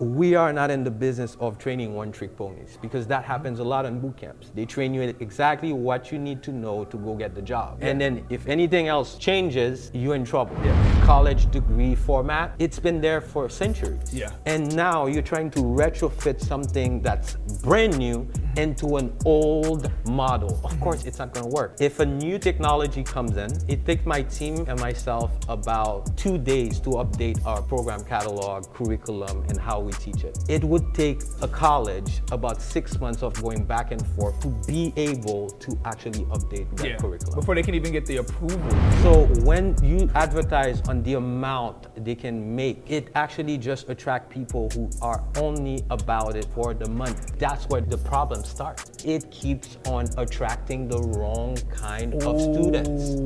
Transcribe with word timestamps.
We 0.00 0.34
are 0.34 0.50
not 0.52 0.70
in 0.70 0.82
the 0.82 0.90
business 0.90 1.36
of 1.40 1.58
training 1.58 1.94
one 1.94 2.10
trick 2.10 2.34
ponies 2.34 2.78
because 2.80 3.06
that 3.06 3.20
mm-hmm. 3.20 3.32
happens 3.32 3.58
a 3.60 3.64
lot 3.64 3.84
in 3.84 4.00
boot 4.00 4.16
camps. 4.16 4.50
They 4.54 4.64
train 4.64 4.94
you 4.94 5.02
exactly 5.02 5.74
what 5.74 6.10
you 6.10 6.18
need 6.18 6.42
to 6.44 6.52
know 6.52 6.86
to 6.86 6.96
go 6.96 7.14
get 7.14 7.34
the 7.34 7.42
job. 7.42 7.78
And 7.82 8.00
then 8.00 8.24
if 8.30 8.46
anything 8.46 8.88
else 8.88 9.18
changes, 9.18 9.90
you're 9.92 10.14
in 10.14 10.24
trouble. 10.24 10.56
College 11.04 11.50
degree 11.50 11.94
format, 11.94 12.54
it's 12.58 12.78
been 12.78 13.00
there 13.00 13.20
for 13.20 13.50
centuries. 13.50 14.14
Yeah. 14.14 14.30
And 14.46 14.74
now 14.74 15.06
you're 15.06 15.22
trying 15.22 15.50
to 15.50 15.60
retrofit 15.60 16.40
something 16.40 17.02
that's 17.02 17.34
brand 17.62 17.98
new 17.98 18.24
mm-hmm. 18.24 18.58
into 18.58 18.96
an 18.96 19.12
old 19.26 19.90
model. 20.06 20.60
Of 20.64 20.72
mm-hmm. 20.72 20.82
course, 20.82 21.04
it's 21.04 21.18
not 21.18 21.34
going 21.34 21.44
to 21.44 21.54
work. 21.54 21.76
If 21.78 22.00
a 22.00 22.06
new 22.06 22.38
technology 22.38 23.02
comes 23.02 23.36
in, 23.36 23.50
it 23.68 23.84
takes 23.84 24.06
my 24.06 24.22
team 24.22 24.64
and 24.66 24.80
myself 24.80 25.30
about 25.48 26.16
two 26.16 26.38
days 26.38 26.80
to 26.80 26.90
update 26.90 27.44
our 27.44 27.60
program 27.60 28.02
catalog, 28.02 28.72
curriculum, 28.72 29.44
and 29.48 29.58
how 29.58 29.80
we 29.80 29.89
teach 29.90 30.24
it. 30.24 30.38
It 30.48 30.62
would 30.64 30.94
take 30.94 31.22
a 31.42 31.48
college 31.48 32.20
about 32.32 32.60
six 32.60 32.98
months 33.00 33.22
of 33.22 33.34
going 33.42 33.64
back 33.64 33.92
and 33.92 34.04
forth 34.14 34.38
to 34.40 34.48
be 34.66 34.92
able 34.96 35.50
to 35.50 35.78
actually 35.84 36.24
update 36.26 36.66
that 36.76 36.86
Yeah. 36.86 36.96
curriculum. 36.96 37.34
Before 37.34 37.54
they 37.54 37.62
can 37.62 37.74
even 37.74 37.92
get 37.92 38.06
the 38.06 38.18
approval. 38.18 38.70
So 39.02 39.26
when 39.44 39.76
you 39.82 40.08
advertise 40.14 40.80
on 40.88 41.02
the 41.02 41.14
amount 41.14 41.88
they 42.04 42.14
can 42.14 42.54
make, 42.54 42.90
it 42.90 43.08
actually 43.14 43.58
just 43.58 43.88
attract 43.88 44.30
people 44.30 44.68
who 44.74 44.88
are 45.02 45.22
only 45.38 45.82
about 45.90 46.36
it 46.36 46.46
for 46.54 46.74
the 46.74 46.88
money. 46.88 47.14
That's 47.38 47.68
where 47.68 47.80
the 47.80 47.98
problem 47.98 48.44
starts. 48.44 49.04
It 49.04 49.30
keeps 49.30 49.78
on 49.86 50.08
attracting 50.16 50.88
the 50.88 50.98
wrong 50.98 51.56
kind 51.70 52.14
of 52.22 52.40
students 52.40 53.16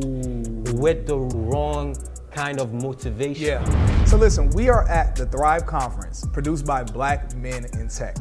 with 0.75 1.07
the 1.07 1.19
wrong 1.19 1.97
kind 2.35 2.61
of 2.61 2.75
motivation. 2.75 3.45
Yeah. 3.45 4.05
So 4.05 4.17
listen, 4.17 4.51
we 4.51 4.69
are 4.69 4.89
at 4.89 5.17
the 5.17 5.27
Thrive 5.27 5.65
Conference 5.67 6.27
produced 6.33 6.67
by 6.67 6.83
Black 6.83 7.35
Men 7.37 7.67
in 7.75 7.89
Tech. 7.89 8.17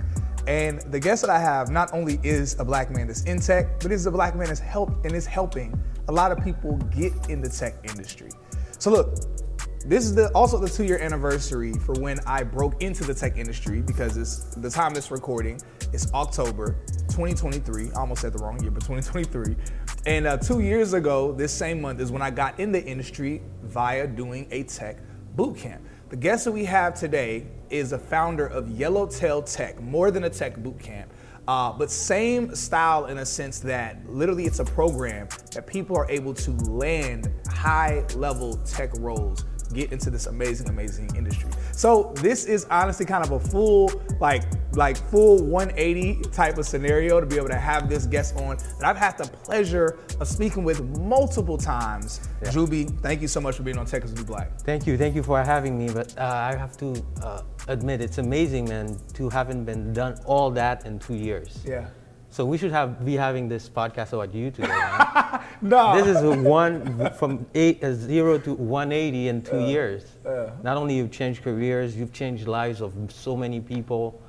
And 0.47 0.81
the 0.91 0.99
guest 0.99 1.21
that 1.21 1.31
I 1.31 1.39
have 1.39 1.71
not 1.71 1.93
only 1.93 2.19
is 2.21 2.59
a 2.59 2.65
black 2.65 2.91
man 2.91 3.07
that's 3.07 3.23
in 3.23 3.39
tech, 3.39 3.79
but 3.79 3.91
is 3.93 4.05
a 4.05 4.11
black 4.11 4.35
man 4.35 4.47
that's 4.47 4.59
helped 4.59 5.05
and 5.05 5.15
is 5.15 5.25
helping 5.25 5.73
a 6.09 6.11
lot 6.11 6.33
of 6.33 6.43
people 6.43 6.75
get 6.93 7.13
in 7.29 7.41
the 7.41 7.47
tech 7.47 7.75
industry. 7.83 8.29
So 8.77 8.91
look, 8.91 9.15
this 9.85 10.03
is 10.03 10.13
the 10.13 10.29
also 10.31 10.59
the 10.59 10.67
two-year 10.67 10.99
anniversary 10.99 11.73
for 11.73 11.93
when 11.93 12.19
I 12.27 12.43
broke 12.43 12.81
into 12.83 13.05
the 13.05 13.13
tech 13.13 13.37
industry 13.37 13.81
because 13.81 14.17
it's 14.17 14.55
the 14.55 14.69
time 14.69 14.93
this 14.93 15.11
recording 15.11 15.61
is 15.93 16.11
October 16.13 16.75
2023. 17.09 17.91
I 17.91 17.99
almost 17.99 18.21
said 18.21 18.33
the 18.33 18.39
wrong 18.39 18.59
year, 18.61 18.71
but 18.71 18.81
2023. 18.81 19.55
And 20.05 20.25
uh, 20.25 20.37
two 20.37 20.59
years 20.59 20.93
ago, 20.93 21.31
this 21.31 21.53
same 21.53 21.79
month 21.81 22.01
is 22.01 22.11
when 22.11 22.21
I 22.21 22.31
got 22.31 22.59
in 22.59 22.71
the 22.71 22.83
industry 22.83 23.41
via 23.61 24.07
doing 24.07 24.47
a 24.51 24.63
tech 24.63 24.97
boot 25.35 25.55
camp. 25.55 25.83
The 26.09 26.15
guest 26.15 26.45
that 26.45 26.51
we 26.51 26.65
have 26.65 26.93
today 26.95 27.45
is 27.69 27.93
a 27.93 27.99
founder 27.99 28.47
of 28.47 28.69
Yellowtail 28.69 29.43
Tech, 29.43 29.81
more 29.81 30.11
than 30.11 30.25
a 30.25 30.29
tech 30.29 30.57
boot 30.57 30.79
camp. 30.79 31.11
Uh, 31.47 31.73
but 31.73 31.91
same 31.91 32.55
style 32.55 33.07
in 33.07 33.17
a 33.17 33.25
sense 33.25 33.59
that 33.59 33.97
literally 34.07 34.45
it's 34.45 34.59
a 34.59 34.65
program 34.65 35.27
that 35.51 35.67
people 35.67 35.97
are 35.97 36.09
able 36.09 36.33
to 36.33 36.51
land 36.69 37.29
high 37.47 38.05
level 38.15 38.57
tech 38.65 38.91
roles 38.99 39.45
get 39.73 39.91
into 39.91 40.09
this 40.09 40.27
amazing 40.27 40.69
amazing 40.69 41.13
industry. 41.15 41.49
So 41.71 42.13
this 42.15 42.45
is 42.45 42.65
honestly 42.69 43.05
kind 43.05 43.23
of 43.23 43.31
a 43.31 43.39
full 43.39 43.91
like 44.19 44.43
like 44.73 44.97
full 44.97 45.43
180 45.43 46.21
type 46.31 46.57
of 46.57 46.65
scenario 46.65 47.19
to 47.19 47.25
be 47.25 47.37
able 47.37 47.49
to 47.49 47.55
have 47.55 47.89
this 47.89 48.05
guest 48.05 48.35
on. 48.37 48.57
That 48.79 48.85
i've 48.85 48.97
had 48.97 49.17
the 49.17 49.25
pleasure 49.25 49.99
of 50.19 50.27
speaking 50.27 50.63
with 50.63 50.81
multiple 50.99 51.57
times. 51.57 52.21
Juby 52.43 52.99
thank 53.01 53.21
you 53.21 53.27
so 53.27 53.39
much 53.41 53.55
for 53.55 53.63
being 53.63 53.77
on 53.77 53.85
tech 53.85 54.03
is 54.03 54.13
New 54.13 54.23
black. 54.23 54.59
Thank 54.61 54.85
you, 54.87 54.97
thank 54.97 55.15
you 55.15 55.23
for 55.23 55.41
having 55.43 55.77
me. 55.77 55.91
But 55.91 56.17
uh, 56.17 56.23
I 56.23 56.55
have 56.55 56.77
to 56.77 57.03
uh, 57.21 57.41
admit, 57.67 58.01
it's 58.01 58.17
amazing, 58.17 58.65
man, 58.65 58.99
to 59.13 59.29
haven't 59.29 59.65
been 59.65 59.93
done 59.93 60.19
all 60.25 60.51
that 60.51 60.85
in 60.85 60.99
two 60.99 61.15
years. 61.15 61.59
yeah 61.65 61.87
So 62.33 62.45
we 62.45 62.57
should 62.57 62.71
have 62.71 63.05
be 63.05 63.13
having 63.15 63.47
this 63.47 63.69
podcast 63.69 64.13
about 64.13 64.33
you 64.33 64.49
today. 64.49 64.73
No 65.61 65.95
this 65.95 66.07
is 66.17 66.21
one 66.43 67.11
from 67.13 67.45
eight, 67.53 67.83
uh, 67.83 67.93
zero 67.93 68.37
to 68.39 68.53
180 68.55 69.27
in 69.29 69.41
two 69.43 69.61
years. 69.67 70.03
Not 70.63 70.75
only 70.77 70.95
you've 70.97 71.11
changed 71.11 71.43
careers, 71.43 71.95
you've 71.95 72.11
changed 72.11 72.47
lives 72.47 72.81
of 72.81 72.91
so 73.09 73.37
many 73.37 73.61
people. 73.61 74.19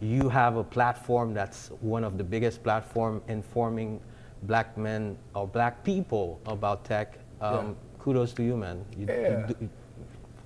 You 0.00 0.28
have 0.28 0.56
a 0.56 0.64
platform 0.64 1.32
that's 1.34 1.70
one 1.80 2.02
of 2.04 2.18
the 2.18 2.24
biggest 2.24 2.62
platform 2.64 3.22
informing 3.28 4.00
black 4.42 4.76
men 4.76 5.16
or 5.36 5.46
black 5.46 5.84
people 5.84 6.40
about 6.46 6.84
tech. 6.84 7.18
Um, 7.40 7.76
Kudos 8.00 8.32
to 8.34 8.42
you, 8.42 8.56
man. 8.56 8.84
You- 8.98 9.06
you 9.06 9.22
Yeah. 9.22 9.46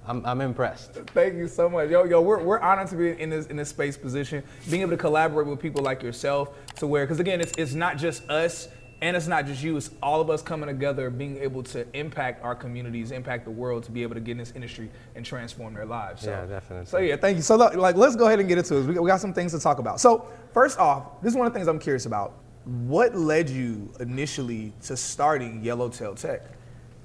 I'm, 0.08 0.24
I'm 0.24 0.40
impressed. 0.40 0.92
Thank 1.14 1.34
you 1.34 1.48
so 1.48 1.68
much. 1.68 1.90
Yo, 1.90 2.04
yo, 2.04 2.20
we're, 2.20 2.42
we're 2.42 2.60
honored 2.60 2.88
to 2.88 2.96
be 2.96 3.20
in 3.20 3.30
this 3.30 3.46
in 3.46 3.56
this 3.56 3.70
space 3.70 3.96
position, 3.96 4.42
being 4.70 4.82
able 4.82 4.92
to 4.92 4.96
collaborate 4.96 5.46
with 5.46 5.60
people 5.60 5.82
like 5.82 6.02
yourself 6.02 6.50
to 6.76 6.86
where, 6.86 7.04
because 7.04 7.20
again, 7.20 7.40
it's, 7.40 7.52
it's 7.58 7.74
not 7.74 7.96
just 7.96 8.28
us 8.30 8.68
and 9.02 9.16
it's 9.16 9.26
not 9.26 9.44
just 9.46 9.62
you, 9.62 9.76
it's 9.76 9.90
all 10.02 10.20
of 10.22 10.30
us 10.30 10.40
coming 10.40 10.68
together, 10.68 11.10
being 11.10 11.36
able 11.38 11.62
to 11.64 11.86
impact 11.94 12.42
our 12.42 12.54
communities, 12.54 13.10
impact 13.10 13.44
the 13.44 13.50
world 13.50 13.82
to 13.84 13.90
be 13.90 14.02
able 14.02 14.14
to 14.14 14.20
get 14.20 14.32
in 14.32 14.38
this 14.38 14.52
industry 14.52 14.90
and 15.14 15.24
transform 15.24 15.74
their 15.74 15.84
lives. 15.84 16.22
So, 16.22 16.30
Yeah, 16.30 16.46
definitely. 16.46 16.86
So 16.86 16.98
yeah, 16.98 17.16
thank 17.16 17.36
you. 17.36 17.42
So 17.42 17.56
like, 17.56 17.96
let's 17.96 18.16
go 18.16 18.26
ahead 18.26 18.40
and 18.40 18.48
get 18.48 18.58
into 18.58 18.76
it. 18.76 18.86
We 18.86 18.94
got, 18.94 19.02
we 19.02 19.08
got 19.08 19.20
some 19.20 19.34
things 19.34 19.52
to 19.52 19.60
talk 19.60 19.78
about. 19.78 20.00
So 20.00 20.26
first 20.54 20.78
off, 20.78 21.20
this 21.20 21.32
is 21.32 21.36
one 21.36 21.46
of 21.46 21.52
the 21.52 21.58
things 21.58 21.68
I'm 21.68 21.78
curious 21.78 22.06
about. 22.06 22.38
What 22.64 23.14
led 23.14 23.50
you 23.50 23.92
initially 24.00 24.72
to 24.84 24.96
starting 24.96 25.62
Yellowtail 25.62 26.14
Tech? 26.14 26.42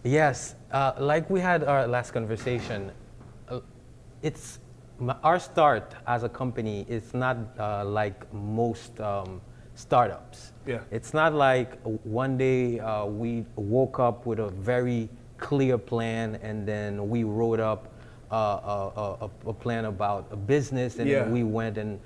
Yes, 0.04 0.56
uh, 0.72 0.94
like 1.00 1.30
we 1.30 1.40
had 1.40 1.64
our 1.64 1.88
last 1.88 2.12
conversation, 2.12 2.92
uh, 3.50 3.60
it's 4.24 4.60
our 5.24 5.40
start 5.40 5.94
as 6.08 6.24
a 6.24 6.30
company 6.30 6.86
is 6.90 7.14
not 7.14 7.38
uh, 7.60 7.86
like 7.86 8.32
most 8.34 9.00
um, 9.00 9.42
startups. 9.76 10.54
Yeah. 10.66 10.80
It's 10.92 11.14
not 11.14 11.34
like 11.34 11.80
one 12.04 12.38
day 12.38 12.80
uh, 12.80 13.06
we 13.06 13.46
woke 13.56 14.00
up 14.00 14.26
with 14.26 14.40
a 14.40 14.50
very 14.50 15.10
clear 15.38 15.78
plan 15.78 16.40
and 16.42 16.68
then 16.68 17.10
we 17.10 17.24
wrote 17.24 17.60
up 17.60 17.88
uh, 18.32 18.36
a, 18.36 19.26
a, 19.26 19.30
a, 19.48 19.54
plan 19.54 19.86
about 19.86 20.28
a 20.32 20.36
business 20.36 21.00
and 21.00 21.10
Yeah. 21.10 21.28
we 21.28 21.44
went 21.44 21.78
and 21.78 22.00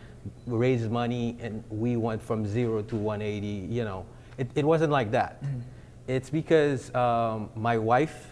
raised 0.48 0.90
money 0.90 1.38
and 1.40 1.64
we 1.70 1.98
went 1.98 2.22
from 2.22 2.48
zero 2.48 2.82
to 2.82 2.96
180. 2.96 3.74
You 3.74 3.84
know, 3.84 4.06
it, 4.38 4.50
it 4.56 4.66
wasn't 4.66 4.92
like 4.92 5.12
that. 5.12 5.42
It's 6.07 6.30
because 6.30 6.94
um, 6.94 7.50
my 7.56 7.78
wife, 7.78 8.30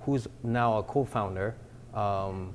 who's 0.00 0.28
now 0.42 0.78
a 0.78 0.82
co-founder, 0.82 1.54
um, 1.94 2.54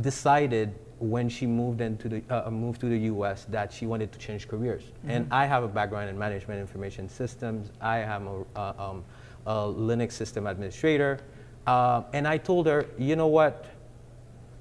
decided 0.00 0.74
when 0.98 1.28
she 1.28 1.46
moved 1.46 1.80
into 1.80 2.08
the 2.08 2.22
uh, 2.30 2.50
moved 2.50 2.80
to 2.80 2.86
the 2.86 2.98
U.S. 2.98 3.46
that 3.50 3.72
she 3.72 3.86
wanted 3.86 4.12
to 4.12 4.18
change 4.18 4.48
careers. 4.48 4.82
And 5.06 5.26
I 5.30 5.46
have 5.46 5.62
a 5.62 5.68
background 5.68 6.10
in 6.10 6.18
management 6.18 6.60
information 6.60 7.08
systems. 7.08 7.70
I 7.80 7.98
am 7.98 8.26
a, 8.26 8.44
uh, 8.58 8.90
um, 8.90 9.04
a 9.46 9.54
Linux 9.54 10.12
system 10.12 10.46
administrator, 10.46 11.20
uh, 11.66 12.02
and 12.12 12.26
I 12.26 12.38
told 12.38 12.66
her, 12.66 12.86
you 12.98 13.16
know 13.16 13.28
what? 13.28 13.66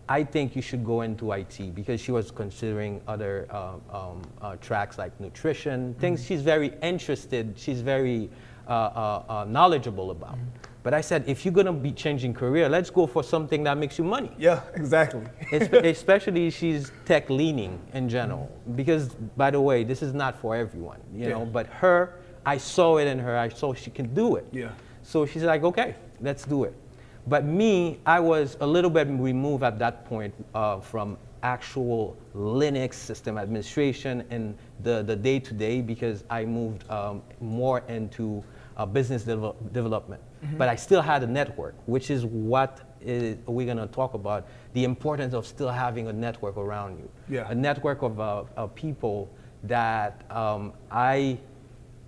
I 0.08 0.24
think 0.24 0.56
you 0.56 0.62
should 0.62 0.86
go 0.86 1.02
into 1.02 1.32
IT 1.32 1.74
because 1.74 2.00
she 2.00 2.12
was 2.12 2.30
considering 2.30 3.02
other 3.08 3.48
um, 3.50 3.82
um, 3.92 4.22
uh, 4.40 4.56
tracks 4.58 5.00
like 5.00 5.20
nutrition, 5.20 5.96
things 5.96 6.24
she's 6.24 6.42
very 6.42 6.74
interested, 6.84 7.56
she's 7.58 7.82
very 7.82 8.30
uh, 8.68 8.72
uh, 8.72 9.24
uh, 9.30 9.46
knowledgeable 9.46 10.12
about. 10.12 10.38
But 10.84 10.94
I 10.94 11.02
said, 11.02 11.24
if 11.28 11.46
you're 11.46 11.54
gonna 11.54 11.74
be 11.74 11.92
changing 11.92 12.36
career, 12.36 12.70
let's 12.70 12.92
go 12.92 13.08
for 13.08 13.24
something 13.24 13.64
that 13.64 13.76
makes 13.78 13.98
you 13.98 14.04
money. 14.04 14.32
Yeah, 14.38 14.62
exactly. 14.76 15.22
Espe- 15.52 15.84
especially 15.96 16.52
she's 16.52 16.92
tech 17.06 17.28
leaning 17.30 17.80
in 17.94 18.08
general 18.08 18.52
because 18.76 19.10
by 19.36 19.50
the 19.50 19.60
way 19.60 19.84
this 19.84 20.04
is 20.04 20.14
not 20.14 20.40
for 20.40 20.56
everyone 20.56 21.00
you 21.14 21.30
know 21.30 21.46
but 21.46 21.68
her 21.68 22.16
i 22.46 22.58
saw 22.58 22.98
it 22.98 23.08
in 23.08 23.20
her 23.20 23.38
i 23.38 23.48
saw 23.50 23.74
she 23.74 23.90
can 23.92 24.14
do 24.14 24.36
it 24.38 24.46
Yeah. 24.52 24.70
so 25.04 25.26
she's 25.26 25.44
like 25.44 25.64
okay 25.64 25.96
let's 26.22 26.46
do 26.46 26.64
it 26.64 26.74
but 27.28 27.46
me 27.46 28.00
i 28.06 28.20
was 28.20 28.58
a 28.62 28.66
little 28.68 28.90
bit 28.90 29.08
removed 29.08 29.64
at 29.64 29.78
that 29.80 30.06
point 30.06 30.34
uh, 30.56 30.80
from 30.80 31.18
actual 31.44 32.18
linux 32.36 32.96
system 32.96 33.38
administration 33.38 34.24
and 34.32 34.58
the, 34.84 35.04
the 35.04 35.16
day-to-day 35.16 35.82
because 35.82 36.24
i 36.30 36.44
moved 36.44 36.90
um, 36.90 37.22
more 37.40 37.84
into 37.88 38.44
uh, 38.78 38.86
business 38.86 39.24
devel- 39.24 39.56
development 39.72 40.22
but 40.58 40.68
i 40.70 40.76
still 40.76 41.02
had 41.02 41.24
a 41.24 41.28
network 41.28 41.76
which 41.86 42.10
is 42.12 42.26
what 42.26 42.82
is, 43.02 43.38
we're 43.48 43.66
going 43.66 43.78
to 43.78 43.88
talk 43.88 44.14
about 44.14 44.48
the 44.74 44.84
importance 44.84 45.34
of 45.34 45.46
still 45.46 45.70
having 45.70 46.08
a 46.08 46.14
network 46.14 46.58
around 46.58 46.98
you 47.00 47.10
Yeah. 47.30 47.48
a 47.50 47.56
network 47.56 48.02
of, 48.02 48.20
uh, 48.20 48.44
of 48.56 48.76
people 48.76 49.30
that 49.64 50.24
um, 50.30 50.74
i 50.92 51.38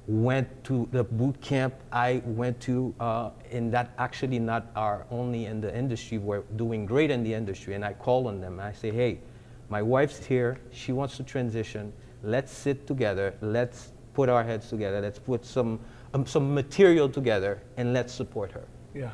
went 0.08 0.48
to 0.64 0.88
the 0.94 1.04
boot 1.04 1.40
camp 1.42 1.74
I 1.92 2.22
went 2.26 2.62
to, 2.62 2.94
uh, 3.00 3.32
and 3.52 3.74
that 3.74 3.92
actually 3.98 4.40
not 4.40 4.68
are 4.74 5.06
only 5.12 5.48
in 5.48 5.60
the 5.60 5.76
industry, 5.78 6.18
we're 6.18 6.44
doing 6.56 6.86
great 6.86 7.12
in 7.12 7.24
the 7.26 7.34
industry. 7.34 7.74
And 7.74 7.84
I 7.84 7.92
call 7.92 8.28
on 8.28 8.40
them 8.40 8.54
and 8.54 8.62
I 8.62 8.72
say, 8.72 8.90
hey, 8.92 9.20
my 9.68 9.82
wife's 9.82 10.26
here, 10.26 10.60
she 10.72 10.94
wants 10.94 11.18
to 11.18 11.24
transition. 11.24 11.92
Let's 12.24 12.54
sit 12.54 12.88
together, 12.88 13.34
let's 13.42 13.92
put 14.14 14.30
our 14.30 14.46
heads 14.46 14.70
together, 14.70 15.02
let's 15.02 15.20
put 15.20 15.44
some, 15.46 15.80
um, 16.14 16.26
some 16.26 16.54
material 16.54 17.10
together, 17.10 17.62
and 17.78 17.94
let's 17.94 18.14
support 18.14 18.52
her. 18.52 18.66
Yeah. 18.94 19.12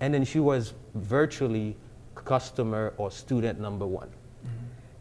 And 0.00 0.12
then 0.14 0.24
she 0.24 0.40
was 0.40 0.74
virtually 0.94 1.76
customer 2.14 2.92
or 2.96 3.10
student 3.10 3.60
number 3.60 3.86
one. 3.86 4.10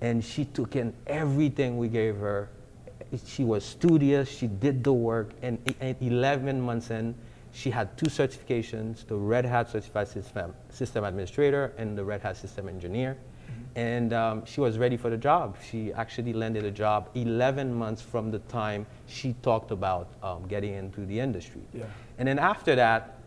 And 0.01 0.23
she 0.25 0.45
took 0.45 0.75
in 0.75 0.93
everything 1.05 1.77
we 1.77 1.87
gave 1.87 2.17
her. 2.17 2.49
She 3.25 3.43
was 3.43 3.63
studious, 3.63 4.29
she 4.29 4.47
did 4.47 4.83
the 4.83 4.93
work, 4.93 5.31
and 5.43 5.59
and 5.79 5.95
11 6.01 6.59
months 6.59 6.89
in, 6.89 7.13
she 7.51 7.69
had 7.69 7.95
two 7.97 8.07
certifications 8.07 9.05
the 9.05 9.15
Red 9.15 9.45
Hat 9.45 9.69
Certified 9.69 10.07
System, 10.07 10.55
System 10.69 11.03
Administrator 11.03 11.73
and 11.77 11.97
the 11.97 12.03
Red 12.03 12.21
Hat 12.21 12.37
System 12.37 12.67
Engineer. 12.67 13.17
And 13.75 14.11
um, 14.11 14.45
she 14.45 14.59
was 14.59 14.77
ready 14.77 14.97
for 14.97 15.09
the 15.09 15.17
job. 15.17 15.55
She 15.69 15.93
actually 15.93 16.33
landed 16.33 16.65
a 16.65 16.71
job 16.71 17.09
11 17.15 17.73
months 17.73 18.01
from 18.01 18.29
the 18.29 18.39
time 18.39 18.85
she 19.07 19.33
talked 19.41 19.71
about 19.71 20.09
um, 20.21 20.45
getting 20.47 20.73
into 20.73 21.05
the 21.05 21.19
industry. 21.19 21.61
Yeah. 21.73 21.85
And 22.17 22.27
then 22.27 22.37
after 22.37 22.75
that, 22.75 23.17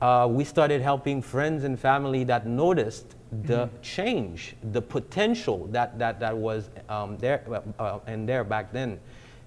uh, 0.00 0.28
we 0.30 0.44
started 0.44 0.82
helping 0.82 1.22
friends 1.22 1.64
and 1.64 1.78
family 1.78 2.24
that 2.24 2.46
noticed 2.46 3.14
the 3.44 3.68
change, 3.82 4.54
the 4.72 4.82
potential 4.82 5.66
that, 5.68 5.98
that, 5.98 6.20
that 6.20 6.36
was 6.36 6.70
um, 6.88 7.16
there 7.18 7.42
uh, 7.50 7.82
uh, 7.82 7.98
and 8.06 8.28
there 8.28 8.44
back 8.44 8.72
then. 8.72 8.98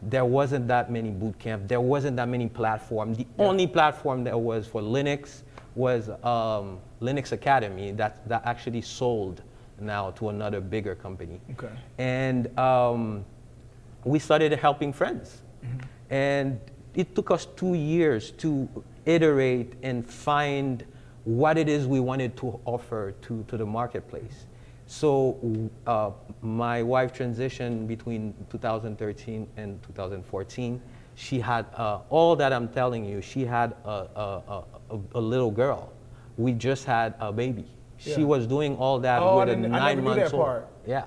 There 0.01 0.25
wasn't 0.25 0.67
that 0.69 0.91
many 0.91 1.09
boot 1.09 1.37
camp. 1.39 1.67
There 1.67 1.81
wasn't 1.81 2.15
that 2.17 2.29
many 2.29 2.47
platforms. 2.47 3.17
The 3.17 3.27
only 3.37 3.67
platform 3.67 4.23
that 4.23 4.39
was 4.39 4.65
for 4.65 4.81
Linux 4.81 5.41
was 5.75 6.09
um, 6.23 6.79
Linux 7.01 7.31
Academy 7.31 7.91
that, 7.91 8.27
that 8.27 8.45
actually 8.45 8.81
sold 8.81 9.41
now 9.81 10.11
to 10.11 10.29
another 10.29 10.61
bigger 10.61 10.95
company. 10.95 11.39
Okay. 11.51 11.69
And 11.97 12.57
um, 12.59 13.25
we 14.03 14.19
started 14.19 14.51
helping 14.53 14.93
friends. 14.93 15.41
And 16.09 16.59
it 16.95 17.13
took 17.15 17.29
us 17.31 17.45
two 17.55 17.73
years 17.75 18.31
to 18.31 18.67
iterate 19.05 19.73
and 19.83 20.09
find 20.09 20.83
what 21.25 21.57
it 21.57 21.69
is 21.69 21.85
we 21.85 21.99
wanted 21.99 22.35
to 22.37 22.59
offer 22.65 23.13
to, 23.21 23.43
to 23.47 23.57
the 23.57 23.65
marketplace. 23.65 24.45
So 24.87 25.37
uh, 25.85 26.11
my 26.41 26.81
wife 26.81 27.13
transitioned 27.13 27.87
between 27.87 28.33
2013 28.49 29.47
and 29.57 29.83
2014. 29.83 30.81
She 31.13 31.39
had 31.39 31.65
uh, 31.75 31.99
all 32.09 32.35
that 32.37 32.51
I'm 32.53 32.69
telling 32.69 33.05
you. 33.05 33.21
She 33.21 33.45
had 33.45 33.75
a, 33.85 33.89
a, 33.89 34.63
a- 34.91 34.99
a 35.13 35.19
little 35.21 35.51
girl. 35.51 35.91
We 36.37 36.53
just 36.53 36.85
had 36.85 37.13
a 37.19 37.31
baby. 37.31 37.65
Yeah. 38.01 38.15
She 38.15 38.23
was 38.23 38.47
doing 38.47 38.75
all 38.77 38.99
that 38.99 39.21
Oh, 39.21 39.39
with 39.39 39.49
a 39.49 39.55
nine 39.55 39.71
never 39.71 39.95
knew 39.95 40.01
months 40.03 40.31
that 40.31 40.33
old. 40.37 40.45
part. 40.45 40.67
Yeah. 40.87 41.03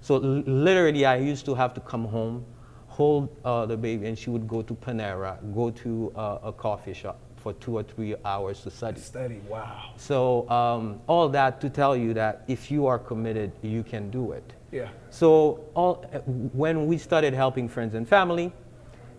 So 0.00 0.16
l- 0.16 0.42
literally, 0.46 1.04
I 1.04 1.16
used 1.16 1.44
to 1.46 1.54
have 1.54 1.74
to 1.74 1.80
come 1.80 2.04
home, 2.04 2.44
hold 2.88 3.28
uh, 3.44 3.66
the 3.66 3.76
baby, 3.76 4.06
and 4.06 4.18
she 4.18 4.30
would 4.30 4.48
go 4.48 4.62
to 4.62 4.74
Panera, 4.74 5.36
go 5.54 5.70
to 5.70 6.12
uh, 6.16 6.38
a 6.44 6.52
coffee 6.52 6.94
shop 6.94 7.18
for 7.36 7.52
two 7.54 7.76
or 7.76 7.82
three 7.82 8.14
hours 8.24 8.60
to 8.62 8.70
study. 8.70 9.00
Study. 9.00 9.40
Wow. 9.48 9.90
So 9.96 10.48
um, 10.48 11.00
all 11.06 11.28
that 11.28 11.60
to 11.60 11.68
tell 11.68 11.94
you 11.94 12.14
that 12.14 12.44
if 12.48 12.70
you 12.70 12.86
are 12.86 12.98
committed, 12.98 13.52
you 13.62 13.82
can 13.82 14.10
do 14.10 14.32
it. 14.32 14.52
Yeah. 14.72 14.88
So 15.10 15.64
all, 15.74 15.96
when 16.54 16.86
we 16.86 16.96
started 16.96 17.34
helping 17.34 17.68
friends 17.68 17.94
and 17.94 18.08
family, 18.08 18.52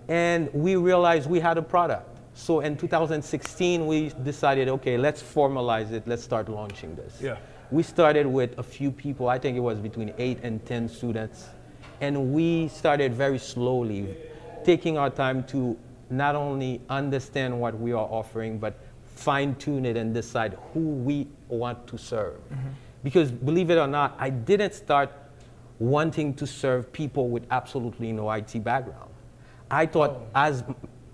and 0.08 0.50
we 0.54 0.76
realized 0.76 1.30
we 1.30 1.40
had 1.40 1.58
a 1.58 1.62
product. 1.62 2.15
So 2.36 2.60
in 2.60 2.75
2016, 2.75 3.88
we 3.88 4.12
decided, 4.24 4.68
okay, 4.68 4.98
let's 4.98 5.24
formalize 5.24 5.92
it. 5.92 6.06
Let's 6.06 6.22
start 6.22 6.50
launching 6.50 6.94
this. 6.96 7.18
Yeah. 7.22 7.38
We 7.72 7.82
started 7.82 8.27
with 8.27 8.60
a 8.60 8.63
few 8.63 8.92
people. 8.92 9.30
I 9.30 9.39
think 9.39 9.56
it 9.56 9.62
was 9.62 9.80
between 9.80 10.13
eight 10.18 10.39
and 10.44 10.63
10 10.65 10.89
students. 10.89 11.48
And 12.01 12.34
we 12.34 12.68
started 12.68 13.13
very 13.13 13.39
slowly, 13.39 14.18
taking 14.65 14.98
our 14.98 15.10
time 15.10 15.46
to 15.46 15.77
not 16.10 16.36
only 16.36 16.82
understand 16.89 17.58
what 17.58 17.80
we 17.80 17.94
are 17.94 18.08
offering, 18.12 18.60
but 18.60 18.80
fine 19.15 19.56
tune 19.56 19.86
it 19.86 19.96
and 19.96 20.13
decide 20.13 20.58
who 20.74 20.82
we 20.82 21.27
want 21.48 21.88
to 21.88 21.98
serve. 21.98 22.38
Mm-hmm. 22.50 22.68
Because 23.01 23.32
believe 23.32 23.70
it 23.70 23.77
or 23.77 23.88
not, 23.88 24.13
I 24.20 24.30
didn't 24.30 24.74
start 24.74 25.10
wanting 25.80 26.34
to 26.34 26.46
serve 26.46 26.92
people 26.92 27.30
with 27.30 27.48
absolutely 27.50 28.12
no 28.12 28.30
IT 28.30 28.62
background. 28.62 29.10
I 29.72 29.86
thought, 29.86 30.12
oh. 30.12 30.27
as 30.36 30.63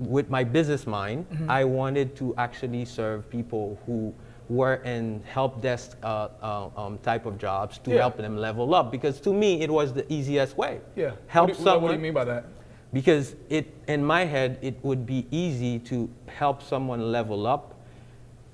with 0.02 0.30
my 0.30 0.44
business 0.44 0.88
mind, 0.88 1.26
I 1.48 1.64
wanted 1.64 2.16
to 2.18 2.34
actually 2.38 2.86
serve 2.86 3.30
people 3.30 3.80
who 3.86 4.14
were 4.50 4.76
in 4.84 5.22
help 5.24 5.62
desk 5.62 5.98
uh, 6.04 6.28
uh, 6.42 6.70
um, 6.76 6.98
type 7.00 7.26
of 7.26 7.38
jobs 7.38 7.78
to 7.80 7.92
Yeah. 7.92 8.00
help 8.00 8.18
them 8.18 8.36
level 8.38 8.76
up. 8.76 8.92
Because 8.92 9.22
to 9.22 9.34
me, 9.34 9.62
it 9.62 9.70
was 9.72 9.94
the 9.94 10.06
easiest 10.12 10.58
way. 10.58 10.82
Yeah. 10.96 11.12
Help 11.28 11.50
what 11.50 11.58
do, 11.58 11.64
someone 11.64 11.84
What 11.84 11.88
do 11.90 11.94
you 11.96 12.02
mean 12.02 12.14
by 12.14 12.26
that? 12.26 12.46
because 12.94 13.36
it 13.50 13.74
in 13.88 14.04
my 14.04 14.26
head 14.26 14.58
it 14.62 14.76
would 14.84 15.06
be 15.06 15.26
easy 15.32 15.80
to 15.80 16.10
help 16.28 16.62
someone 16.62 17.10
level 17.12 17.48
up 17.48 17.71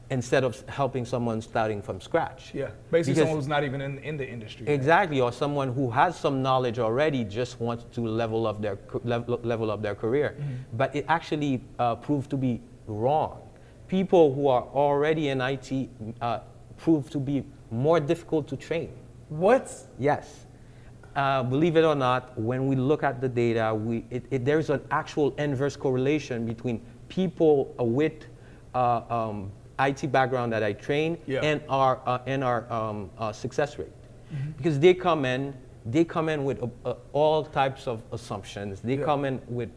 instead 0.10 0.44
of 0.44 0.62
helping 0.70 1.06
someone 1.06 1.42
starting 1.42 1.82
from 1.82 2.00
scratch. 2.00 2.54
Yeah. 2.54 2.70
Basically, 2.92 3.14
Because- 3.14 3.18
someone 3.18 3.38
who's 3.38 3.48
not 3.48 3.64
even 3.64 3.82
in, 3.82 4.00
in 4.00 4.18
the 4.18 4.28
industry. 4.28 4.68
Exactly, 4.68 5.20
or 5.20 5.32
someone 5.32 5.74
who 5.74 5.90
has 5.90 6.18
some 6.18 6.42
knowledge 6.42 6.80
already 6.80 7.24
just 7.24 7.60
wants 7.60 7.86
to 7.96 8.02
level 8.02 8.48
up 8.48 8.62
their 8.62 8.78
level, 9.04 9.40
level 9.44 9.70
up 9.72 9.82
their 9.82 9.96
career, 9.96 10.38
but 10.74 10.96
it 10.96 11.06
actually 11.10 11.62
uh, 11.80 11.96
proved 11.96 12.30
to 12.30 12.38
be 12.38 12.62
wrong. 12.88 13.42
People 13.88 14.34
who 14.34 14.48
are 14.48 14.64
already 14.74 15.30
in 15.30 15.42
IT 15.42 15.90
uh, 16.22 16.40
prove 16.78 17.10
to 17.10 17.20
be 17.20 17.44
more 17.72 18.00
difficult 18.00 18.48
to 18.48 18.56
train. 18.56 18.92
What? 19.30 19.74
Yes. 20.00 20.46
Uh, 21.16 21.42
believe 21.44 21.76
it 21.76 21.84
or 21.84 21.96
not, 21.96 22.38
when 22.40 22.68
we 22.68 22.76
look 22.76 23.04
at 23.04 23.20
the 23.20 23.28
data, 23.28 23.74
we, 23.74 24.06
it, 24.12 24.24
it, 24.30 24.46
there's 24.46 24.70
an 24.70 24.82
actual 24.92 25.34
inverse 25.38 25.76
correlation 25.76 26.46
between 26.46 26.80
people 27.10 27.74
with 27.80 28.28
uh, 28.76 29.02
um, 29.10 29.52
IT 29.80 30.12
background 30.12 30.52
that 30.54 30.64
I 30.64 30.74
train 30.74 31.18
Yeah. 31.28 31.42
and 31.42 31.62
our, 31.70 32.00
uh, 32.06 32.20
and 32.26 32.44
our 32.44 32.72
um, 32.72 33.10
uh, 33.18 33.32
success 33.32 33.78
rate. 33.78 33.92
mm-hmm. 34.34 34.52
because 34.58 34.80
they 34.80 34.94
come 34.94 35.26
in, 35.26 35.54
they 35.86 36.04
come 36.04 36.30
in 36.30 36.44
with 36.44 36.62
uh, 36.62 36.68
uh, 36.86 36.96
all 37.14 37.46
types 37.46 37.88
of 37.88 38.04
assumptions. 38.12 38.82
They 38.82 38.98
yeah. 38.98 39.06
come 39.06 39.26
in 39.26 39.42
with 39.48 39.70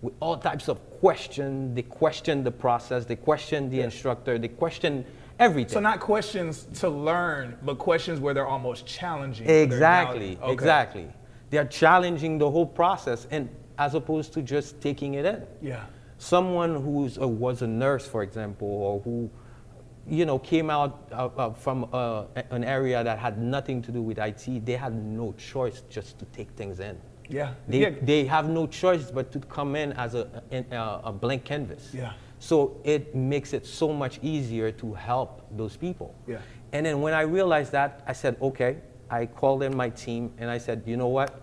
with 0.00 0.14
all 0.20 0.36
types 0.36 0.68
of 0.68 0.78
questions. 1.00 1.74
They 1.74 1.82
question 1.82 2.44
the 2.44 2.50
process. 2.50 3.04
They 3.04 3.16
question 3.16 3.68
the 3.68 3.78
yeah. 3.78 3.84
instructor. 3.84 4.38
They 4.38 4.48
question 4.48 5.04
everything. 5.38 5.74
So 5.74 5.80
not 5.80 6.00
questions 6.00 6.68
to 6.80 6.88
learn, 6.88 7.56
but 7.64 7.78
questions 7.78 8.20
where 8.20 8.34
they're 8.34 8.46
almost 8.46 8.86
challenging. 8.86 9.48
Exactly. 9.48 10.38
Okay. 10.40 10.52
Exactly. 10.52 11.08
They're 11.50 11.64
challenging 11.64 12.38
the 12.38 12.50
whole 12.50 12.66
process, 12.66 13.26
and 13.30 13.48
as 13.78 13.94
opposed 13.94 14.32
to 14.34 14.42
just 14.42 14.80
taking 14.80 15.14
it 15.14 15.24
in. 15.24 15.42
Yeah. 15.62 15.84
Someone 16.18 16.74
who 16.74 17.10
was 17.26 17.62
a 17.62 17.66
nurse, 17.66 18.06
for 18.06 18.22
example, 18.22 18.68
or 18.68 19.00
who 19.00 19.30
you 20.08 20.24
know, 20.24 20.38
came 20.38 20.70
out 20.70 21.08
uh, 21.12 21.26
uh, 21.36 21.52
from 21.52 21.88
uh, 21.92 22.24
an 22.50 22.64
area 22.64 23.02
that 23.04 23.18
had 23.18 23.38
nothing 23.38 23.82
to 23.82 23.92
do 23.92 24.02
with 24.02 24.18
IT, 24.18 24.64
they 24.64 24.76
had 24.76 24.94
no 24.94 25.32
choice 25.32 25.82
just 25.90 26.18
to 26.18 26.24
take 26.26 26.50
things 26.52 26.80
in. 26.80 26.98
Yeah. 27.28 27.54
They, 27.68 27.80
yeah. 27.80 27.90
they 28.02 28.24
have 28.24 28.48
no 28.48 28.66
choice 28.66 29.10
but 29.10 29.30
to 29.32 29.40
come 29.40 29.76
in 29.76 29.92
as 29.92 30.14
a, 30.14 30.42
a, 30.50 31.00
a 31.04 31.12
blank 31.12 31.44
canvas. 31.44 31.90
Yeah. 31.92 32.12
So 32.38 32.80
it 32.84 33.14
makes 33.14 33.52
it 33.52 33.66
so 33.66 33.92
much 33.92 34.18
easier 34.22 34.70
to 34.72 34.94
help 34.94 35.46
those 35.56 35.76
people. 35.76 36.14
Yeah. 36.26 36.38
And 36.72 36.86
then 36.86 37.00
when 37.00 37.14
I 37.14 37.22
realized 37.22 37.72
that, 37.72 38.02
I 38.06 38.12
said, 38.12 38.36
okay, 38.40 38.78
I 39.10 39.26
called 39.26 39.62
in 39.62 39.76
my 39.76 39.90
team 39.90 40.32
and 40.38 40.50
I 40.50 40.58
said, 40.58 40.82
you 40.86 40.96
know 40.96 41.08
what? 41.08 41.42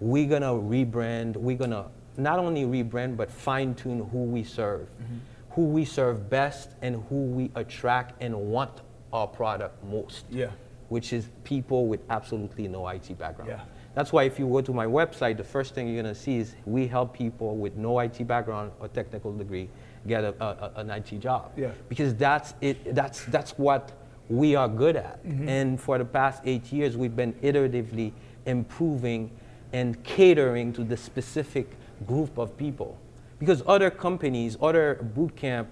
We're 0.00 0.28
gonna 0.28 0.52
rebrand, 0.52 1.36
we're 1.36 1.56
gonna 1.56 1.86
not 2.16 2.38
only 2.38 2.64
rebrand, 2.64 3.16
but 3.16 3.30
fine 3.30 3.74
tune 3.74 4.06
who 4.10 4.24
we 4.24 4.42
serve, 4.42 4.88
mm-hmm. 5.02 5.16
Who 5.56 5.62
we 5.62 5.86
serve 5.86 6.28
best, 6.28 6.72
and 6.82 7.02
who 7.08 7.22
we 7.24 7.50
attract 7.54 8.22
and 8.22 8.36
want 8.36 8.82
our 9.10 9.26
product 9.26 9.82
most. 9.82 10.26
Yeah. 10.30 10.50
Which 10.90 11.14
is 11.14 11.30
people 11.44 11.86
with 11.86 12.00
absolutely 12.10 12.68
no 12.68 12.86
IT 12.88 13.18
background. 13.18 13.50
Yeah. 13.50 13.62
That's 13.94 14.12
why 14.12 14.24
if 14.24 14.38
you 14.38 14.46
go 14.46 14.60
to 14.60 14.74
my 14.74 14.84
website, 14.84 15.38
the 15.38 15.44
first 15.44 15.74
thing 15.74 15.88
you're 15.88 16.02
gonna 16.02 16.14
see 16.14 16.36
is 16.36 16.54
we 16.66 16.86
help 16.86 17.14
people 17.14 17.56
with 17.56 17.74
no 17.76 17.98
IT 18.00 18.26
background 18.28 18.70
or 18.78 18.88
technical 18.88 19.32
degree 19.32 19.70
get 20.06 20.22
a, 20.24 20.34
a, 20.44 20.72
an 20.76 20.90
IT 20.90 21.18
job. 21.20 21.52
Yeah. 21.56 21.70
Because 21.88 22.14
that's 22.14 22.52
it. 22.60 22.94
That's 22.94 23.24
that's 23.24 23.52
what 23.52 23.92
we 24.28 24.54
are 24.54 24.68
good 24.68 24.96
at. 24.96 25.24
Mm-hmm. 25.24 25.48
And 25.48 25.80
for 25.80 25.96
the 25.96 26.04
past 26.04 26.42
eight 26.44 26.70
years, 26.70 26.98
we've 26.98 27.16
been 27.16 27.32
iteratively 27.34 28.12
improving 28.44 29.30
and 29.72 30.02
catering 30.04 30.74
to 30.74 30.84
the 30.84 30.98
specific 30.98 31.70
group 32.06 32.36
of 32.36 32.58
people. 32.58 32.98
Because 33.38 33.62
other 33.66 33.90
companies, 33.90 34.56
other 34.60 34.94
boot 35.14 35.36
camp, 35.36 35.68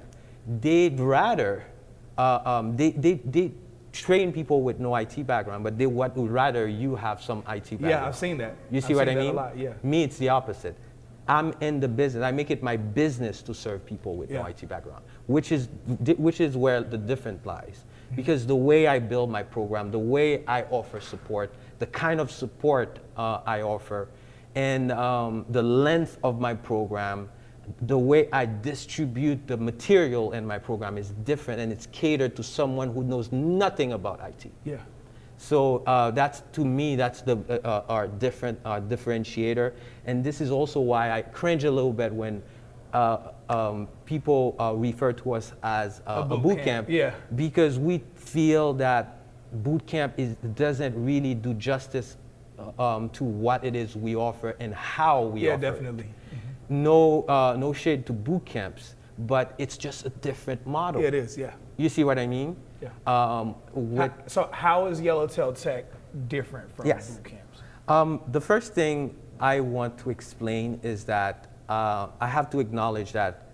they'd 0.61 0.99
rather 1.00 1.64
uh, 2.18 2.40
um, 2.44 2.76
they, 2.76 2.90
they, 2.92 3.14
they 3.14 3.52
train 3.92 4.33
people 4.33 4.62
with 4.62 4.80
no 4.80 4.94
IT 4.97 5.26
background, 5.26 5.64
but 5.64 5.78
they 5.78 5.87
would 5.87 6.16
rather 6.16 6.68
you 6.68 6.94
have 6.97 7.23
some 7.23 7.38
IT 7.49 7.71
background. 7.71 7.80
Yeah, 7.83 8.06
I've 8.06 8.16
seen 8.16 8.38
that. 8.38 8.56
You 8.71 8.80
see 8.80 8.92
I've 8.92 8.97
what 8.97 9.09
I 9.09 9.14
mean? 9.14 9.30
A 9.30 9.33
lot, 9.33 9.59
yeah. 9.59 9.73
Me, 9.83 10.02
it's 10.02 10.18
the 10.18 10.28
opposite. 10.28 10.76
I'm 11.26 11.54
in 11.61 11.80
the 11.80 11.88
business. 11.88 12.23
I 12.23 12.33
make 12.33 12.50
it 12.50 12.62
my 12.62 12.76
business 12.76 13.40
to 13.42 13.54
serve 13.54 13.87
people 13.87 14.16
with 14.16 14.30
yeah. 14.30 14.42
no 14.42 14.47
IT 14.47 14.68
background, 14.68 15.04
which 15.26 15.52
is 15.52 15.68
which 16.18 16.40
is 16.40 16.54
where 16.54 16.83
the 16.83 16.99
difference 16.99 17.47
lies. 17.47 17.85
Mm-hmm. 17.85 18.16
Because 18.16 18.47
the 18.47 18.56
way 18.56 18.87
I 18.87 18.99
build 18.99 19.30
my 19.30 19.42
program, 19.42 19.90
the 19.90 19.99
way 19.99 20.44
I 20.47 20.64
offer 20.64 21.00
support, 21.00 21.54
the 21.78 21.87
kind 21.87 22.21
of 22.21 22.30
support 22.30 22.99
uh, 23.16 23.40
I 23.47 23.62
offer, 23.62 24.09
and 24.54 24.92
um, 24.92 25.47
the 25.49 25.62
length 25.62 26.18
of 26.23 26.40
my 26.40 26.52
program, 26.52 27.30
the 27.83 27.99
way 27.99 28.28
I 28.33 28.47
distribute 28.47 29.47
the 29.47 29.56
material 29.56 30.33
in 30.33 30.47
my 30.47 30.59
program 30.59 30.99
is 30.99 31.11
different 31.25 31.61
and 31.61 31.73
it's 31.73 31.87
catered 31.87 32.37
to 32.37 32.42
someone 32.42 32.92
who 32.92 33.04
knows 33.04 33.33
nothing 33.33 33.92
about 33.92 34.21
IT. 34.21 34.50
Yeah. 34.64 34.76
So 35.37 35.83
uh, 35.87 36.11
that's 36.11 36.42
to 36.52 36.64
me 36.64 36.97
that's 36.97 37.21
the 37.21 37.37
uh, 37.49 37.66
uh 37.66 37.85
our 37.88 38.06
different 38.06 38.59
uh, 38.64 38.80
differentiator, 38.80 39.73
and 40.06 40.23
this 40.23 40.40
is 40.40 40.50
also 40.50 40.80
why 40.80 41.11
I 41.11 41.23
cringe 41.23 41.64
a 41.64 41.71
little 41.71 41.92
bit 41.92 42.12
when 42.12 42.42
uh, 42.92 43.33
um, 43.49 43.88
people 44.04 44.54
uh, 44.61 44.73
refer 44.75 45.12
to 45.12 45.35
us 45.35 45.52
as 45.62 46.00
a 46.06 46.23
boot, 46.23 46.35
a 46.35 46.38
boot 46.38 46.56
camp. 46.56 46.66
camp, 46.66 46.88
yeah. 46.88 47.14
because 47.35 47.78
we 47.78 48.02
feel 48.14 48.73
that 48.75 49.18
boot 49.64 49.85
camp 49.87 50.14
is, 50.16 50.37
doesn't 50.54 50.94
really 51.04 51.35
do 51.35 51.52
justice 51.54 52.16
um, 52.78 53.09
to 53.11 53.25
what 53.25 53.64
it 53.64 53.75
is 53.75 53.97
we 53.97 54.14
offer 54.14 54.56
and 54.61 54.73
how 54.75 55.25
we 55.25 55.40
yeah, 55.40 55.54
offer. 55.54 55.64
Yeah, 55.64 55.71
definitely. 55.71 56.04
It 56.04 56.23
no, 56.68 57.23
uh, 57.26 57.56
no 57.59 57.73
shade 57.73 58.06
to 58.06 58.12
boot 58.12 58.44
camps, 58.44 58.94
but 59.18 59.54
it's 59.59 59.76
just 59.76 60.06
a 60.06 60.11
different 60.11 60.66
model. 60.66 61.00
Yeah, 61.00 61.09
it 61.09 61.14
is, 61.14 61.37
yeah. 61.37 61.52
You 61.76 61.88
see 61.88 62.04
what 62.04 62.18
I 62.18 62.26
mean? 62.26 62.56
Yeah. 62.80 62.88
Um, 63.06 63.54
how, 63.97 64.12
so 64.26 64.49
how 64.52 64.87
is 64.87 65.00
Yellowtail 65.00 65.52
Tech 65.52 65.87
different 66.28 66.75
from 66.75 66.87
yes. 66.87 67.11
boot 67.11 67.25
camps? 67.25 67.62
Um, 67.88 68.21
the 68.28 68.40
first 68.40 68.75
thing 68.75 69.16
I 69.40 69.61
want 69.61 69.99
to 69.99 70.11
explain 70.11 70.80
is 70.83 71.04
that 71.04 71.50
uh, 71.68 72.09
I 72.21 72.26
have 72.26 72.50
to 72.50 72.61
acknowledge 72.61 73.12
that 73.12 73.49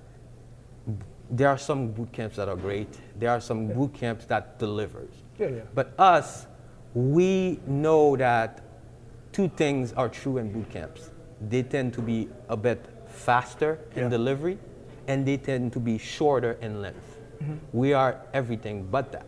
there 1.31 1.49
are 1.49 1.59
some 1.59 1.93
boot 1.93 2.13
camps 2.13 2.37
that 2.37 2.49
are 2.49 2.57
great. 2.57 2.99
There 3.19 3.31
are 3.31 3.41
some 3.41 3.69
yeah. 3.69 3.75
boot 3.75 3.95
camps 3.95 4.25
that 4.27 4.59
delivers. 4.59 5.15
Yeah, 5.39 5.49
yeah. 5.49 5.61
But 5.75 5.95
us, 5.99 6.47
we 6.95 7.61
know 7.67 8.17
that 8.17 8.63
two 9.33 9.49
things 9.49 9.93
are 9.93 10.09
true 10.09 10.39
in 10.39 10.53
boot 10.53 10.69
camps. 10.71 11.11
They 11.49 11.63
tend 11.63 11.95
to 11.95 12.03
be 12.03 12.29
a 12.49 12.57
bit 12.57 12.85
faster 13.11 13.79
in 13.95 14.09
delivery, 14.09 14.59
and 15.09 15.27
they 15.27 15.37
tend 15.37 15.73
to 15.73 15.81
be 15.81 15.99
shorter 15.99 16.53
in 16.63 16.81
length. 16.81 17.19
Mm-hmm. 17.43 17.55
We 17.73 17.93
are 17.93 18.21
everything 18.33 18.87
but 18.91 19.13
that. 19.13 19.27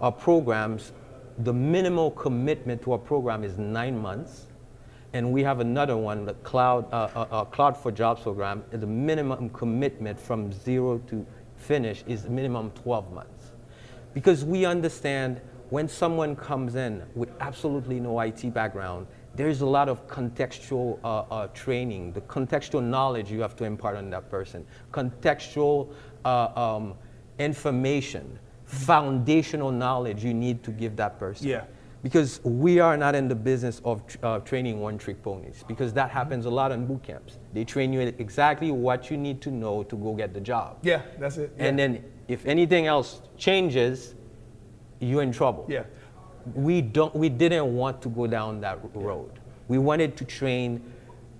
Our 0.00 0.12
programs, 0.12 0.92
the 1.38 1.52
minimal 1.52 2.10
commitment 2.12 2.82
to 2.82 2.92
our 2.92 2.98
program 2.98 3.44
is 3.44 3.58
nine 3.58 3.98
months, 3.98 4.46
and 5.12 5.32
we 5.32 5.42
have 5.42 5.60
another 5.60 5.96
one, 5.96 6.24
the 6.24 6.34
Cloud, 6.34 6.86
uh, 6.92 7.08
uh, 7.14 7.26
uh, 7.30 7.44
Cloud 7.46 7.76
for 7.76 7.90
Jobs 7.90 8.22
program. 8.22 8.62
The 8.70 8.86
minimum 8.86 9.50
commitment 9.50 10.20
from 10.20 10.52
zero 10.52 10.98
to 11.08 11.26
finish 11.56 12.04
is 12.06 12.28
minimum 12.28 12.70
12 12.82 13.12
months, 13.12 13.52
because 14.14 14.44
we 14.44 14.64
understand 14.64 15.40
when 15.70 15.88
someone 15.88 16.34
comes 16.34 16.74
in 16.74 17.02
with 17.14 17.30
absolutely 17.40 18.00
no 18.00 18.20
IT 18.20 18.52
background 18.52 19.06
there's 19.34 19.60
a 19.60 19.66
lot 19.66 19.88
of 19.88 20.06
contextual 20.06 20.98
uh, 21.04 21.20
uh, 21.30 21.46
training, 21.48 22.12
the 22.12 22.20
contextual 22.22 22.82
knowledge 22.82 23.30
you 23.30 23.40
have 23.40 23.56
to 23.56 23.64
impart 23.64 23.96
on 23.96 24.10
that 24.10 24.28
person, 24.30 24.66
contextual 24.92 25.92
uh, 26.24 26.48
um, 26.56 26.94
information, 27.38 28.38
foundational 28.64 29.70
knowledge 29.70 30.24
you 30.24 30.34
need 30.34 30.62
to 30.62 30.70
give 30.70 30.96
that 30.96 31.18
person. 31.18 31.46
Yeah. 31.48 31.64
Because 32.02 32.40
we 32.44 32.80
are 32.80 32.96
not 32.96 33.14
in 33.14 33.28
the 33.28 33.34
business 33.34 33.82
of 33.84 34.02
uh, 34.22 34.38
training 34.38 34.80
one 34.80 34.96
trick 34.96 35.22
ponies, 35.22 35.64
because 35.68 35.92
that 35.92 36.10
happens 36.10 36.46
a 36.46 36.50
lot 36.50 36.72
in 36.72 36.86
boot 36.86 37.02
camps. 37.02 37.38
They 37.52 37.64
train 37.64 37.92
you 37.92 38.00
exactly 38.00 38.70
what 38.70 39.10
you 39.10 39.18
need 39.18 39.42
to 39.42 39.50
know 39.50 39.82
to 39.82 39.96
go 39.96 40.14
get 40.14 40.32
the 40.32 40.40
job. 40.40 40.78
Yeah, 40.82 41.02
that's 41.18 41.36
it. 41.36 41.52
Yeah. 41.58 41.66
And 41.66 41.78
then 41.78 42.04
if 42.26 42.46
anything 42.46 42.86
else 42.86 43.20
changes, 43.36 44.14
you're 44.98 45.22
in 45.22 45.32
trouble. 45.32 45.66
Yeah 45.68 45.84
we 46.54 46.80
don't 46.80 47.14
we 47.14 47.28
didn't 47.28 47.74
want 47.74 48.02
to 48.02 48.08
go 48.08 48.26
down 48.26 48.60
that 48.60 48.78
road. 48.94 49.30
We 49.68 49.78
wanted 49.78 50.16
to 50.16 50.24
train 50.24 50.82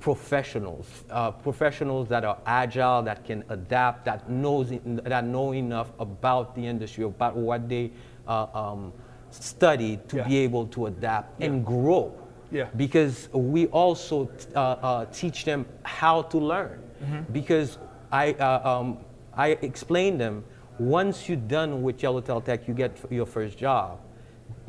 professionals, 0.00 1.04
uh, 1.10 1.30
professionals 1.30 2.08
that 2.08 2.24
are 2.24 2.38
agile, 2.46 3.02
that 3.02 3.24
can 3.24 3.44
adapt, 3.50 4.04
that 4.06 4.28
knows 4.30 4.72
that 4.84 5.24
know 5.24 5.52
enough 5.52 5.92
about 5.98 6.54
the 6.54 6.66
industry, 6.66 7.04
about 7.04 7.36
what 7.36 7.68
they 7.68 7.90
uh, 8.26 8.46
um, 8.54 8.92
study 9.30 9.98
to 10.08 10.16
yeah. 10.16 10.28
be 10.28 10.38
able 10.38 10.66
to 10.68 10.86
adapt 10.86 11.40
yeah. 11.40 11.46
and 11.46 11.64
grow. 11.64 12.14
Yeah. 12.50 12.64
Because 12.76 13.28
we 13.32 13.66
also 13.66 14.30
uh, 14.56 14.58
uh 14.58 15.04
teach 15.06 15.44
them 15.44 15.66
how 15.84 16.22
to 16.22 16.38
learn. 16.38 16.82
Mm-hmm. 17.02 17.32
Because 17.32 17.78
I 18.10 18.32
uh, 18.32 18.68
um, 18.68 18.98
I 19.34 19.50
explain 19.62 20.18
them 20.18 20.44
once 20.78 21.28
you're 21.28 21.36
done 21.36 21.82
with 21.82 22.02
Yellowtail 22.02 22.40
Tech, 22.40 22.66
you 22.66 22.74
get 22.74 22.96
your 23.10 23.26
first 23.26 23.58
job 23.58 24.00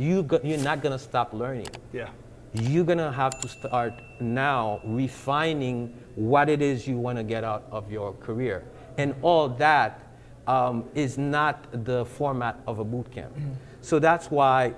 you 0.01 0.24
go, 0.24 0.39
you're 0.43 0.58
not 0.58 0.81
gonna 0.81 1.00
stop 1.00 1.34
learning. 1.34 1.67
Yeah. 1.93 2.10
You're 2.53 2.84
gonna 2.84 3.12
have 3.12 3.39
to 3.39 3.48
start 3.48 3.93
now 4.20 4.81
refining 4.84 5.96
what 6.15 6.50
it 6.50 6.62
is 6.62 6.88
you 6.88 6.98
want 6.98 7.17
to 7.17 7.24
get 7.24 7.43
out 7.43 7.63
of 7.72 7.91
your 7.91 8.13
career, 8.13 8.65
and 8.98 9.15
all 9.22 9.48
that 9.48 10.01
um, 10.48 10.86
is 10.96 11.17
not 11.17 11.65
the 11.86 12.05
format 12.05 12.60
of 12.67 12.79
a 12.79 12.84
boot 12.84 13.10
camp. 13.12 13.34
Mm-hmm. 13.34 13.51
So 13.81 14.00
that's 14.00 14.29
why 14.29 14.74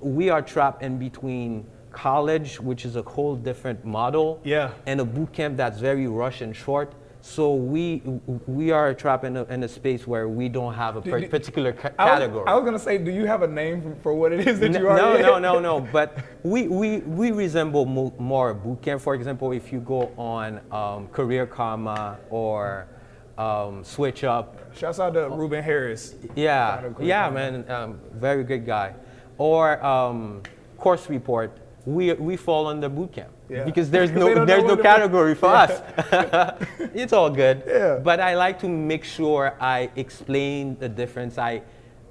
we 0.00 0.28
are 0.28 0.42
trapped 0.42 0.82
in 0.82 0.98
between 0.98 1.66
college, 1.90 2.60
which 2.60 2.84
is 2.84 2.96
a 2.96 3.02
whole 3.02 3.34
different 3.36 3.84
model, 3.84 4.40
yeah. 4.44 4.70
and 4.86 5.00
a 5.00 5.04
boot 5.04 5.32
camp 5.32 5.56
that's 5.56 5.80
very 5.80 6.06
rush 6.06 6.42
and 6.42 6.54
short 6.54 6.92
so 7.28 7.54
we 7.54 8.02
we 8.46 8.70
are 8.70 8.94
trapped 8.94 9.24
in 9.24 9.36
a, 9.36 9.44
in 9.44 9.62
a 9.62 9.68
space 9.68 10.06
where 10.06 10.28
we 10.28 10.48
don't 10.48 10.72
have 10.72 10.96
a 10.96 11.00
do, 11.00 11.28
particular 11.28 11.72
ca- 11.72 11.90
category. 11.90 12.46
I 12.46 12.54
was, 12.54 12.62
was, 12.62 12.64
gonna 12.64 12.78
say, 12.78 12.96
do 12.96 13.10
you 13.10 13.26
have 13.26 13.42
a 13.42 13.46
name 13.46 13.96
for, 14.02 14.14
what 14.14 14.32
it 14.32 14.48
is 14.48 14.58
that 14.60 14.72
you 14.72 14.88
are? 14.88 14.96
No, 14.96 15.18
no, 15.18 15.38
no, 15.48 15.60
no. 15.60 15.80
But 15.80 16.18
we, 16.42 16.68
we, 16.68 16.98
we 16.98 17.30
resemble 17.30 17.84
mo- 17.84 18.14
more 18.18 18.54
boot 18.54 18.80
camp. 18.82 19.02
For 19.02 19.14
example, 19.14 19.52
if 19.52 19.72
you 19.72 19.80
go 19.80 20.10
on 20.16 20.60
um, 20.72 21.08
Career 21.08 21.46
Karma 21.46 22.18
or 22.30 22.88
um, 23.36 23.84
SwitchUp. 23.84 24.74
Shouts 24.74 24.98
out 24.98 25.14
to 25.14 25.28
Ruben 25.28 25.62
Harris. 25.62 26.14
Yeah, 26.34 26.90
yeah, 27.00 27.30
man, 27.30 27.70
um, 27.70 28.00
very 28.14 28.42
good 28.42 28.66
guy. 28.66 28.94
Or 29.36 29.84
um, 29.84 30.42
course 30.76 31.08
report, 31.08 31.56
we, 31.84 32.12
we 32.14 32.36
fall 32.36 32.66
under 32.66 32.88
boot 32.88 33.12
camp. 33.12 33.30
Yeah. 33.48 33.64
Because 33.64 33.90
there's 33.90 34.10
no 34.22 34.44
there's 34.44 34.64
no 34.64 34.76
category 34.76 35.34
for 35.34 35.46
us. 35.48 35.80
it's 36.94 37.12
all 37.12 37.30
good. 37.30 37.62
Yeah. 37.66 37.98
But 38.02 38.20
I 38.20 38.34
like 38.34 38.58
to 38.60 38.68
make 38.68 39.04
sure 39.04 39.54
I 39.60 39.90
explain 39.96 40.76
the 40.78 40.88
difference. 40.88 41.38
I 41.38 41.62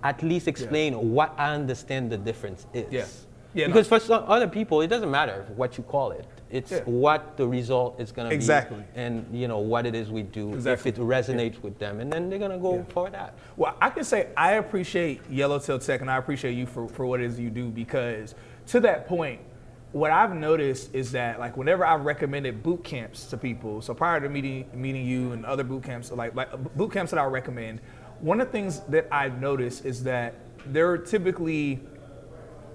at 0.03 0.21
least 0.23 0.47
explain 0.47 1.11
what 1.13 1.33
I 1.37 1.53
understand 1.53 2.11
the 2.11 2.17
difference 2.17 2.65
is. 2.73 2.91
Yeah. 2.91 3.05
Yeah, 3.53 3.67
no. 3.67 3.73
because 3.73 3.87
for 3.87 3.99
some 3.99 4.23
other 4.27 4.47
people, 4.47 4.81
it 4.81 4.87
doesn't 4.87 5.09
matter 5.09 5.45
what 5.55 5.77
you 5.77 5.83
call 5.83 6.11
it. 6.11 6.25
It's 6.51 6.71
Yeah. 6.71 6.81
what 6.85 7.37
the 7.37 7.47
result 7.47 7.99
is 7.99 8.11
going 8.11 8.29
to 8.29 8.35
Exactly. 8.35 8.77
be, 8.77 8.83
and 8.95 9.25
you 9.33 9.47
know 9.47 9.57
what 9.59 9.85
it 9.85 9.95
is 9.95 10.11
we 10.11 10.21
do. 10.21 10.53
Exactly. 10.53 10.91
If 10.91 10.97
it 10.97 11.01
resonates 11.01 11.61
with 11.63 11.79
them, 11.79 11.99
and 11.99 12.11
then 12.11 12.29
they're 12.29 12.39
going 12.39 12.51
to 12.51 12.57
go 12.57 12.85
for 12.89 13.09
that. 13.09 13.33
Well, 13.55 13.75
I 13.81 13.89
can 13.89 14.03
say 14.03 14.27
I 14.37 14.53
appreciate 14.53 15.21
Yellowtail 15.29 15.79
Tech 15.79 16.01
and 16.01 16.11
I 16.11 16.17
appreciate 16.17 16.53
you 16.53 16.65
for, 16.67 16.87
for 16.87 17.05
what 17.05 17.19
it 17.19 17.25
is 17.25 17.39
you 17.39 17.49
do 17.49 17.69
because 17.69 18.35
to 18.67 18.79
that 18.81 19.07
point, 19.07 19.41
what 19.91 20.11
I've 20.11 20.35
noticed 20.35 20.93
is 20.93 21.11
that 21.13 21.39
like 21.39 21.55
whenever 21.57 21.85
I've 21.85 22.05
recommended 22.05 22.61
boot 22.61 22.83
camps 22.83 23.25
to 23.27 23.37
people, 23.37 23.81
so 23.81 23.93
prior 23.93 24.19
to 24.19 24.29
meeting 24.29 24.69
meeting 24.73 25.05
you 25.05 25.31
and 25.31 25.45
other 25.45 25.63
boot 25.63 25.83
camps, 25.83 26.11
like 26.11 26.35
like 26.35 26.75
boot 26.75 26.91
camps 26.91 27.11
that 27.11 27.19
I 27.19 27.25
recommend, 27.25 27.79
one 28.19 28.41
of 28.41 28.47
the 28.47 28.51
things 28.51 28.81
that 28.89 29.07
I've 29.11 29.39
noticed 29.39 29.85
is 29.85 30.03
that 30.03 30.35
there 30.65 30.89
are 30.91 30.97
typically, 30.97 31.79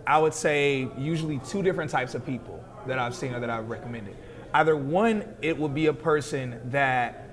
I 0.07 0.19
would 0.19 0.35
say, 0.35 0.89
usually 0.97 1.39
two 1.41 1.63
different 1.63 1.91
types 1.91 2.15
of 2.15 2.25
people 2.25 2.65
that 2.87 2.99
I've 2.99 3.15
seen 3.15 3.35
or 3.35 3.41
that 3.41 3.51
I've 3.51 3.69
recommended. 3.69 4.17
Either 4.55 4.77
one, 4.77 5.25
it 5.43 5.57
would 5.57 5.75
be 5.75 5.87
a 5.87 5.93
person 5.93 6.61
that 6.67 7.29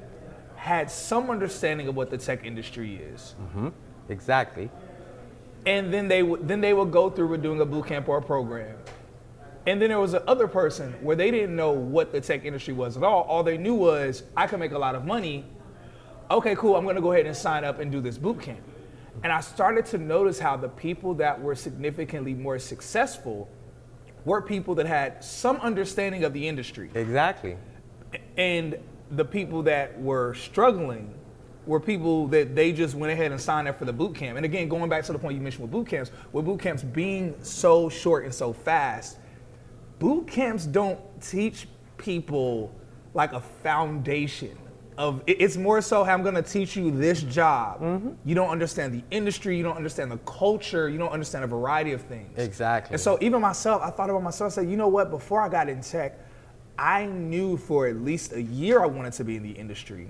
had 0.55 0.91
some 0.91 1.29
understanding 1.29 1.87
of 1.87 1.95
what 1.95 2.09
the 2.09 2.17
tech 2.17 2.45
industry 2.45 2.95
is 2.95 3.35
mm-hmm. 3.41 3.69
Exactly. 4.09 4.69
and 5.65 5.93
then 5.93 6.09
they 6.09 6.21
would 6.21 6.47
then 6.47 6.59
they 6.59 6.73
would 6.73 6.91
go 6.91 7.09
through 7.09 7.27
with 7.27 7.41
doing 7.41 7.61
a 7.61 7.65
boot 7.65 7.87
camp 7.87 8.09
or 8.09 8.17
a 8.17 8.21
program. 8.21 8.75
And 9.69 9.79
then 9.79 9.89
there 9.89 9.99
was 9.99 10.13
the 10.13 10.27
other 10.27 10.47
person 10.47 10.93
where 10.99 11.15
they 11.15 11.29
didn't 11.29 11.55
know 11.55 11.71
what 11.71 12.11
the 12.11 12.19
tech 12.19 12.43
industry 12.43 12.73
was 12.73 12.97
at 12.97 13.03
all. 13.03 13.21
All 13.21 13.43
they 13.43 13.55
knew 13.55 13.75
was 13.75 14.23
I 14.35 14.47
can 14.47 14.59
make 14.59 14.71
a 14.71 14.79
lot 14.79 14.95
of 14.95 15.05
money. 15.05 15.45
Okay, 16.31 16.55
cool. 16.55 16.75
I'm 16.75 16.85
going 16.85 16.95
to 16.95 17.03
go 17.03 17.11
ahead 17.11 17.27
and 17.27 17.37
sign 17.37 17.63
up 17.63 17.79
and 17.79 17.91
do 17.91 18.01
this 18.01 18.17
boot 18.17 18.41
camp. 18.41 18.61
And 19.21 19.31
I 19.31 19.41
started 19.41 19.85
to 19.87 19.99
notice 19.99 20.39
how 20.39 20.57
the 20.57 20.69
people 20.69 21.13
that 21.15 21.39
were 21.39 21.53
significantly 21.53 22.33
more 22.33 22.57
successful 22.57 23.47
were 24.25 24.41
people 24.41 24.73
that 24.73 24.87
had 24.87 25.23
some 25.23 25.57
understanding 25.57 26.23
of 26.23 26.33
the 26.33 26.47
industry 26.47 26.89
Exactly. 26.95 27.55
and 28.37 28.75
the 29.11 29.25
people 29.25 29.61
that 29.63 30.01
were 30.01 30.33
struggling 30.33 31.13
were 31.67 31.79
people 31.79 32.27
that 32.29 32.55
they 32.55 32.73
just 32.73 32.95
went 32.95 33.13
ahead 33.13 33.31
and 33.31 33.39
signed 33.39 33.67
up 33.67 33.77
for 33.77 33.85
the 33.85 33.93
boot 33.93 34.15
camp. 34.15 34.35
And 34.35 34.45
again, 34.47 34.67
going 34.67 34.89
back 34.89 35.03
to 35.03 35.13
the 35.13 35.19
point 35.19 35.35
you 35.35 35.41
mentioned 35.41 35.61
with 35.61 35.71
boot 35.71 35.85
camps, 35.87 36.09
with 36.31 36.45
boot 36.45 36.59
camps 36.59 36.81
being 36.81 37.35
so 37.43 37.87
short 37.87 38.25
and 38.25 38.33
so 38.33 38.51
fast, 38.51 39.19
boot 39.99 40.27
camps 40.27 40.65
don't 40.65 40.99
teach 41.21 41.67
people 41.97 42.73
like 43.13 43.33
a 43.33 43.39
foundation 43.39 44.57
of 44.97 45.23
it's 45.27 45.55
more 45.55 45.81
so 45.81 46.03
hey, 46.03 46.11
I'm 46.11 46.23
gonna 46.23 46.41
teach 46.41 46.75
you 46.75 46.91
this 46.91 47.21
job. 47.21 47.79
Mm-hmm. 47.79 48.09
You 48.25 48.35
don't 48.35 48.49
understand 48.49 48.93
the 48.93 49.01
industry, 49.11 49.55
you 49.55 49.63
don't 49.63 49.77
understand 49.77 50.11
the 50.11 50.17
culture, 50.19 50.89
you 50.89 50.97
don't 50.97 51.11
understand 51.11 51.45
a 51.45 51.47
variety 51.47 51.93
of 51.93 52.01
things. 52.01 52.37
Exactly. 52.37 52.93
And 52.93 53.01
so 53.01 53.17
even 53.21 53.39
myself, 53.39 53.81
I 53.81 53.91
thought 53.91 54.09
about 54.09 54.23
myself, 54.23 54.51
I 54.51 54.55
said, 54.55 54.69
you 54.69 54.75
know 54.75 54.89
what, 54.89 55.09
before 55.09 55.41
I 55.41 55.47
got 55.47 55.69
in 55.69 55.81
tech, 55.81 56.19
I 56.77 57.05
knew 57.05 57.55
for 57.55 57.87
at 57.87 57.95
least 57.97 58.33
a 58.33 58.41
year 58.41 58.83
I 58.83 58.87
wanted 58.87 59.13
to 59.13 59.23
be 59.23 59.37
in 59.37 59.43
the 59.43 59.51
industry. 59.51 60.09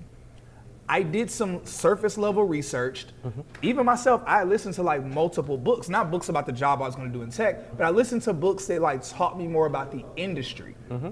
I 0.92 1.04
did 1.04 1.30
some 1.30 1.64
surface 1.66 2.18
level 2.18 2.44
research. 2.44 3.06
Mm-hmm. 3.24 3.42
Even 3.62 3.86
myself, 3.86 4.24
I 4.26 4.44
listened 4.44 4.74
to 4.76 4.84
like 4.84 5.06
multiple 5.06 5.56
books, 5.56 5.88
not 5.88 6.10
books 6.10 6.30
about 6.30 6.48
the 6.48 6.52
job 6.52 6.82
I 6.82 6.86
was 6.88 6.96
going 6.96 7.12
to 7.12 7.14
do 7.14 7.22
in 7.22 7.30
tech, 7.30 7.78
but 7.78 7.86
I 7.86 7.92
listened 7.92 8.24
to 8.24 8.34
books 8.34 8.66
that 8.66 8.82
like 8.82 9.08
taught 9.08 9.38
me 9.38 9.48
more 9.48 9.68
about 9.68 9.92
the 9.92 10.04
industry. 10.16 10.76
Mm-hmm. 10.90 11.10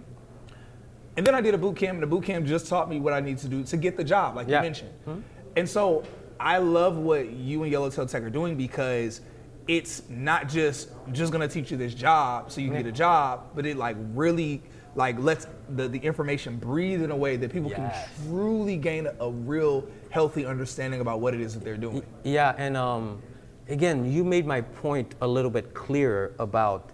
And 1.15 1.25
then 1.25 1.35
I 1.35 1.41
did 1.41 1.53
a 1.53 1.57
boot 1.57 1.77
camp, 1.77 1.93
and 1.93 2.03
the 2.03 2.07
boot 2.07 2.23
camp 2.23 2.45
just 2.47 2.67
taught 2.67 2.89
me 2.89 2.99
what 2.99 3.13
I 3.13 3.19
need 3.19 3.37
to 3.39 3.47
do 3.47 3.63
to 3.65 3.77
get 3.77 3.97
the 3.97 4.03
job, 4.03 4.35
like 4.35 4.47
Yeah. 4.47 4.57
you 4.57 4.63
mentioned. 4.63 4.91
Mm-hmm. 5.07 5.21
And 5.55 5.69
so 5.69 6.03
I 6.39 6.57
love 6.57 6.97
what 6.97 7.29
you 7.29 7.61
and 7.63 7.71
Yellowtail 7.71 8.07
Tech 8.07 8.23
are 8.23 8.29
doing 8.31 8.55
because 8.57 9.21
it's 9.67 10.03
not 10.09 10.47
just 10.49 10.89
just 11.11 11.31
gonna 11.31 11.47
teach 11.47 11.71
you 11.71 11.77
this 11.77 11.93
job 11.93 12.51
so 12.51 12.61
you 12.61 12.69
can 12.69 12.77
get 12.77 12.87
a 12.87 12.91
job, 12.91 13.51
but 13.53 13.65
it 13.65 13.77
like 13.77 13.97
really 14.13 14.63
like 14.97 15.17
lets 15.19 15.45
the, 15.75 15.87
the 15.87 15.99
information 15.99 16.57
breathe 16.57 17.03
in 17.03 17.11
a 17.11 17.15
way 17.15 17.37
that 17.37 17.51
people 17.53 17.69
Yes. 17.69 17.79
can 18.17 18.27
truly 18.27 18.75
gain 18.77 19.07
a 19.19 19.29
real 19.29 19.85
healthy 20.09 20.43
understanding 20.45 21.01
about 21.01 21.21
what 21.21 21.33
it 21.35 21.39
is 21.39 21.53
that 21.53 21.63
they're 21.63 21.77
doing. 21.77 22.01
Yeah, 22.23 22.55
and 22.57 22.75
um, 22.75 23.21
again, 23.69 24.11
you 24.11 24.23
made 24.23 24.45
my 24.47 24.61
point 24.61 25.13
a 25.21 25.27
little 25.27 25.51
bit 25.51 25.73
clearer 25.75 26.33
about 26.39 26.89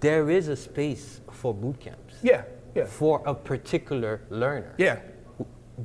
there 0.00 0.30
is 0.30 0.46
a 0.48 0.56
space 0.56 1.20
for 1.30 1.52
boot 1.52 1.78
camps. 1.80 2.14
Yeah, 2.22 2.44
yeah. 2.74 2.84
For 2.86 3.20
a 3.26 3.34
particular 3.34 4.20
learner. 4.30 4.72
Yeah. 4.78 5.00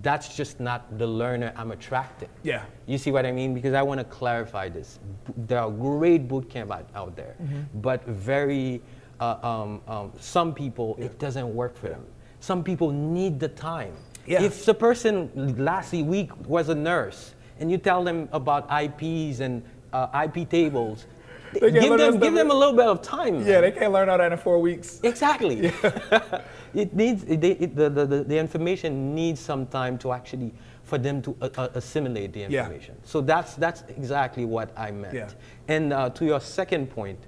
That's 0.03 0.35
just 0.37 0.59
not 0.59 0.99
the 0.99 1.07
learner 1.07 1.51
I'm 1.55 1.71
attracting. 1.71 2.29
Yeah. 2.43 2.63
You 2.85 2.99
see 2.99 3.09
what 3.09 3.25
I 3.25 3.31
mean? 3.31 3.55
Because 3.55 3.73
I 3.73 3.81
want 3.81 3.97
to 3.99 4.03
clarify 4.03 4.69
this. 4.69 4.99
There 5.35 5.59
are 5.59 5.71
great 5.71 6.27
boot 6.27 6.47
camp 6.47 6.71
out, 6.71 6.87
out 6.93 7.15
there, 7.15 7.35
Mm-hmm. 7.41 7.81
but 7.81 8.05
very, 8.05 8.81
uh, 9.19 9.37
um, 9.43 9.81
um, 9.87 10.11
some 10.19 10.53
people, 10.53 10.95
it 10.99 11.19
doesn't 11.19 11.53
work 11.53 11.75
for 11.77 11.89
them. 11.89 12.05
Some 12.39 12.63
people 12.63 12.91
need 12.91 13.39
the 13.39 13.49
time. 13.49 13.93
Yeah. 14.25 14.43
If 14.43 14.65
the 14.65 14.73
person 14.73 15.29
last 15.57 15.91
week 15.91 16.35
was 16.47 16.69
a 16.69 16.75
nurse 16.75 17.33
and 17.59 17.71
you 17.71 17.77
tell 17.77 18.03
them 18.03 18.29
about 18.31 18.67
IPs 18.71 19.39
and 19.39 19.63
uh, 19.91 20.25
IP 20.25 20.49
tables, 20.49 21.05
give 21.53 21.97
them, 21.97 22.19
give 22.19 22.33
them 22.33 22.51
a 22.51 22.53
little 22.53 22.75
bit 22.75 22.85
of 22.85 23.01
time. 23.01 23.39
Yeah, 23.39 23.53
man. 23.53 23.61
they 23.61 23.71
can't 23.71 23.91
learn 23.91 24.09
all 24.09 24.17
that 24.17 24.31
in 24.31 24.37
four 24.37 24.59
weeks. 24.59 24.99
Exactly. 25.03 25.65
it 26.73 26.93
needs 26.93 27.23
it, 27.23 27.43
it, 27.43 27.75
the, 27.75 27.89
the, 27.89 28.05
the, 28.05 28.23
the 28.23 28.37
information 28.37 29.15
needs 29.15 29.39
some 29.39 29.65
time 29.67 29.97
to 29.99 30.11
actually 30.13 30.53
for 30.83 30.97
them 30.97 31.21
to 31.21 31.35
uh, 31.41 31.49
uh, 31.57 31.69
assimilate 31.73 32.33
the 32.33 32.39
Yeah. 32.41 32.63
information. 32.63 32.95
So 33.03 33.21
that's 33.21 33.55
that's 33.55 33.83
exactly 33.89 34.45
what 34.45 34.71
I 34.77 34.91
meant. 34.91 35.13
Yeah. 35.13 35.29
And 35.67 35.93
uh, 35.93 36.09
to 36.11 36.25
your 36.25 36.39
second 36.39 36.89
point, 36.89 37.19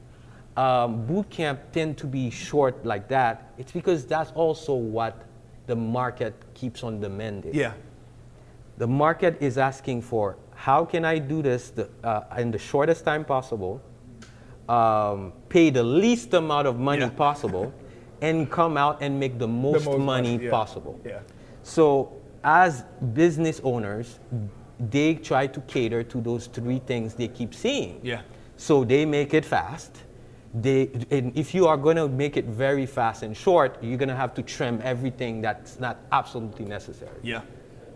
um, 0.57 1.05
boot 1.05 1.29
camp 1.29 1.59
tend 1.71 1.97
to 1.99 2.07
be 2.07 2.29
short 2.29 2.85
like 2.85 3.07
that. 3.07 3.53
It's 3.57 3.71
because 3.71 4.05
that's 4.05 4.31
also 4.31 4.73
what 4.73 5.25
the 5.67 5.75
market 5.75 6.33
keeps 6.53 6.83
on 6.83 6.99
demanding. 6.99 7.53
Yeah. 7.53 7.73
The 8.77 8.87
market 8.87 9.37
is 9.41 9.57
asking 9.57 10.01
for 10.01 10.37
how 10.55 10.85
can 10.85 11.05
I 11.05 11.19
do 11.19 11.41
this 11.41 11.69
the, 11.69 11.89
uh, 12.03 12.23
in 12.37 12.51
the 12.51 12.57
shortest 12.57 13.05
time 13.05 13.25
possible, 13.25 13.81
um, 14.67 15.33
pay 15.49 15.69
the 15.69 15.83
least 15.83 16.33
amount 16.33 16.67
of 16.67 16.79
money 16.79 17.01
Yeah. 17.01 17.09
possible, 17.09 17.73
and 18.21 18.49
come 18.49 18.77
out 18.77 19.01
and 19.01 19.19
make 19.19 19.39
the 19.39 19.47
most, 19.47 19.85
most 19.85 19.97
money 19.99 20.33
money, 20.33 20.45
yeah. 20.45 20.51
possible. 20.51 20.99
Yeah. 21.05 21.19
So 21.63 22.11
as 22.43 22.83
business 23.13 23.61
owners, 23.63 24.19
they 24.79 25.15
try 25.15 25.47
to 25.47 25.59
cater 25.61 26.03
to 26.03 26.21
those 26.21 26.47
three 26.47 26.79
things 26.79 27.13
they 27.13 27.27
keep 27.27 27.53
seeing. 27.53 27.99
Yeah. 28.03 28.21
So 28.57 28.83
they 28.83 29.05
make 29.05 29.33
it 29.33 29.45
fast. 29.45 30.03
They, 30.53 30.89
and 31.09 31.35
if 31.37 31.53
you 31.53 31.67
are 31.67 31.77
going 31.77 31.95
to 31.95 32.09
make 32.09 32.35
it 32.35 32.45
very 32.45 32.85
fast 32.85 33.23
and 33.23 33.35
short, 33.35 33.81
you're 33.81 33.97
going 33.97 34.09
to 34.09 34.15
have 34.15 34.33
to 34.35 34.41
trim 34.41 34.81
everything 34.83 35.41
that's 35.41 35.79
not 35.79 35.97
absolutely 36.11 36.65
necessary. 36.65 37.17
Yeah. 37.23 37.41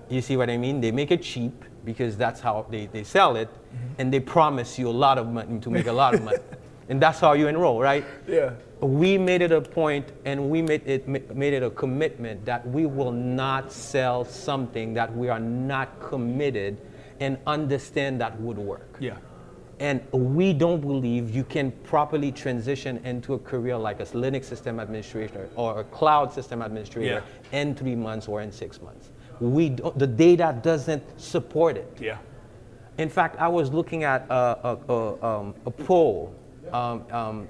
You 0.08 0.22
see 0.22 0.38
what 0.38 0.50
I 0.50 0.58
mean? 0.58 0.80
They 0.80 0.92
make 0.92 1.12
it 1.12 1.22
cheap 1.22 1.66
because 1.84 2.16
that's 2.16 2.40
how 2.40 2.66
they, 2.70 2.86
they 2.86 3.04
sell 3.04 3.36
it, 3.36 3.50
mm-hmm. 3.50 4.00
and 4.00 4.14
they 4.14 4.20
promise 4.20 4.80
you 4.80 4.88
a 4.88 4.92
lot 4.92 5.18
of 5.18 5.28
money 5.28 5.60
to 5.60 5.70
make 5.70 5.88
a 5.88 5.94
lot 5.94 6.16
of 6.16 6.24
money. 6.24 6.38
And 6.88 7.02
that's 7.02 7.20
how 7.20 7.34
you 7.34 7.48
enroll, 7.48 7.82
right? 7.82 8.06
Yeah. 8.28 8.54
We 8.80 9.18
made 9.18 9.42
it 9.42 9.52
a 9.52 9.62
point 9.62 10.12
and 10.26 10.50
we 10.50 10.62
made 10.62 10.88
it, 10.88 11.08
made 11.08 11.54
it 11.54 11.64
a 11.64 11.72
commitment 11.72 12.46
that 12.46 12.68
we 12.68 12.86
will 12.86 13.12
not 13.12 13.72
sell 13.72 14.24
something 14.24 14.94
that 14.94 15.16
we 15.16 15.30
are 15.30 15.40
not 15.40 16.00
committed 16.00 16.78
and 17.20 17.38
understand 17.48 18.22
that 18.22 18.40
would 18.40 18.58
work. 18.58 18.98
Yeah. 19.00 19.18
And 19.80 20.02
we 20.12 20.54
don't 20.54 20.80
believe 20.80 21.36
you 21.36 21.44
can 21.44 21.72
properly 21.84 22.32
transition 22.32 22.98
into 23.06 23.34
a 23.34 23.40
career 23.40 23.78
like 23.78 24.00
a 24.00 24.06
Linux 24.06 24.46
system 24.46 24.80
administrator 24.80 25.50
or 25.56 25.82
a 25.82 25.84
cloud 25.84 26.32
system 26.32 26.62
administrator 26.62 27.24
in 27.52 27.76
three 27.76 27.96
months 27.96 28.28
or 28.28 28.42
in 28.42 28.52
six 28.52 28.82
months. 28.82 29.12
We 29.42 29.70
don't, 29.70 29.98
the 30.00 30.08
data 30.08 30.58
doesn't 30.62 31.04
support 31.20 31.76
it. 31.76 31.98
Yeah. 32.00 32.20
In 32.98 33.10
fact, 33.10 33.38
I 33.38 33.50
was 33.50 33.74
looking 33.74 34.06
at 34.06 34.26
a, 34.30 34.34
a, 34.34 34.94
a, 34.94 35.26
um, 35.26 35.56
a 35.66 35.72
poll 35.72 36.34
um, 36.72 37.06
um, 37.12 37.48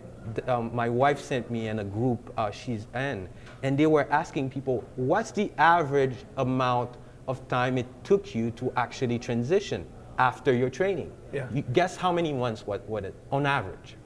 um, 0.47 0.75
my 0.75 0.89
wife 0.89 1.19
sent 1.19 1.49
me 1.51 1.67
in 1.67 1.79
a 1.79 1.83
group 1.83 2.33
uh, 2.37 2.51
she's 2.51 2.87
in, 2.95 3.29
and 3.63 3.77
they 3.77 3.85
were 3.85 4.07
asking 4.11 4.49
people, 4.49 4.83
what's 4.95 5.31
the 5.31 5.51
average 5.57 6.15
amount 6.37 6.95
of 7.27 7.47
time 7.47 7.77
it 7.77 7.85
took 8.03 8.33
you 8.35 8.51
to 8.51 8.71
actually 8.75 9.19
transition 9.19 9.85
after 10.17 10.53
your 10.53 10.69
training? 10.69 11.11
Yeah. 11.35 11.47
You 11.53 11.61
guess 11.61 11.97
how 11.97 12.13
many 12.13 12.31
months 12.31 12.65
what, 12.65 12.87
what 12.87 13.03
it, 13.03 13.13
on 13.29 13.45
average? 13.45 13.97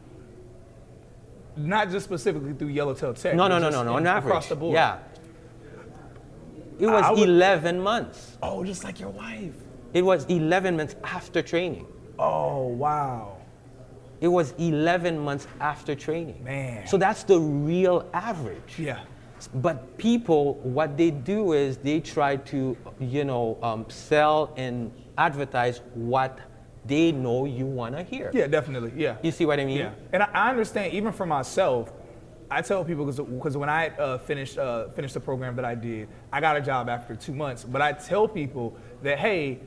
Not 1.55 1.91
just 1.91 2.05
specifically 2.05 2.53
through 2.53 2.69
Yellowtail 2.69 3.13
Tech. 3.13 3.35
No, 3.35 3.47
no, 3.47 3.59
no, 3.59 3.69
no, 3.69 3.83
no, 3.83 3.95
on 3.97 4.07
average. 4.07 4.31
Across 4.31 4.49
the 4.49 4.55
board. 4.55 4.73
Yeah. 4.73 4.97
It 6.79 6.87
was 6.87 7.05
would- 7.19 7.29
11 7.29 7.79
months. 7.79 8.37
Oh, 8.41 8.63
just 8.63 8.83
like 8.83 8.99
your 8.99 9.09
wife. 9.09 9.53
It 9.93 10.01
was 10.01 10.25
11 10.25 10.77
months 10.77 10.95
after 11.03 11.41
training. 11.41 11.85
Oh, 12.17 12.67
wow. 12.67 13.37
it 14.21 14.27
was 14.27 14.53
11 14.57 15.17
months 15.19 15.47
after 15.61 15.95
training. 15.95 16.43
Man. 16.43 16.85
So 16.87 16.97
that's 16.97 17.23
the 17.23 17.39
real 17.39 18.09
average. 18.13 18.77
Yeah. 18.77 18.99
But 19.55 19.97
people, 19.97 20.55
what 20.55 20.97
they 20.97 21.11
do 21.11 21.53
is 21.53 21.77
they 21.77 22.01
try 22.01 22.35
to, 22.37 22.75
you 22.99 23.23
know, 23.23 23.57
um, 23.63 23.85
sell 23.87 24.53
and 24.57 24.91
advertise 25.17 25.81
what 25.93 26.39
they 26.85 27.11
know 27.11 27.45
you 27.45 27.65
want 27.65 27.95
to 27.95 28.03
hear. 28.03 28.31
Yeah, 28.33 28.47
definitely. 28.47 28.93
Yeah. 28.95 29.17
You 29.21 29.31
see 29.31 29.45
what 29.45 29.59
I 29.59 29.65
mean? 29.65 29.77
Yeah. 29.77 29.91
And 30.13 30.23
I, 30.23 30.29
I 30.33 30.49
understand 30.49 30.93
even 30.93 31.11
for 31.11 31.25
myself. 31.25 31.91
I 32.51 32.63
tell 32.63 32.83
people 32.83 33.05
because 33.05 33.57
when 33.57 33.69
I 33.69 33.89
uh, 33.89 34.17
finished 34.17 34.57
uh, 34.57 34.89
finished 34.89 35.13
the 35.13 35.19
program 35.19 35.55
that 35.57 35.65
I 35.65 35.75
did, 35.75 36.07
I 36.33 36.41
got 36.41 36.57
a 36.57 36.61
job 36.61 36.89
after 36.89 37.15
two 37.15 37.33
months. 37.33 37.63
But 37.63 37.83
I 37.83 37.91
tell 37.91 38.27
people 38.27 38.75
that 39.03 39.19
hey, 39.19 39.59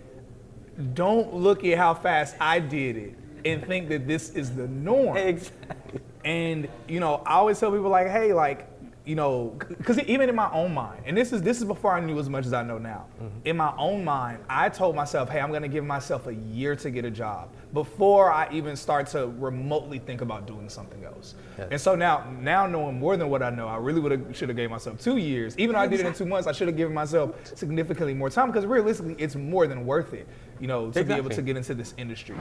don't 0.94 1.33
look 1.33 1.64
at 1.64 1.79
how 1.79 1.94
fast 1.94 2.35
I 2.40 2.59
did 2.59 2.96
it 2.96 3.14
and 3.44 3.64
think 3.66 3.88
that 3.88 4.07
this 4.09 4.31
is 4.31 4.55
the 4.55 4.66
norm. 4.66 5.16
Exactly. 5.16 6.01
And 6.25 6.68
you 6.88 6.98
know, 6.98 7.22
I 7.27 7.35
always 7.35 7.61
tell 7.61 7.70
people 7.70 7.88
like, 7.88 8.09
hey, 8.09 8.33
like 8.33 8.68
you 9.05 9.17
know, 9.17 9.57
because 9.69 9.99
even 10.01 10.29
in 10.29 10.35
my 10.35 10.51
own 10.53 10.73
mind, 10.73 11.03
and 11.07 11.17
this 11.17 11.33
is 11.33 11.43
this 11.43 11.59
is 11.59 11.65
before 11.65 11.93
I 11.93 12.01
knew 12.01 12.19
as 12.21 12.29
much 12.29 12.47
as 12.47 12.53
I 12.53 12.62
know 12.62 12.79
now. 12.79 13.07
Mm-hmm. 13.21 13.38
In 13.47 13.57
my 13.57 13.75
own 13.77 14.05
mind, 14.05 14.38
I 14.49 14.69
told 14.69 14.95
myself, 14.95 15.29
"Hey, 15.29 15.41
I'm 15.41 15.51
going 15.51 15.62
to 15.62 15.69
give 15.69 15.85
myself 15.85 16.29
a 16.29 16.35
year 16.35 16.77
to 16.77 16.91
get 16.91 17.05
a 17.05 17.11
job 17.11 17.49
before 17.73 18.31
I 18.31 18.49
even 18.53 18.77
start 18.77 19.09
to 19.09 19.27
remotely 19.38 19.99
think 19.99 20.21
about 20.21 20.47
doing 20.47 20.69
something 20.69 21.05
else." 21.05 21.35
Yes. 21.59 21.69
And 21.73 21.81
so 21.81 21.97
now, 21.97 22.31
now 22.41 22.67
knowing 22.67 22.99
more 22.99 23.17
than 23.17 23.29
what 23.29 23.43
I 23.43 23.51
know, 23.51 23.67
I 23.67 23.77
really 23.77 24.01
would 24.01 24.12
have 24.12 24.37
should 24.37 24.49
have 24.49 24.57
gave 24.57 24.71
myself 24.71 25.01
two 25.01 25.17
years. 25.17 25.59
Even 25.59 25.75
though 25.75 25.81
I 25.81 25.88
did 25.88 26.01
it 26.01 26.07
in 26.07 26.15
two 26.15 26.27
months, 26.27 26.47
I 26.47 26.53
should 26.53 26.69
have 26.69 26.77
given 26.77 26.95
myself 26.95 27.35
significantly 27.57 28.15
more 28.15 28.31
time 28.31 28.49
because 28.49 28.67
realistically, 28.67 29.17
it's 29.19 29.35
more 29.35 29.67
than 29.67 29.85
worth 29.85 30.15
it. 30.15 30.29
You 30.62 30.68
know, 30.68 30.83
to 30.83 31.01
exactly. 31.01 31.14
be 31.14 31.18
able 31.18 31.31
to 31.31 31.42
get 31.42 31.57
into 31.57 31.75
this 31.75 31.92
industry. 31.98 32.37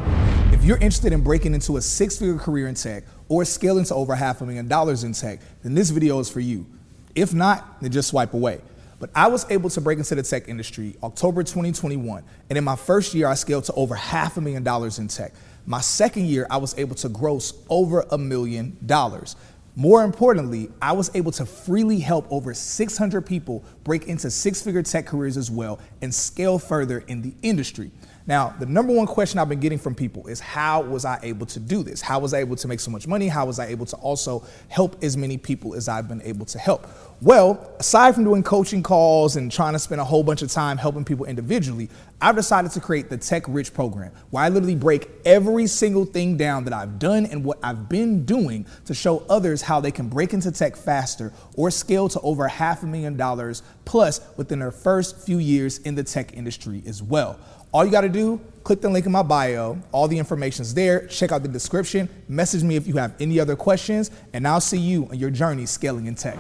If 0.52 0.64
you're 0.64 0.78
interested 0.78 1.12
in 1.12 1.22
breaking 1.22 1.56
into 1.56 1.78
a 1.78 1.82
six-figure 1.82 2.38
career 2.38 2.68
in 2.68 2.76
tech 2.76 3.04
or 3.30 3.44
scaling 3.46 3.84
to 3.86 3.96
over 3.96 4.14
half 4.14 4.42
a 4.42 4.46
million 4.46 4.68
dollars 4.68 5.04
in 5.04 5.14
tech, 5.14 5.40
then 5.64 5.74
this 5.74 5.90
video 5.90 6.20
is 6.20 6.30
for 6.30 6.40
you. 6.40 6.68
If 7.16 7.34
not, 7.34 7.82
then 7.82 7.92
just 7.92 8.10
swipe 8.10 8.36
away. 8.36 8.62
But 9.00 9.10
I 9.16 9.26
was 9.26 9.50
able 9.50 9.72
to 9.72 9.82
break 9.82 9.98
into 9.98 10.14
the 10.14 10.22
tech 10.22 10.48
industry 10.48 10.96
October 11.02 11.42
2021. 11.42 12.24
And 12.52 12.58
in 12.60 12.64
my 12.64 12.76
first 12.76 13.16
year, 13.16 13.26
I 13.26 13.34
scaled 13.34 13.64
to 13.64 13.74
over 13.74 13.96
half 13.96 14.38
a 14.38 14.42
million 14.42 14.62
dollars 14.62 15.00
in 15.00 15.08
tech. 15.08 15.34
My 15.66 15.82
second 15.82 16.28
year, 16.28 16.46
I 16.52 16.58
was 16.58 16.78
able 16.78 16.94
to 16.98 17.10
gross 17.10 17.56
over 17.72 18.06
a 18.12 18.20
million 18.20 18.78
dollars. 18.86 19.36
More 19.76 20.04
importantly, 20.04 20.70
I 20.80 20.92
was 20.92 21.10
able 21.16 21.32
to 21.32 21.46
freely 21.46 22.00
help 22.00 22.28
over 22.30 22.54
600 22.54 23.26
people 23.26 23.64
break 23.84 24.08
into 24.08 24.30
six 24.30 24.62
figure 24.62 24.84
tech 24.84 25.08
careers 25.08 25.38
as 25.38 25.50
well 25.50 25.80
and 26.04 26.14
scale 26.14 26.60
further 26.60 27.00
in 27.08 27.24
the 27.24 27.34
industry. 27.42 27.90
Now, 28.28 28.54
the 28.60 28.66
number 28.66 28.94
one 28.94 29.08
question 29.08 29.40
I've 29.40 29.50
been 29.50 29.60
getting 29.60 29.80
from 29.80 29.96
people 29.96 30.28
is 30.28 30.40
how 30.40 30.82
was 30.82 31.06
I 31.06 31.20
able 31.24 31.46
to 31.48 31.60
do 31.60 31.84
this? 31.84 32.02
How 32.02 32.20
was 32.20 32.34
I 32.34 32.40
able 32.40 32.56
to 32.56 32.68
make 32.68 32.80
so 32.80 32.92
much 32.92 33.08
money? 33.08 33.28
How 33.28 33.46
was 33.46 33.60
I 33.60 33.68
able 33.68 33.86
to 33.88 33.96
also 33.98 34.46
help 34.70 35.04
as 35.04 35.18
many 35.18 35.38
people 35.38 35.74
as 35.74 35.88
I've 35.88 36.08
been 36.08 36.22
able 36.22 36.46
to 36.46 36.60
help? 36.60 36.88
Well, 37.22 37.76
aside 37.80 38.16
from 38.16 38.24
doing 38.24 38.42
coaching 38.42 38.82
calls 38.82 39.36
and 39.36 39.52
trying 39.52 39.74
to 39.74 39.80
spend 39.80 40.02
a 40.02 40.04
whole 40.04 40.24
bunch 40.24 40.42
of 40.42 40.52
time 40.52 40.78
helping 40.78 41.06
people 41.06 41.26
individually, 41.26 41.90
I've 42.20 42.36
decided 42.36 42.72
to 42.72 42.80
create 42.80 43.10
the 43.10 43.18
Tech 43.18 43.44
Rich 43.48 43.74
program 43.74 44.12
where 44.30 44.44
I 44.44 44.50
literally 44.50 44.76
break 44.76 45.10
every 45.26 45.68
single 45.68 46.06
thing 46.06 46.38
down 46.38 46.64
that 46.66 46.74
I've 46.74 47.00
done 47.00 47.26
and 47.26 47.44
what 47.44 47.60
I've 47.64 47.90
been 47.90 48.26
doing 48.26 48.66
to 48.86 48.94
show 48.94 49.20
others 49.30 49.62
how 49.62 49.80
they 49.80 49.92
can 49.92 50.08
break 50.08 50.34
into 50.34 50.52
tech 50.52 50.76
faster 50.76 51.34
or 51.56 51.70
scale 51.70 52.10
to 52.10 52.20
over 52.22 52.48
half 52.48 52.84
a 52.84 52.86
million 52.88 53.18
dollars 53.18 53.64
plus 53.86 54.22
within 54.38 54.60
their 54.60 54.72
first 54.72 55.24
few 55.26 55.38
years 55.38 55.80
in 55.80 55.96
the 55.96 56.04
tech 56.04 56.36
industry 56.36 56.84
as 56.86 57.04
well. 57.04 57.40
All 57.74 57.86
you 57.86 57.92
got 57.92 58.02
to 58.02 58.10
do, 58.10 58.42
click 58.66 58.82
the 58.82 58.90
link 58.90 59.06
in 59.06 59.14
my 59.14 59.24
bio. 59.24 59.78
All 59.94 60.10
the 60.10 60.18
information's 60.18 60.74
there. 60.74 61.08
Check 61.08 61.32
out 61.32 61.42
the 61.42 61.48
description. 61.48 62.10
Message 62.28 62.64
me 62.64 62.76
if 62.76 62.86
you 62.86 62.98
have 62.98 63.16
any 63.22 63.40
other 63.40 63.56
questions, 63.56 64.12
and 64.34 64.46
I'll 64.46 64.60
see 64.60 64.78
you 64.78 65.06
on 65.06 65.18
your 65.18 65.30
journey 65.30 65.66
scaling 65.66 66.08
in 66.08 66.16
tech. 66.16 66.36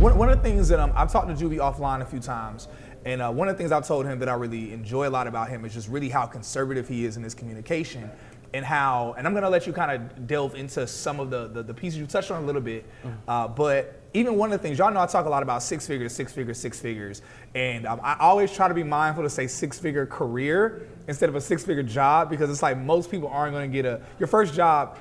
One, 0.00 0.16
one 0.16 0.28
of 0.28 0.40
the 0.40 0.42
things 0.48 0.68
that 0.68 0.78
um, 0.78 0.92
I've 0.94 1.10
talked 1.10 1.26
to 1.28 1.34
Juby 1.34 1.56
offline 1.56 2.00
a 2.00 2.04
few 2.04 2.20
times, 2.20 2.68
and 3.04 3.20
uh, 3.20 3.28
one 3.32 3.48
of 3.48 3.56
the 3.56 3.58
things 3.58 3.72
I've 3.72 3.88
told 3.88 4.06
him 4.06 4.20
that 4.20 4.28
I 4.28 4.34
really 4.34 4.72
enjoy 4.72 5.08
a 5.08 5.10
lot 5.10 5.26
about 5.26 5.48
him 5.48 5.64
is 5.64 5.74
just 5.74 5.88
really 5.88 6.10
how 6.10 6.26
conservative 6.26 6.86
he 6.86 7.04
is 7.04 7.16
in 7.16 7.24
his 7.24 7.34
communication 7.34 8.08
and 8.54 8.64
how, 8.64 9.14
and 9.18 9.26
I'm 9.26 9.34
gonna 9.34 9.50
let 9.50 9.66
you 9.66 9.72
kind 9.72 9.90
of 9.90 10.28
delve 10.28 10.54
into 10.54 10.86
some 10.86 11.18
of 11.18 11.28
the, 11.28 11.48
the, 11.48 11.62
the, 11.64 11.74
pieces 11.74 11.98
you 11.98 12.06
touched 12.06 12.30
on 12.30 12.42
a 12.42 12.46
little 12.46 12.62
bit, 12.62 12.86
mm-hmm. 13.02 13.28
uh, 13.28 13.48
but 13.48 13.97
even 14.14 14.36
one 14.36 14.52
of 14.52 14.60
the 14.60 14.66
things, 14.66 14.78
y'all 14.78 14.92
know 14.92 15.00
I 15.00 15.06
talk 15.06 15.26
a 15.26 15.28
lot 15.28 15.42
about 15.42 15.62
six 15.62 15.86
figures, 15.86 16.14
six 16.14 16.32
figures, 16.32 16.58
six 16.58 16.80
figures, 16.80 17.22
and 17.54 17.86
um, 17.86 18.00
I 18.02 18.16
always 18.20 18.52
try 18.52 18.68
to 18.68 18.74
be 18.74 18.82
mindful 18.82 19.22
to 19.22 19.30
say 19.30 19.46
six 19.46 19.78
figure 19.78 20.06
career 20.06 20.88
instead 21.08 21.28
of 21.28 21.34
a 21.34 21.40
six 21.40 21.64
figure 21.64 21.82
job 21.82 22.30
because 22.30 22.50
it's 22.50 22.62
like 22.62 22.78
most 22.78 23.10
people 23.10 23.28
aren't 23.28 23.52
gonna 23.52 23.68
get 23.68 23.84
a, 23.84 24.00
your 24.18 24.26
first 24.26 24.54
job, 24.54 24.98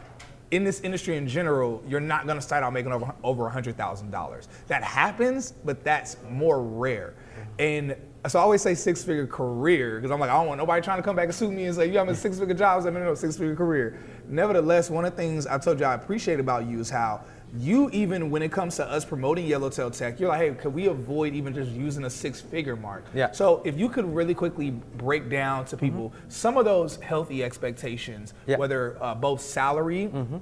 in 0.51 0.63
this 0.63 0.79
industry 0.81 1.17
in 1.17 1.27
general, 1.27 1.83
you're 1.87 1.99
not 1.99 2.25
going 2.25 2.37
to 2.37 2.41
start 2.41 2.63
out 2.63 2.71
making 2.71 2.93
over 2.93 3.13
over 3.23 3.49
$100,000. 3.49 4.47
That 4.67 4.83
happens, 4.83 5.51
but 5.65 5.83
that's 5.83 6.17
more 6.29 6.63
rare. 6.63 7.15
And 7.59 7.95
so 8.27 8.39
I 8.39 8.41
always 8.41 8.61
say 8.61 8.73
six 8.75 9.03
figure 9.03 9.27
career 9.27 9.95
because 9.95 10.11
I'm 10.11 10.19
like, 10.19 10.29
I 10.29 10.33
don't 10.33 10.47
want 10.47 10.59
nobody 10.59 10.81
trying 10.81 10.97
to 10.97 11.03
come 11.03 11.15
back 11.15 11.25
and 11.25 11.35
sue 11.35 11.51
me 11.51 11.65
and 11.65 11.75
say, 11.75 11.89
you 11.89 11.97
have 11.97 12.07
a 12.07 12.15
six 12.15 12.39
figure 12.39 12.53
job. 12.53 12.81
I 12.81 12.83
said, 12.83 12.93
no, 12.93 13.03
no, 13.03 13.15
six 13.15 13.37
figure 13.37 13.55
career. 13.55 13.99
Nevertheless, 14.27 14.89
one 14.89 15.05
of 15.05 15.11
the 15.11 15.17
things 15.17 15.47
I 15.47 15.57
told 15.57 15.79
you 15.79 15.85
I 15.85 15.95
appreciate 15.95 16.39
about 16.39 16.65
you 16.65 16.79
is 16.79 16.89
how 16.89 17.23
you 17.59 17.89
even 17.91 18.29
when 18.29 18.41
it 18.41 18.51
comes 18.51 18.75
to 18.77 18.85
us 18.85 19.05
promoting 19.05 19.45
Yellowtail 19.45 19.91
Tech, 19.91 20.19
you're 20.19 20.29
like, 20.29 20.39
hey, 20.39 20.53
could 20.53 20.73
we 20.73 20.87
avoid 20.87 21.33
even 21.33 21.53
just 21.53 21.71
using 21.71 22.05
a 22.05 22.09
six 22.09 22.41
figure 22.41 22.75
mark? 22.75 23.05
Yeah. 23.13 23.31
So 23.31 23.61
if 23.65 23.77
you 23.77 23.89
could 23.89 24.05
really 24.13 24.33
quickly 24.33 24.71
break 24.71 25.29
down 25.29 25.65
to 25.65 25.77
people 25.77 26.09
mm-hmm. 26.09 26.29
some 26.29 26.57
of 26.57 26.65
those 26.65 26.97
healthy 26.97 27.43
expectations, 27.43 28.33
yeah. 28.45 28.57
whether 28.57 29.01
uh, 29.01 29.15
both 29.15 29.41
salary, 29.41 30.09
mm-hmm. 30.13 30.37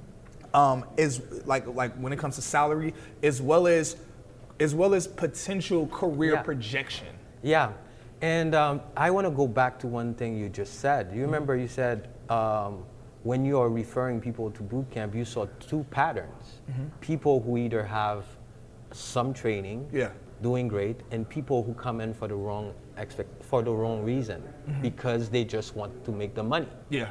um, 0.56 0.84
is 0.96 1.22
like 1.44 1.66
like 1.66 1.94
when 1.96 2.12
it 2.12 2.18
comes 2.18 2.36
to 2.36 2.42
salary, 2.42 2.94
as 3.22 3.40
well 3.40 3.66
as 3.66 3.96
as 4.58 4.74
well 4.74 4.94
as 4.94 5.06
potential 5.06 5.86
career 5.88 6.34
yeah. 6.34 6.42
projection. 6.42 7.08
Yeah. 7.42 7.72
And 8.22 8.54
um, 8.54 8.80
I 8.96 9.10
want 9.10 9.26
to 9.26 9.30
go 9.30 9.46
back 9.46 9.78
to 9.80 9.86
one 9.86 10.14
thing 10.14 10.38
you 10.38 10.48
just 10.48 10.80
said. 10.80 11.12
You 11.14 11.22
remember 11.22 11.54
you 11.56 11.68
said 11.68 12.08
um, 12.30 12.84
when 13.26 13.44
you 13.44 13.58
are 13.58 13.68
referring 13.68 14.20
people 14.20 14.52
to 14.52 14.62
boot 14.62 14.88
camp, 14.88 15.12
you 15.12 15.24
saw 15.24 15.46
two 15.58 15.84
patterns. 15.90 16.60
Mm-hmm. 16.70 16.86
People 17.00 17.40
who 17.40 17.56
either 17.56 17.82
have 17.82 18.24
some 18.92 19.34
training, 19.34 19.88
yeah. 19.92 20.10
doing 20.42 20.68
great, 20.68 21.00
and 21.10 21.28
people 21.28 21.64
who 21.64 21.74
come 21.74 22.00
in 22.00 22.14
for 22.14 22.28
the 22.28 22.36
wrong 22.36 22.72
expect 22.96 23.44
for 23.44 23.62
the 23.62 23.72
wrong 23.72 24.04
reason 24.04 24.40
mm-hmm. 24.42 24.80
because 24.80 25.28
they 25.28 25.44
just 25.44 25.74
want 25.74 25.92
to 26.04 26.12
make 26.12 26.36
the 26.36 26.42
money. 26.42 26.68
Yeah. 26.88 27.08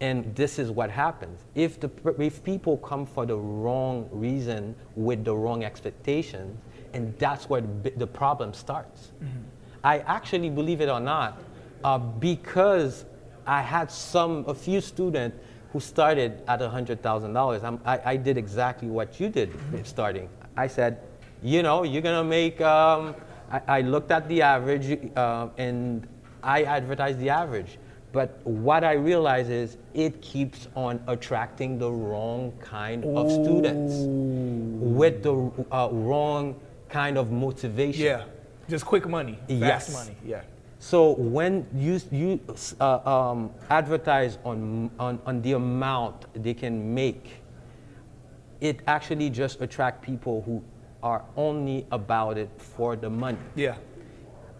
And 0.00 0.32
this 0.36 0.60
is 0.60 0.70
what 0.70 0.88
happens. 0.88 1.40
If 1.56 1.80
the 1.80 1.90
if 2.18 2.44
people 2.44 2.76
come 2.76 3.04
for 3.04 3.26
the 3.26 3.36
wrong 3.36 4.08
reason 4.12 4.76
with 4.94 5.24
the 5.24 5.34
wrong 5.34 5.64
expectations, 5.64 6.56
and 6.92 7.18
that's 7.18 7.48
where 7.50 7.62
the, 7.82 7.90
the 7.96 8.06
problem 8.06 8.54
starts. 8.54 9.10
Mm-hmm. 9.20 9.38
I 9.82 9.98
actually 10.00 10.50
believe 10.50 10.80
it 10.80 10.88
or 10.88 11.00
not, 11.00 11.42
uh, 11.82 11.98
because 11.98 13.04
I 13.46 13.62
had 13.62 13.90
some 13.90 14.44
a 14.46 14.54
few 14.54 14.80
students 14.80 15.36
who 15.72 15.80
started 15.80 16.42
at 16.48 16.60
$100,000, 16.60 17.80
I, 17.84 18.00
I 18.04 18.16
did 18.16 18.36
exactly 18.36 18.88
what 18.88 19.20
you 19.20 19.28
did 19.28 19.52
starting. 19.84 20.28
I 20.56 20.66
said, 20.66 21.00
you 21.42 21.62
know, 21.62 21.82
you're 21.82 22.02
gonna 22.02 22.24
make, 22.24 22.60
um, 22.60 23.14
I, 23.50 23.60
I, 23.68 23.80
looked 23.82 24.10
at 24.10 24.28
the 24.28 24.42
average 24.42 24.98
uh, 25.16 25.48
and 25.58 26.06
I 26.42 26.62
advertised 26.62 27.18
the 27.18 27.30
average. 27.30 27.78
But 28.12 28.40
what 28.44 28.82
I 28.82 28.94
realize 28.94 29.50
is 29.50 29.76
it 29.92 30.22
keeps 30.22 30.68
on 30.74 31.02
attracting 31.06 31.78
the 31.78 31.90
wrong 31.90 32.52
kind 32.60 33.04
of 33.04 33.30
students 33.30 33.94
with 34.96 35.22
the 35.22 35.34
uh, 35.70 35.90
wrong 35.92 36.58
kind 36.88 37.18
of 37.18 37.30
motivation. 37.30 38.06
Yeah, 38.06 38.24
just 38.70 38.86
quick 38.86 39.06
money, 39.06 39.38
fast 39.48 39.90
yes. 39.90 39.92
money. 39.92 40.16
Yeah. 40.24 40.40
So 40.78 41.12
when 41.12 41.66
you, 41.74 42.00
you 42.10 42.40
uh, 42.80 42.98
um, 43.08 43.50
advertise 43.70 44.38
on, 44.44 44.90
on, 44.98 45.18
on 45.24 45.42
the 45.42 45.52
amount 45.52 46.26
they 46.34 46.54
can 46.54 46.94
make, 46.94 47.42
it 48.60 48.80
actually 48.86 49.30
just 49.30 49.60
attract 49.60 50.02
people 50.02 50.42
who 50.42 50.62
are 51.02 51.24
only 51.36 51.86
about 51.92 52.38
it 52.38 52.50
for 52.58 52.96
the 52.96 53.08
money. 53.08 53.38
Yeah. 53.54 53.76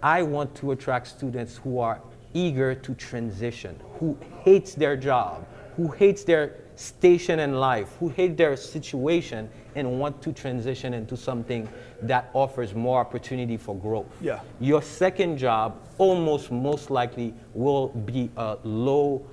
I 0.02 0.22
want 0.22 0.55
to 0.57 0.72
attract 0.72 1.07
students 1.09 1.57
who 1.57 1.79
are 1.79 2.00
eager 2.35 2.74
to 2.74 2.94
transition, 2.94 3.81
who 3.98 4.16
hates 4.42 4.74
their 4.74 4.96
job, 4.96 5.46
who 5.76 5.88
hates 5.88 6.24
their 6.24 6.57
station 6.76 7.40
in 7.40 7.55
life, 7.55 7.96
who 7.98 8.09
hate 8.09 8.37
their 8.37 8.57
situation 8.57 9.48
and 9.77 10.01
want 10.01 10.21
to 10.23 10.33
transition 10.33 10.95
into 10.95 11.17
something 11.17 11.69
that 12.03 12.31
offers 12.33 12.75
more 12.75 12.99
opportunity 12.99 13.57
for 13.57 13.77
growth. 13.77 14.07
Yeah. 14.21 14.41
Your 14.59 14.83
second 14.83 15.39
job 15.39 15.81
almost 15.99 16.51
most 16.51 16.91
likely 16.91 17.35
will 17.55 17.89
be 17.89 18.31
a 18.37 18.59
low, 18.65 19.25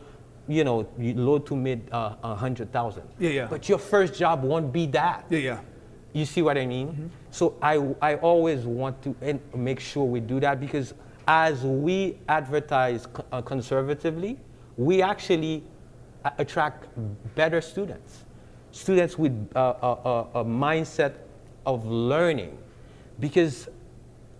you 0.47 0.63
know, 0.63 0.87
low 0.97 1.39
to 1.39 1.55
mid 1.55 1.89
uh, 1.91 2.15
100,000. 2.21 3.03
Yeah, 3.19 3.29
yeah. 3.29 3.47
But 3.49 3.67
your 3.67 3.79
first 3.79 4.13
job 4.13 4.43
won't 4.43 4.71
be 4.71 4.85
that. 4.87 5.25
Yeah, 5.29 5.39
yeah. 5.39 5.59
You 6.11 6.25
see 6.25 6.43
what 6.43 6.57
I 6.57 6.65
mean? 6.67 6.89
Mm-hmm. 6.89 7.07
So 7.31 7.55
I, 7.61 7.77
I 8.01 8.15
always 8.17 8.65
want 8.65 9.01
to 9.01 9.39
make 9.55 9.79
sure 9.79 10.05
we 10.05 10.19
do 10.19 10.39
that 10.41 10.59
because 10.59 10.93
as 11.27 11.63
we 11.63 12.19
advertise 12.27 13.07
uh, 13.31 13.41
conservatively, 13.41 14.37
we 14.77 15.01
actually 15.01 15.63
attract 16.37 16.87
better 17.35 17.61
students, 17.61 18.25
students 18.73 19.17
with 19.17 19.31
uh, 19.55 19.73
a, 19.81 19.87
a, 19.87 20.41
a 20.41 20.45
mindset 20.45 21.13
of 21.65 21.85
learning, 21.85 22.57
because 23.19 23.69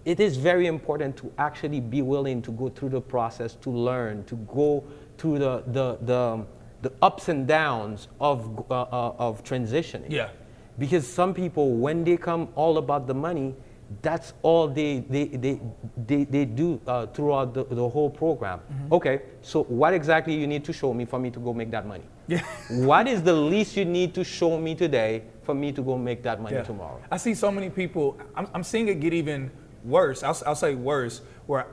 it 0.03 0.19
is 0.19 0.35
very 0.35 0.67
important 0.67 1.15
to 1.15 1.31
actually 1.37 1.79
be 1.79 2.01
willing 2.01 2.41
to 2.41 2.51
go 2.51 2.67
through 2.67 2.89
the 2.89 2.99
process 2.99 3.55
to 3.61 3.69
learn, 3.69 4.25
to 4.25 4.35
go 4.53 4.83
through 5.17 5.39
the, 5.39 5.63
the, 5.67 5.97
the, 6.01 6.45
the 6.81 6.91
ups 7.01 7.29
and 7.29 7.47
downs 7.47 8.09
of, 8.19 8.65
uh, 8.69 8.81
uh, 8.81 9.15
of 9.17 9.43
transitioning. 9.43 10.09
Yeah. 10.09 10.29
Because 10.77 11.07
some 11.07 11.33
people, 11.33 11.75
when 11.75 12.03
they 12.03 12.17
come 12.17 12.49
all 12.55 12.77
about 12.79 13.07
the 13.07 13.13
money, 13.13 13.55
that's 14.01 14.33
all 14.41 14.67
they, 14.67 14.99
they, 15.09 15.25
they, 15.25 15.59
they, 16.05 16.23
they 16.23 16.45
do 16.45 16.79
uh, 16.87 17.05
throughout 17.07 17.53
the, 17.53 17.63
the 17.65 17.87
whole 17.87 18.09
program. 18.09 18.59
Okay, 18.91 19.21
so 19.41 19.63
what 19.63 19.93
exactly 19.93 20.33
you 20.33 20.47
need 20.47 20.63
to 20.65 20.73
show 20.73 20.93
me 20.93 21.05
for 21.05 21.19
me 21.19 21.29
to 21.31 21.39
go 21.39 21.53
make 21.53 21.71
that 21.71 21.85
money? 21.85 22.03
Yeah. 22.27 22.41
what 22.69 23.07
is 23.07 23.21
the 23.21 23.33
least 23.33 23.75
you 23.75 23.85
need 23.85 24.13
to 24.15 24.23
show 24.23 24.57
me 24.57 24.75
today 24.75 25.23
for 25.43 25.53
me 25.53 25.71
to 25.73 25.81
go 25.81 25.97
make 25.97 26.23
that 26.23 26.41
money 26.41 26.55
Yeah. 26.55 26.63
tomorrow? 26.63 27.01
I 27.11 27.17
see 27.17 27.33
so 27.33 27.51
many 27.51 27.69
people. 27.69 28.17
I'm, 28.35 28.47
I'm 28.53 28.63
seeing 28.63 28.87
it 28.87 28.99
get 29.01 29.13
even 29.13 29.51
worse. 29.83 30.23
I'll, 30.23 30.37
I'll 30.45 30.55
say 30.55 30.75
worse. 30.75 31.21
Where 31.45 31.67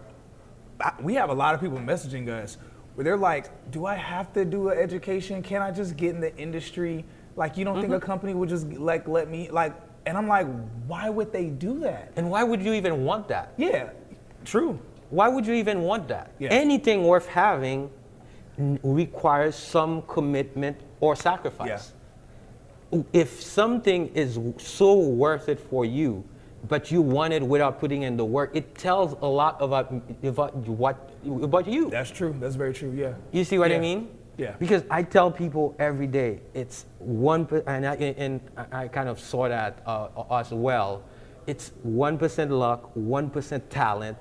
I, 0.81 0.93
we 1.01 1.15
have 1.15 1.31
a 1.31 1.35
lot 1.35 1.55
of 1.55 1.61
people 1.61 1.79
messaging 1.79 2.29
us 2.29 2.59
where 2.95 3.05
they're 3.05 3.17
like, 3.17 3.71
"Do 3.71 3.87
I 3.87 3.95
have 3.95 4.33
to 4.33 4.45
do 4.45 4.71
an 4.71 4.79
education? 4.79 5.43
Can 5.43 5.63
I 5.63 5.71
just 5.71 5.97
get 5.97 6.15
in 6.15 6.21
the 6.21 6.37
industry? 6.37 7.05
Like, 7.37 7.57
you 7.57 7.65
don't 7.65 7.77
think 7.77 7.87
Mm-hmm. 7.93 8.03
a 8.03 8.07
company 8.07 8.35
would 8.35 8.49
just 8.49 8.67
like 8.73 9.07
let 9.07 9.31
me 9.31 9.49
like?" 9.51 9.75
And 10.07 10.17
I'm 10.17 10.27
like, 10.29 10.47
"Why 10.87 11.11
would 11.11 11.33
they 11.33 11.47
do 11.47 11.79
that?" 11.81 12.13
And 12.17 12.31
why 12.31 12.43
would 12.43 12.63
you 12.63 12.73
even 12.73 13.05
want 13.05 13.29
that? 13.29 13.53
Yeah, 13.57 13.91
true. 14.45 14.79
Why 15.11 15.29
would 15.29 15.47
you 15.47 15.55
even 15.55 15.83
want 15.83 16.09
that? 16.09 16.31
Yeah. 16.39 16.51
Anything 16.51 17.05
worth 17.05 17.27
having 17.27 17.91
requires 18.83 19.57
some 19.57 20.03
commitment 20.03 20.77
or 21.01 21.17
sacrifice. 21.17 21.93
If 23.13 23.43
something 23.43 24.09
is 24.15 24.39
so 24.59 24.99
worth 24.99 25.49
it 25.49 25.61
for 25.61 25.85
you, 25.85 26.25
but 26.69 26.91
you 26.91 27.03
want 27.03 27.33
it 27.33 27.43
without 27.43 27.81
putting 27.81 28.03
in 28.03 28.17
the 28.17 28.25
work, 28.25 28.51
it 28.55 28.75
tells 28.75 29.15
a 29.23 29.27
lot 29.27 29.57
about, 29.61 29.93
about 30.23 30.55
what 30.57 31.11
about 31.43 31.67
you. 31.67 31.91
That's 31.91 32.11
true. 32.11 32.35
That's 32.39 32.57
very 32.57 32.75
true. 32.75 32.93
Yeah. 32.93 33.15
You 33.33 33.45
see 33.45 33.59
what 33.59 33.73
I 33.73 33.79
mean? 33.79 34.09
Yeah. 34.37 34.55
Because 34.59 34.85
I 34.91 35.03
tell 35.03 35.31
people 35.31 35.75
every 35.79 36.07
day, 36.07 36.41
it's 36.55 36.87
one, 36.99 37.47
and 37.67 37.87
I, 37.87 37.95
and 37.95 38.41
I 38.73 38.89
kind 38.89 39.09
of 39.09 39.21
saw 39.21 39.49
that 39.49 39.83
uh, 39.87 40.09
as 40.31 40.51
well. 40.51 41.03
It's 41.47 41.73
one 41.83 42.17
percent 42.17 42.51
luck, 42.51 42.91
one 42.95 43.29
percent 43.29 43.69
talent, 43.71 44.17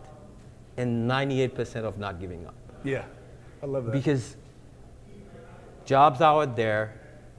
and 0.78 1.08
ninety-eight 1.08 1.56
percent 1.56 1.86
of 1.86 1.98
not 1.98 2.19
giving 2.19 2.45
up. 2.45 2.56
Yeah. 2.84 3.04
I 3.62 3.65
love 3.65 3.86
that. 3.86 3.91
Because 3.93 4.36
jobs 5.86 6.22
out 6.22 6.56
there, 6.56 6.93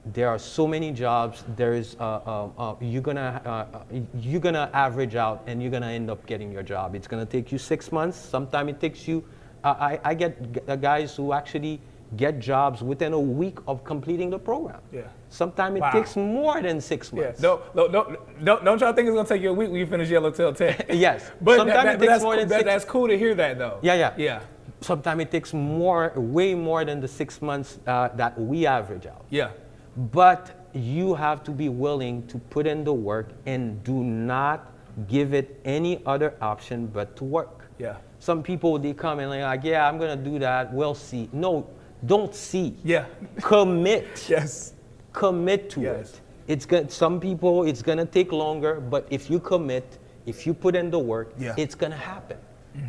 there 0.05 0.29
are 0.29 0.39
so 0.39 0.67
many 0.67 0.91
jobs. 0.91 1.43
There 1.55 1.73
is 1.73 1.95
uh, 1.99 2.21
uh, 2.25 2.49
uh, 2.57 2.75
you're 2.79 3.01
gonna 3.01 3.41
uh, 3.45 3.77
uh, 3.77 3.83
you're 4.19 4.41
gonna 4.41 4.69
average 4.73 5.15
out, 5.15 5.43
and 5.45 5.61
you're 5.61 5.71
gonna 5.71 5.91
end 5.91 6.09
up 6.09 6.25
getting 6.25 6.51
your 6.51 6.63
job. 6.63 6.95
It's 6.95 7.07
gonna 7.07 7.25
take 7.25 7.51
you 7.51 7.57
six 7.57 7.91
months. 7.91 8.17
Sometimes 8.17 8.71
it 8.71 8.79
takes 8.79 9.07
you. 9.07 9.23
I, 9.63 9.99
I 10.03 10.13
get 10.15 10.53
g- 10.53 10.75
guys 10.77 11.15
who 11.15 11.33
actually 11.33 11.79
get 12.17 12.39
jobs 12.39 12.81
within 12.81 13.13
a 13.13 13.19
week 13.19 13.59
of 13.67 13.83
completing 13.83 14.29
the 14.29 14.39
program. 14.39 14.81
Yeah. 14.91 15.01
Sometimes 15.29 15.77
it 15.77 15.81
Wow. 15.81 15.91
takes 15.91 16.15
more 16.15 16.61
than 16.61 16.81
six 16.81 17.11
yeah. 17.13 17.23
months. 17.23 17.41
Don't, 17.41 17.75
don't, 17.75 17.91
don't, 17.91 18.45
don't, 18.45 18.65
don't 18.65 18.81
y'all 18.81 18.93
think 18.93 19.07
it's 19.07 19.15
gonna 19.15 19.27
take 19.27 19.41
you 19.41 19.49
a 19.51 19.53
week 19.53 19.69
when 19.69 19.79
you 19.79 19.85
finish 19.87 20.09
Yellowtail 20.09 20.53
Tech? 20.53 20.85
Yes. 20.93 21.31
But, 21.41 21.57
Sometimes 21.57 21.83
that, 21.83 21.95
it 21.95 21.99
that, 21.99 21.99
but 21.99 22.05
takes 22.05 22.11
that's, 22.11 22.23
more 22.23 22.33
cool, 22.33 22.39
than 22.41 22.49
that, 22.49 22.59
six- 22.59 22.65
that's 22.65 22.85
cool 22.85 23.07
to 23.07 23.17
hear 23.17 23.35
that 23.35 23.57
though. 23.57 23.79
Yeah, 23.81 23.93
yeah. 23.95 24.13
Yeah. 24.17 24.41
Sometimes 24.81 25.21
it 25.21 25.31
takes 25.31 25.53
more, 25.53 26.11
way 26.15 26.53
more 26.55 26.83
than 26.83 26.99
the 26.99 27.07
six 27.07 27.41
months 27.41 27.79
uh, 27.87 28.09
that 28.15 28.39
we 28.39 28.65
average 28.65 29.05
out. 29.05 29.25
Yeah. 29.29 29.51
But 29.95 30.67
you 30.73 31.13
have 31.15 31.43
to 31.43 31.51
be 31.51 31.69
willing 31.69 32.25
to 32.27 32.37
put 32.37 32.65
in 32.65 32.83
the 32.83 32.93
work 32.93 33.29
and 33.45 33.83
do 33.83 34.03
not 34.03 34.71
give 35.07 35.33
it 35.33 35.59
any 35.65 36.01
other 36.05 36.33
option 36.41 36.87
but 36.87 37.15
to 37.17 37.23
work. 37.23 37.65
Yeah. 37.77 37.95
Some 38.19 38.43
people 38.43 38.77
they 38.79 38.93
come 38.93 39.19
and 39.19 39.31
they're 39.31 39.43
like, 39.43 39.63
yeah, 39.63 39.87
I'm 39.87 39.97
gonna 39.97 40.15
do 40.15 40.39
that. 40.39 40.73
We'll 40.73 40.95
see. 40.95 41.29
No, 41.31 41.67
don't 42.05 42.33
see. 42.33 42.75
Yeah. 42.83 43.05
Commit. 43.41 44.25
Yes. 44.29 44.73
Commit 45.13 45.69
to 45.71 45.81
Yes. 45.81 46.13
it. 46.13 46.21
It's 46.47 46.65
good. 46.65 46.91
Some 46.91 47.19
people 47.19 47.63
it's 47.63 47.81
gonna 47.81 48.05
take 48.05 48.31
longer, 48.31 48.79
but 48.79 49.05
if 49.09 49.29
you 49.29 49.39
commit, 49.39 49.97
if 50.25 50.45
you 50.47 50.53
put 50.53 50.75
in 50.75 50.89
the 50.89 50.99
work, 50.99 51.33
Yeah. 51.37 51.53
it's 51.57 51.75
gonna 51.75 51.95
happen. 51.95 52.37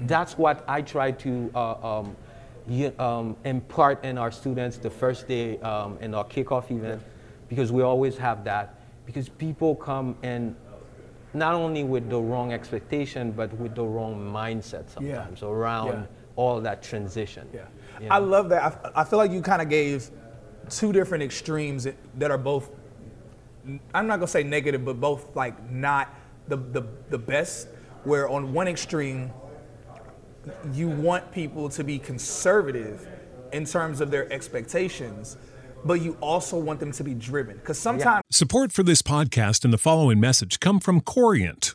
That's 0.07 0.39
what 0.39 0.65
I 0.69 0.83
try 0.83 1.11
to 1.11 1.51
uh, 1.55 1.99
um, 2.01 2.17
y- 2.69 2.93
um, 2.99 3.37
impart 3.45 4.05
in 4.05 4.17
our 4.19 4.31
students 4.31 4.79
the 4.79 4.91
first 4.91 5.27
day 5.27 5.59
um, 5.61 5.99
in 6.01 6.15
our 6.15 6.25
kickoff 6.25 6.71
event, 6.71 7.03
because 7.49 7.73
we 7.73 7.83
always 7.83 8.17
have 8.17 8.45
that. 8.45 8.75
Because 9.07 9.29
people 9.29 9.75
come 9.75 10.17
and 10.23 10.55
not 11.35 11.55
only 11.55 11.83
with 11.83 12.09
the 12.09 12.21
wrong 12.21 12.53
expectation, 12.53 13.33
but 13.33 13.53
with 13.59 13.75
the 13.75 13.85
wrong 13.85 14.15
mindset 14.33 14.85
Yeah. 15.01 15.17
sometimes 15.17 15.43
around 15.43 15.87
Yeah. 15.89 16.07
all 16.37 16.61
that 16.61 16.83
transition. 16.83 17.49
Yeah. 18.01 18.07
you 18.07 18.09
I 18.15 18.19
love 18.19 18.49
that. 18.51 18.91
I, 18.95 19.03
I 19.03 19.05
feel 19.05 19.19
like 19.19 19.33
you 19.33 19.43
kind 19.43 19.63
of 19.63 19.69
gave 19.69 20.11
two 20.69 20.93
different 20.93 21.23
extremes 21.23 21.85
that, 21.85 21.97
that 22.19 22.31
are 22.31 22.39
both, 22.39 22.71
I'm 23.95 24.07
not 24.07 24.17
going 24.17 24.27
to 24.27 24.33
say 24.33 24.43
negative, 24.43 24.85
but 24.85 25.01
both 25.01 25.35
like 25.37 25.71
not 25.71 26.15
the, 26.49 26.57
the, 26.57 26.83
the 27.11 27.19
best. 27.19 27.69
Where 28.05 28.29
on 28.29 28.53
one 28.53 28.67
extreme, 28.67 29.31
you 30.73 30.89
want 30.89 31.31
people 31.33 31.69
to 31.69 31.85
be 31.85 31.99
conservative 31.99 33.07
in 33.53 33.65
terms 33.65 34.01
of 34.01 34.11
their 34.11 34.33
expectations, 34.33 35.37
but 35.85 36.01
you 36.01 36.17
also 36.21 36.59
want 36.59 36.81
them 36.81 36.91
to 36.93 37.05
be 37.05 37.15
driven. 37.15 37.57
Because 37.57 37.79
sometimes, 37.79 38.23
Support 38.31 38.73
for 38.73 38.83
this 38.83 39.03
podcast 39.03 39.65
and 39.65 39.73
the 39.73 39.79
following 39.79 40.19
message 40.19 40.59
come 40.59 40.81
from 40.81 41.01
Corient. 41.01 41.75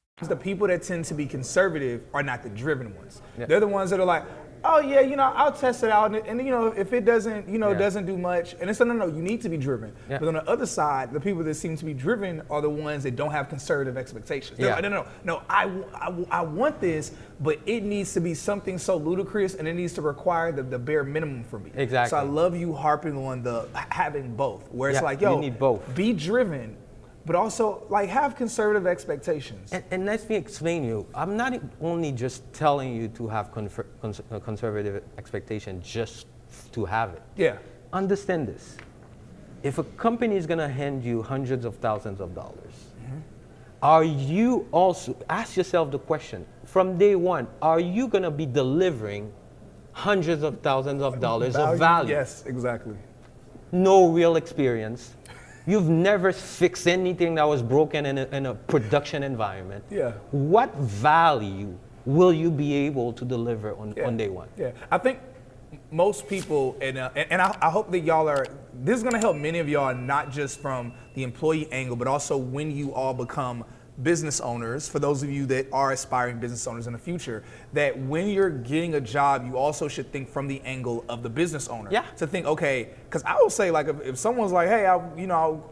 The 0.27 0.35
people 0.35 0.67
that 0.67 0.83
tend 0.83 1.05
to 1.05 1.13
be 1.13 1.25
conservative 1.25 2.05
are 2.13 2.23
not 2.23 2.43
the 2.43 2.49
driven 2.49 2.95
ones. 2.95 3.21
They're 3.37 3.59
the 3.59 3.67
ones 3.67 3.89
that 3.89 3.99
are 3.99 4.05
like, 4.05 4.23
oh 4.63 4.79
yeah, 4.79 4.99
you 4.99 5.15
know, 5.15 5.23
I'll 5.35 5.51
test 5.51 5.81
it 5.83 5.89
out, 5.89 6.13
and, 6.13 6.23
and, 6.27 6.39
you 6.45 6.51
know, 6.51 6.67
if 6.67 6.93
it 6.93 7.03
doesn't, 7.03 7.49
you 7.49 7.57
know, 7.57 7.71
Yeah. 7.71 7.79
doesn't 7.79 8.05
do 8.05 8.15
much, 8.15 8.55
and 8.61 8.69
it's 8.69 8.79
no, 8.79 8.85
no, 8.85 8.93
no, 8.93 9.07
you 9.07 9.23
need 9.23 9.41
to 9.41 9.49
be 9.49 9.57
driven. 9.57 9.91
Yeah. 10.07 10.19
But 10.19 10.27
on 10.27 10.33
the 10.35 10.47
other 10.47 10.67
side, 10.67 11.11
the 11.11 11.19
people 11.19 11.43
that 11.45 11.55
seem 11.55 11.75
to 11.77 11.83
be 11.83 11.95
driven 11.95 12.43
are 12.47 12.61
the 12.61 12.69
ones 12.69 13.01
that 13.01 13.15
don't 13.15 13.31
have 13.31 13.49
conservative 13.49 13.97
expectations. 13.97 14.59
They're 14.59 14.67
Yeah. 14.67 14.73
like, 14.75 14.83
no, 14.83 14.89
no, 14.89 15.05
no, 15.23 15.37
no, 15.37 15.41
I, 15.49 15.67
I 15.95 16.25
I 16.29 16.41
want 16.43 16.79
this, 16.79 17.11
but 17.39 17.57
it 17.65 17.81
needs 17.81 18.13
to 18.13 18.19
be 18.19 18.35
something 18.35 18.77
so 18.77 18.97
ludicrous, 18.97 19.55
and 19.55 19.67
it 19.67 19.73
needs 19.73 19.93
to 19.93 20.03
require 20.03 20.51
the, 20.51 20.61
the 20.61 20.77
bare 20.77 21.03
minimum 21.03 21.43
for 21.43 21.57
me. 21.57 21.71
Exactly. 21.75 22.11
So 22.11 22.17
I 22.17 22.21
love 22.29 22.55
you 22.55 22.71
harping 22.71 23.17
on 23.17 23.41
the 23.41 23.65
having 23.89 24.35
both, 24.35 24.71
where 24.71 24.91
it's 24.91 24.99
Yeah, 24.99 25.05
like, 25.05 25.21
you 25.21 25.37
need 25.39 25.57
both. 25.57 25.95
be 25.95 26.13
driven, 26.13 26.77
but 27.25 27.35
also 27.35 27.83
like 27.89 28.09
have 28.09 28.35
conservative 28.35 28.87
expectations. 28.87 29.71
And, 29.71 29.83
and 29.91 30.05
let 30.05 30.27
me 30.29 30.35
explain 30.35 30.83
you. 30.83 31.05
I'm 31.13 31.37
not 31.37 31.53
only 31.81 32.11
just 32.11 32.51
telling 32.53 32.95
you 32.95 33.07
to 33.09 33.27
have 33.27 33.51
confer, 33.51 33.85
cons, 34.01 34.21
uh, 34.31 34.39
conservative 34.39 35.03
expectation 35.17 35.81
just 35.81 36.27
to 36.73 36.85
have 36.85 37.13
it. 37.13 37.21
yeah. 37.37 37.57
Understand 37.93 38.47
this. 38.47 38.77
If 39.63 39.77
a 39.77 39.83
company 39.83 40.37
is 40.37 40.47
going 40.47 40.59
to 40.59 40.69
hand 40.69 41.03
you 41.03 41.21
hundreds 41.21 41.65
of 41.65 41.75
thousands 41.75 42.21
of 42.21 42.33
dollars, 42.33 42.73
are 43.81 44.03
you 44.03 44.67
also, 44.71 45.15
ask 45.29 45.57
yourself 45.57 45.91
the 45.91 45.99
question 45.99 46.45
from 46.65 46.97
day 46.97 47.15
one, 47.15 47.47
are 47.61 47.79
you 47.79 48.07
going 48.07 48.23
to 48.23 48.31
be 48.31 48.45
delivering 48.45 49.31
hundreds 49.91 50.43
of 50.43 50.61
thousands 50.61 51.01
of 51.01 51.19
dollars 51.19 51.55
of 51.55 51.77
value? 51.77 52.11
Yes, 52.11 52.43
exactly. 52.45 52.95
no 53.71 54.07
real 54.09 54.35
experience. 54.35 55.15
You've 55.67 55.89
never 55.89 56.31
fixed 56.31 56.87
anything 56.87 57.35
that 57.35 57.43
was 57.47 57.61
broken 57.61 58.05
in 58.05 58.17
a, 58.17 58.25
in 58.27 58.45
a 58.47 58.55
production 58.55 59.23
environment. 59.23 59.83
Yeah. 59.89 60.13
What 60.31 60.73
value 60.75 61.77
will 62.05 62.33
you 62.33 62.49
be 62.49 62.73
able 62.73 63.13
to 63.13 63.25
deliver 63.25 63.75
on, 63.75 63.93
Yeah. 63.95 64.07
on 64.07 64.17
day 64.17 64.29
one? 64.29 64.49
Yeah, 64.57 64.71
I 64.89 64.97
think 64.97 65.19
most 65.91 66.27
people, 66.27 66.75
and 66.81 66.97
uh, 66.97 67.09
and, 67.15 67.31
and 67.33 67.41
I, 67.41 67.55
I 67.61 67.69
hope 67.69 67.91
that 67.91 67.99
y'all 67.99 68.27
are. 68.27 68.45
This 68.73 68.97
is 68.97 69.03
gonna 69.03 69.19
help 69.19 69.37
many 69.37 69.59
of 69.59 69.69
y'all, 69.69 69.93
not 69.95 70.31
just 70.31 70.59
from 70.59 70.93
the 71.13 71.23
employee 71.23 71.71
angle, 71.71 71.95
but 71.95 72.07
also 72.07 72.37
when 72.37 72.71
you 72.75 72.93
all 72.93 73.13
become 73.13 73.63
business 74.01 74.39
owners. 74.39 74.87
For 74.87 74.99
those 74.99 75.23
of 75.23 75.29
you 75.29 75.45
that 75.47 75.67
are 75.71 75.91
aspiring 75.91 76.39
business 76.39 76.65
owners 76.67 76.87
in 76.87 76.93
the 76.93 76.99
future, 76.99 77.43
that 77.73 77.97
when 77.97 78.27
you're 78.27 78.49
getting 78.49 78.95
a 78.95 79.01
job, 79.01 79.45
you 79.45 79.57
also 79.57 79.87
should 79.87 80.11
think 80.11 80.29
from 80.29 80.47
the 80.47 80.61
angle 80.61 81.05
of 81.09 81.23
the 81.23 81.29
business 81.29 81.67
owner. 81.67 81.89
Yeah. 81.91 82.05
To 82.17 82.27
think, 82.27 82.45
okay, 82.45 82.89
because 83.05 83.23
I 83.23 83.35
will 83.35 83.49
say, 83.49 83.71
like, 83.71 83.87
if, 83.87 84.01
if 84.01 84.17
someone's 84.17 84.51
like, 84.51 84.69
hey, 84.69 84.85
I, 84.85 84.99
you 85.17 85.27
know. 85.27 85.63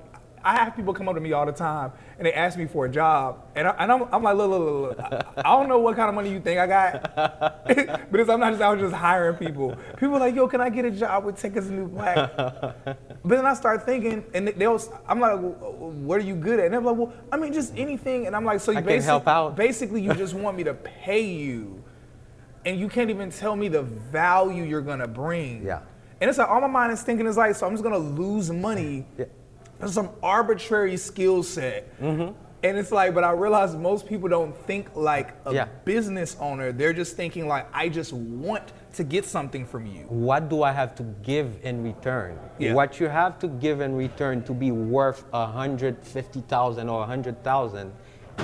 I 0.44 0.56
have 0.56 0.76
people 0.76 0.94
come 0.94 1.10
up 1.10 1.16
to 1.16 1.22
me 1.22 1.34
all 1.34 1.46
the 1.46 1.52
time 1.52 1.92
and 2.18 2.26
they 2.26 2.34
ask 2.34 2.58
me 2.58 2.66
for 2.66 2.86
a 2.86 2.90
job, 2.90 3.46
and, 3.56 3.68
I, 3.68 3.72
and 3.80 3.92
I'm, 3.92 4.04
I'm 4.14 4.24
like, 4.24 4.36
look, 4.36 4.50
look, 4.50 4.60
look, 4.62 4.98
look. 4.98 5.00
I, 5.00 5.42
I 5.42 5.58
don't 5.58 5.70
know 5.70 5.80
what 5.80 5.96
kind 5.96 6.10
of 6.10 6.16
money 6.16 6.30
you 6.32 6.40
think 6.42 6.60
I 6.60 6.68
got, 6.68 7.16
but 7.16 8.20
it's, 8.20 8.30
I'm 8.30 8.40
not 8.40 8.52
just 8.52 8.62
out 8.62 8.78
just 8.80 8.94
hiring 8.94 9.38
people. 9.38 9.76
People 9.98 10.16
are 10.16 10.20
like, 10.20 10.36
yo, 10.36 10.48
can 10.48 10.60
I 10.62 10.70
get 10.70 10.84
a 10.86 10.92
job 10.92 11.24
with 11.26 11.44
as 11.44 11.70
New 11.70 11.88
Black? 11.88 12.16
but 12.36 12.98
then 13.24 13.46
I 13.46 13.54
start 13.54 13.86
thinking, 13.86 14.26
and 14.34 14.48
they- 14.48 14.52
they'll, 14.54 14.82
I'm 15.08 15.20
like, 15.20 15.34
well, 15.40 15.92
what 15.92 16.20
are 16.20 16.24
you 16.24 16.36
good 16.36 16.60
at? 16.60 16.66
And 16.66 16.74
they're 16.74 16.82
like, 16.82 16.98
well, 16.98 17.14
I 17.32 17.38
mean, 17.38 17.54
just 17.54 17.74
anything. 17.78 18.28
And 18.28 18.36
I'm 18.36 18.44
like, 18.46 18.60
so 18.60 18.72
you 18.72 18.80
I 18.80 18.82
can 18.82 19.02
help 19.02 19.28
out. 19.28 19.56
basically 19.56 20.02
you 20.02 20.14
just 20.14 20.34
want 20.34 20.58
me 20.58 20.64
to 20.66 20.74
pay 20.74 21.22
you, 21.22 21.84
and 22.66 22.80
you 22.80 22.90
can't 22.90 23.10
even 23.10 23.30
tell 23.32 23.56
me 23.56 23.68
the 23.70 23.84
value 23.84 24.64
you're 24.64 24.82
gonna 24.82 25.08
bring. 25.08 25.66
Yeah. 25.66 25.80
And 26.22 26.30
it's 26.30 26.38
like 26.38 26.50
all 26.50 26.60
my 26.60 26.68
mind 26.68 26.92
is 26.92 27.02
thinking 27.02 27.26
is 27.28 27.38
like, 27.38 27.56
so 27.56 27.66
I'm 27.66 27.72
just 27.74 27.84
gonna 27.84 27.98
lose 27.98 28.52
money 28.52 29.06
Yeah. 29.18 29.26
Some 29.88 30.10
arbitrary 30.22 30.98
skill 30.98 31.44
set. 31.44 32.00
Mm-hmm. 32.00 32.34
And 32.62 32.78
it's 32.78 32.92
like, 32.92 33.14
but 33.14 33.24
I 33.24 33.32
realize 33.32 33.74
most 33.76 34.06
people 34.06 34.28
don't 34.28 34.54
think 34.66 34.90
like 34.94 35.34
a 35.46 35.54
Yeah. 35.54 35.68
business 35.86 36.36
owner. 36.42 36.74
They're 36.74 36.92
just 36.92 37.16
thinking 37.16 37.48
like, 37.48 37.68
I 37.74 37.88
just 37.88 38.12
want 38.12 38.74
to 38.96 39.06
get 39.06 39.24
something 39.24 39.66
from 39.66 39.86
you. 39.86 40.04
What 40.10 40.50
do 40.50 40.64
I 40.64 40.74
have 40.74 40.94
to 40.96 41.04
give 41.24 41.58
in 41.64 41.82
return? 41.84 42.38
Yeah. 42.58 42.74
What 42.74 43.00
you 43.00 43.08
have 43.08 43.40
to 43.40 43.48
give 43.48 43.80
in 43.80 43.96
return 43.96 44.44
to 44.44 44.54
be 44.54 44.72
worth 44.72 45.24
a 45.32 45.46
hundred 45.46 46.04
fifty 46.04 46.42
thousand 46.42 46.90
or 46.90 47.04
a 47.04 47.06
hundred 47.06 47.42
thousand 47.46 47.94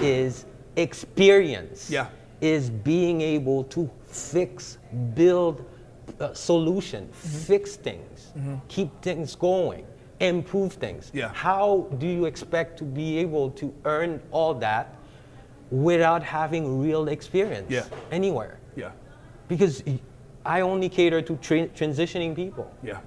is 0.02 0.45
experience. 0.78 1.89
Yeah. 1.89 2.08
Is 2.41 2.69
being 2.69 3.21
able 3.21 3.63
to 3.65 3.89
fix, 4.06 4.78
build 5.13 5.65
a 6.19 6.34
solution, 6.36 7.06
Mm-hmm. 7.08 7.38
fix 7.52 7.76
things, 7.76 8.32
keep 8.67 9.02
things 9.02 9.36
going, 9.36 9.86
improve 10.19 10.73
things. 10.73 11.12
Yeah. 11.13 11.30
How 11.34 11.88
do 11.97 12.08
you 12.08 12.25
expect 12.25 12.78
to 12.80 12.84
be 12.84 13.17
able 13.19 13.51
to 13.51 13.73
earn 13.86 14.21
all 14.32 14.54
that 14.56 14.95
without 15.71 16.23
having 16.23 16.82
real 16.82 17.08
experience 17.08 17.69
Yeah. 17.69 17.86
anywhere? 18.12 18.60
Yeah. 18.75 18.91
because 19.47 19.84
I 20.45 20.62
only 20.62 20.89
cater 20.89 21.21
to 21.21 21.36
tra- 21.38 21.67
transitioning 21.67 22.36
people. 22.36 22.67
Yeah. 22.84 22.99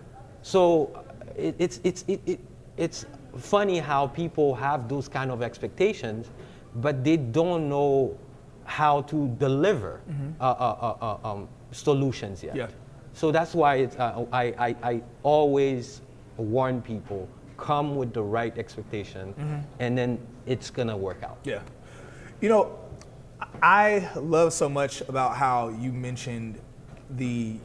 So 0.43 0.91
it, 1.37 1.55
it's 1.59 1.81
it's 1.85 2.05
it, 2.07 2.21
it, 2.27 2.41
it's 2.77 3.07
funny 3.37 3.79
how 3.81 4.07
people 4.07 4.55
have 4.55 4.89
those 4.89 5.09
kind 5.09 5.31
of 5.31 5.43
expectations, 5.43 6.31
but 6.77 7.03
they 7.05 7.17
don't 7.17 7.69
know 7.69 8.17
how 8.65 9.03
to 9.03 9.29
deliver 9.39 10.01
uh, 10.41 10.45
uh, 10.45 10.97
uh, 11.03 11.19
uh, 11.25 11.29
um, 11.33 11.49
solutions 11.73 12.43
yet. 12.43 12.55
Yeah. 12.57 12.69
So 13.15 13.33
that's 13.33 13.55
why 13.55 13.77
it's, 13.77 13.97
uh, 13.97 14.25
I, 14.33 14.45
I, 14.69 14.77
I 14.83 15.03
always 15.23 16.03
warn 16.43 16.81
people 16.83 17.29
come 17.57 17.97
with 17.97 18.13
the 18.13 18.23
right 18.23 18.57
expectation, 18.59 19.35
and 19.81 19.99
then 19.99 20.19
it's 20.47 20.71
gonna 20.71 20.97
work 20.97 21.23
out. 21.23 21.39
Yeah. 21.45 21.61
You 22.41 22.49
know, 22.49 22.79
I 23.63 24.09
love 24.17 24.53
so 24.53 24.69
much 24.69 25.01
about 25.03 25.37
how 25.37 25.69
you 25.71 25.93
mentioned 25.93 26.61
the, 27.11 27.57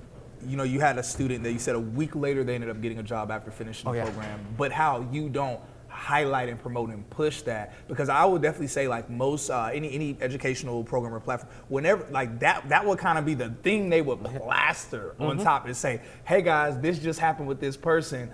you 0.47 0.57
know, 0.57 0.63
you 0.63 0.79
had 0.79 0.97
a 0.97 1.03
student 1.03 1.43
that 1.43 1.51
you 1.51 1.59
said 1.59 1.75
a 1.75 1.79
week 1.79 2.15
later 2.15 2.43
they 2.43 2.55
ended 2.55 2.69
up 2.69 2.81
getting 2.81 2.99
a 2.99 3.03
job 3.03 3.29
after 3.31 3.51
finishing 3.51 3.87
Oh, 3.87 3.91
the 3.91 3.99
yeah. 3.99 4.03
program, 4.05 4.39
but 4.57 4.71
how 4.71 5.07
you 5.11 5.29
don't 5.29 5.59
highlight 5.89 6.49
and 6.49 6.59
promote 6.59 6.89
and 6.89 7.07
push 7.11 7.41
that 7.43 7.75
because 7.87 8.09
I 8.09 8.25
would 8.25 8.41
definitely 8.41 8.67
say 8.67 8.87
like 8.87 9.11
most 9.11 9.51
uh, 9.51 9.69
any 9.71 9.93
any 9.93 10.17
educational 10.21 10.83
program 10.83 11.13
or 11.13 11.19
platform 11.19 11.51
whenever 11.69 12.07
like 12.09 12.39
that 12.39 12.67
that 12.69 12.83
would 12.83 12.97
kind 12.97 13.19
of 13.19 13.25
be 13.25 13.35
the 13.35 13.49
thing 13.61 13.89
they 13.91 14.01
would 14.01 14.23
plaster 14.23 15.13
on 15.19 15.35
Mm-hmm. 15.35 15.43
top 15.43 15.65
and 15.67 15.77
say 15.77 16.01
hey 16.25 16.41
guys 16.41 16.79
this 16.79 16.97
just 16.97 17.19
happened 17.19 17.47
with 17.47 17.59
this 17.59 17.77
person 17.77 18.31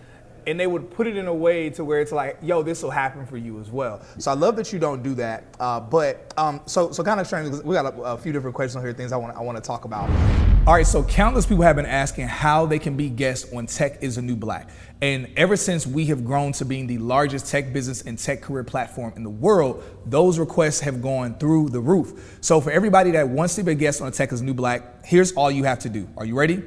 and 0.48 0.60
they 0.60 0.68
would 0.68 0.92
put 0.92 1.08
it 1.08 1.18
in 1.18 1.28
a 1.28 1.34
way 1.34 1.70
to 1.72 1.84
where 1.84 2.00
it's 2.02 2.12
like, 2.12 2.38
yo, 2.42 2.62
this 2.64 2.84
will 2.84 2.92
happen 2.92 3.26
for 3.26 3.38
you 3.38 3.60
as 3.60 3.70
well. 3.70 4.02
So 4.18 4.32
I 4.32 4.34
love 4.34 4.56
that 4.58 4.74
you 4.74 4.80
don't 4.80 5.04
do 5.04 5.14
that. 5.16 5.44
Uh, 5.60 5.80
but 5.80 6.34
um, 6.38 6.62
so 6.66 6.92
so 6.92 7.04
kind 7.04 7.20
of 7.20 7.28
strange. 7.28 7.50
We 7.64 7.76
got 7.76 7.94
a, 7.94 8.02
a 8.02 8.18
few 8.18 8.32
different 8.32 8.56
questions 8.56 8.78
on 8.78 8.84
here, 8.84 8.94
things 8.94 9.12
I 9.12 9.18
want 9.18 9.36
I 9.36 9.42
want 9.42 9.58
to 9.58 9.64
talk 9.64 9.86
about. 9.86 10.10
All 10.68 10.76
right, 10.76 10.86
so 10.86 11.04
countless 11.04 11.48
people 11.48 11.64
have 11.64 11.78
been 11.78 11.86
asking 11.86 12.28
how 12.28 12.66
they 12.66 12.78
can 12.78 12.96
be 12.96 13.10
guests 13.10 13.52
on 13.54 13.66
Tech 13.66 14.04
is 14.04 14.18
a 14.18 14.22
New 14.22 14.36
Black. 14.36 14.70
And 15.02 15.28
ever 15.36 15.56
since 15.56 15.88
we 15.88 16.06
have 16.06 16.24
grown 16.24 16.52
to 16.54 16.66
being 16.66 16.86
the 16.86 16.98
largest 17.00 17.48
tech 17.48 17.74
business 17.74 18.02
and 18.04 18.20
tech 18.20 18.42
career 18.42 18.64
platform 18.64 19.14
in 19.16 19.24
the 19.24 19.30
world, 19.30 19.84
those 20.06 20.38
requests 20.38 20.82
have 20.82 21.02
gone 21.02 21.40
through 21.40 21.70
the 21.70 21.80
roof. 21.80 22.38
So 22.42 22.62
for 22.62 22.70
everybody 22.70 23.12
that 23.12 23.28
wants 23.28 23.56
to 23.56 23.64
be 23.64 23.72
a 23.72 23.76
guest 23.76 24.02
on 24.02 24.12
Tech 24.12 24.32
is 24.32 24.42
a 24.42 24.44
New 24.44 24.54
Black, 24.54 25.06
here's 25.06 25.32
all 25.32 25.50
you 25.50 25.64
have 25.64 25.80
to 25.80 25.90
do. 25.90 26.08
Are 26.18 26.26
you 26.26 26.38
ready? 26.38 26.62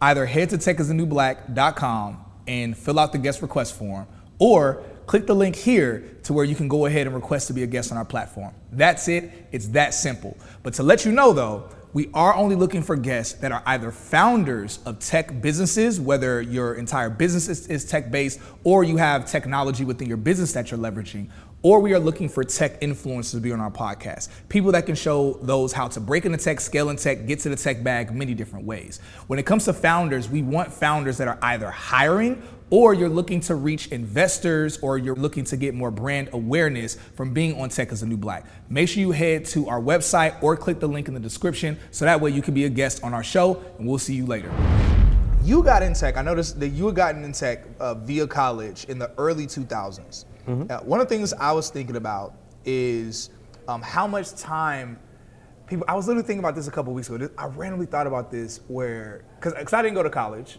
Either 0.00 0.26
head 0.26 0.50
to 0.50 0.58
techistheNewBlack.com 0.58 2.24
and 2.48 2.76
fill 2.76 2.98
out 2.98 3.12
the 3.12 3.18
guest 3.18 3.42
request 3.42 3.76
form, 3.76 4.08
or 4.40 4.82
click 5.06 5.26
the 5.26 5.34
link 5.34 5.54
here 5.54 6.16
to 6.24 6.32
where 6.32 6.44
you 6.44 6.54
can 6.54 6.66
go 6.66 6.86
ahead 6.86 7.06
and 7.06 7.14
request 7.14 7.46
to 7.46 7.52
be 7.52 7.62
a 7.62 7.66
guest 7.66 7.92
on 7.92 7.98
our 7.98 8.04
platform. 8.04 8.52
That's 8.72 9.06
it. 9.08 9.30
It's 9.52 9.68
that 9.68 9.94
simple. 9.94 10.36
But 10.62 10.74
to 10.74 10.82
let 10.82 11.04
you 11.04 11.12
know 11.12 11.32
though, 11.32 11.70
we 11.94 12.10
are 12.12 12.34
only 12.34 12.54
looking 12.54 12.82
for 12.82 12.96
guests 12.96 13.34
that 13.40 13.50
are 13.50 13.62
either 13.64 13.90
founders 13.90 14.78
of 14.84 14.98
tech 14.98 15.40
businesses, 15.40 15.98
whether 15.98 16.42
your 16.42 16.74
entire 16.74 17.08
business 17.08 17.48
is, 17.48 17.66
is 17.68 17.84
tech 17.86 18.10
based 18.10 18.40
or 18.62 18.84
you 18.84 18.98
have 18.98 19.24
technology 19.24 19.84
within 19.84 20.06
your 20.06 20.18
business 20.18 20.52
that 20.52 20.70
you're 20.70 20.78
leveraging, 20.78 21.30
or 21.62 21.80
we 21.80 21.92
are 21.92 21.98
looking 21.98 22.28
for 22.28 22.44
tech 22.44 22.80
influencers 22.80 23.32
to 23.32 23.40
be 23.40 23.52
on 23.52 23.60
our 23.60 23.70
podcast. 23.70 24.28
People 24.48 24.70
that 24.72 24.86
can 24.86 24.94
show 24.94 25.38
those 25.42 25.72
how 25.72 25.88
to 25.88 26.00
break 26.00 26.24
into 26.24 26.38
tech, 26.38 26.60
scale 26.60 26.90
in 26.90 26.96
tech, 26.96 27.26
get 27.26 27.40
to 27.40 27.48
the 27.48 27.56
tech 27.56 27.82
bag 27.82 28.14
many 28.14 28.32
different 28.32 28.64
ways. 28.64 29.00
When 29.26 29.38
it 29.38 29.46
comes 29.46 29.64
to 29.64 29.72
founders, 29.72 30.28
we 30.28 30.42
want 30.42 30.72
founders 30.72 31.18
that 31.18 31.26
are 31.26 31.38
either 31.42 31.70
hiring 31.70 32.42
or 32.70 32.94
you're 32.94 33.08
looking 33.08 33.40
to 33.40 33.54
reach 33.54 33.88
investors 33.88 34.78
or 34.82 34.98
you're 34.98 35.16
looking 35.16 35.42
to 35.42 35.56
get 35.56 35.74
more 35.74 35.90
brand 35.90 36.28
awareness 36.32 36.96
from 37.14 37.32
being 37.32 37.58
on 37.60 37.70
Tech 37.70 37.90
as 37.92 38.02
a 38.02 38.06
New 38.06 38.18
Black. 38.18 38.44
Make 38.68 38.90
sure 38.90 39.00
you 39.00 39.10
head 39.10 39.46
to 39.46 39.68
our 39.68 39.80
website 39.80 40.40
or 40.42 40.56
click 40.56 40.78
the 40.78 40.88
link 40.88 41.08
in 41.08 41.14
the 41.14 41.20
description 41.20 41.78
so 41.90 42.04
that 42.04 42.20
way 42.20 42.30
you 42.30 42.42
can 42.42 42.54
be 42.54 42.66
a 42.66 42.68
guest 42.68 43.02
on 43.02 43.14
our 43.14 43.24
show 43.24 43.62
and 43.78 43.88
we'll 43.88 43.98
see 43.98 44.14
you 44.14 44.26
later. 44.26 44.52
You 45.42 45.62
got 45.62 45.82
in 45.82 45.94
tech. 45.94 46.18
I 46.18 46.22
noticed 46.22 46.60
that 46.60 46.68
you 46.68 46.86
had 46.86 46.94
gotten 46.94 47.24
in 47.24 47.32
tech 47.32 47.64
uh, 47.80 47.94
via 47.94 48.26
college 48.26 48.84
in 48.84 48.98
the 48.98 49.10
early 49.16 49.46
2000s. 49.46 50.26
Uh, 50.48 50.80
one 50.80 51.00
of 51.00 51.08
the 51.08 51.14
things 51.14 51.32
I 51.34 51.52
was 51.52 51.70
thinking 51.70 51.96
about 51.96 52.34
is 52.64 53.30
um, 53.68 53.82
how 53.82 54.06
much 54.06 54.34
time 54.34 54.98
people. 55.66 55.84
I 55.88 55.94
was 55.94 56.06
literally 56.06 56.26
thinking 56.26 56.40
about 56.40 56.54
this 56.54 56.68
a 56.68 56.70
couple 56.70 56.92
weeks 56.94 57.10
ago. 57.10 57.28
I 57.36 57.46
randomly 57.46 57.86
thought 57.86 58.06
about 58.06 58.30
this 58.30 58.60
where, 58.68 59.24
because 59.40 59.72
I 59.74 59.82
didn't 59.82 59.94
go 59.94 60.02
to 60.02 60.10
college, 60.10 60.58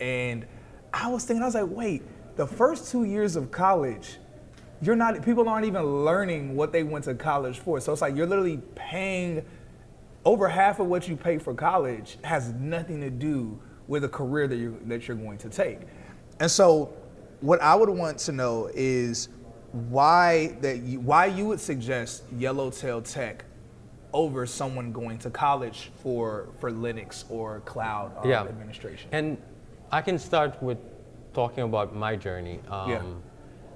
And 0.00 0.46
I 0.92 1.08
was 1.08 1.24
thinking, 1.24 1.42
I 1.42 1.46
was 1.46 1.54
like, 1.54 1.68
wait, 1.68 2.02
the 2.36 2.46
first 2.46 2.90
two 2.90 3.04
years 3.04 3.36
of 3.36 3.50
college, 3.50 4.18
you're 4.82 4.96
not 4.96 5.22
people 5.22 5.48
aren't 5.48 5.66
even 5.66 6.04
learning 6.04 6.54
what 6.54 6.72
they 6.72 6.82
went 6.82 7.04
to 7.04 7.14
college 7.14 7.60
for. 7.60 7.80
So 7.80 7.92
it's 7.92 8.02
like 8.02 8.14
you're 8.14 8.26
literally 8.26 8.60
paying 8.74 9.44
over 10.24 10.48
half 10.48 10.80
of 10.80 10.86
what 10.88 11.08
you 11.08 11.16
pay 11.16 11.38
for 11.38 11.54
college 11.54 12.18
has 12.24 12.52
nothing 12.52 13.00
to 13.00 13.10
do 13.10 13.58
with 13.88 14.04
a 14.04 14.08
career 14.08 14.48
that 14.48 14.56
you 14.56 14.78
that 14.86 15.08
you're 15.08 15.16
going 15.16 15.38
to 15.38 15.48
take. 15.48 15.80
And 16.40 16.50
so 16.50 16.92
what 17.40 17.60
I 17.62 17.74
would 17.74 17.88
want 17.88 18.18
to 18.20 18.32
know 18.32 18.70
is 18.74 19.28
why 19.72 20.56
that 20.60 20.78
you, 20.78 21.00
why 21.00 21.26
you 21.26 21.46
would 21.46 21.60
suggest 21.60 22.24
Yellowtail 22.36 23.02
Tech 23.02 23.44
over 24.12 24.46
someone 24.46 24.92
going 24.92 25.18
to 25.18 25.30
college 25.30 25.90
for 26.02 26.48
for 26.58 26.70
Linux 26.70 27.24
or 27.30 27.60
cloud 27.60 28.12
uh, 28.24 28.28
Yeah. 28.28 28.44
administration. 28.44 29.08
And 29.12 29.36
I 29.92 30.00
can 30.02 30.18
start 30.18 30.60
with 30.62 30.78
talking 31.34 31.64
about 31.64 31.94
my 31.94 32.16
journey. 32.16 32.60
Um, 32.70 32.90
Yeah. 32.90 33.02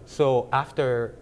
So 0.06 0.48
after 0.52 1.14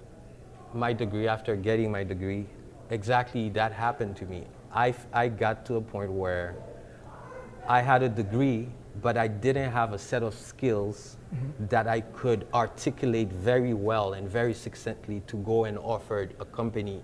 my 0.73 0.93
degree, 0.93 1.29
after 1.29 1.57
getting 1.57 1.91
my 1.91 2.05
degree, 2.05 2.47
exactly 2.91 3.51
that 3.51 3.73
happened 3.73 4.17
to 4.17 4.25
me. 4.25 4.45
I, 4.73 4.95
I 5.13 5.29
got 5.29 5.67
to 5.67 5.77
a 5.77 5.81
point 5.81 6.11
where 6.11 6.55
I 7.67 7.81
had 7.83 8.03
a 8.03 8.09
degree, 8.09 8.69
but 9.03 9.19
I 9.19 9.29
didn't 9.29 9.73
have 9.73 9.93
a 9.93 9.99
set 9.99 10.23
of 10.23 10.35
skills 10.35 11.18
that 11.69 11.87
I 11.87 12.01
could 12.01 12.47
articulate 12.55 13.31
very 13.33 13.75
well 13.75 14.15
and 14.15 14.29
very 14.29 14.55
succinctly 14.55 15.23
to 15.27 15.37
go 15.39 15.65
and 15.65 15.79
offer 15.79 16.29
a 16.41 16.45
company 16.45 17.03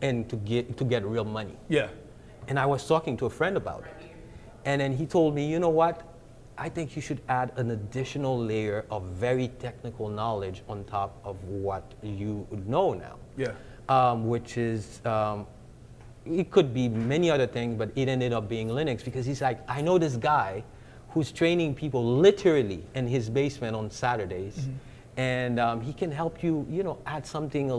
and 0.00 0.28
to 0.28 0.36
get, 0.36 0.76
to 0.76 0.84
get 0.84 1.04
real 1.04 1.24
money. 1.24 1.56
yeah. 1.68 1.88
And 2.46 2.58
I 2.58 2.64
was 2.64 2.86
talking 2.86 3.14
to 3.18 3.26
a 3.26 3.30
friend 3.30 3.58
about 3.58 3.84
it. 3.84 4.10
And 4.64 4.80
then 4.80 4.92
he 4.96 5.04
told 5.04 5.34
me, 5.34 5.46
you 5.46 5.58
know 5.58 5.68
what? 5.68 6.02
I 6.56 6.70
think 6.70 6.96
you 6.96 7.02
should 7.02 7.20
add 7.28 7.52
an 7.56 7.72
additional 7.72 8.38
layer 8.38 8.86
of 8.90 9.02
very 9.04 9.48
technical 9.48 10.08
knowledge 10.08 10.62
on 10.66 10.84
top 10.84 11.20
of 11.24 11.42
what 11.44 11.84
you 12.02 12.46
know 12.66 12.94
now. 12.94 13.16
Yeah. 13.36 13.52
Um, 13.90 14.28
which 14.28 14.56
is, 14.56 15.04
um, 15.04 15.46
it 16.24 16.50
could 16.50 16.72
be 16.72 16.88
many 16.88 17.30
other 17.30 17.46
things, 17.46 17.76
but 17.76 17.90
it 17.96 18.08
ended 18.08 18.32
up 18.32 18.48
being 18.48 18.68
Linux 18.68 19.04
because 19.04 19.26
he's 19.26 19.42
like, 19.42 19.60
I 19.68 19.82
know 19.82 19.98
this 19.98 20.16
guy 20.16 20.64
who's 21.18 21.32
training 21.32 21.74
people 21.74 22.04
literally 22.04 22.80
in 22.94 23.08
his 23.08 23.28
basement 23.28 23.74
on 23.74 23.90
Saturdays. 23.90 24.68
And 25.16 25.58
um, 25.58 25.80
he 25.80 25.92
can 25.92 26.12
help 26.12 26.44
you, 26.44 26.64
you 26.70 26.84
know, 26.84 26.98
add 27.06 27.26
something 27.26 27.72
a, 27.72 27.76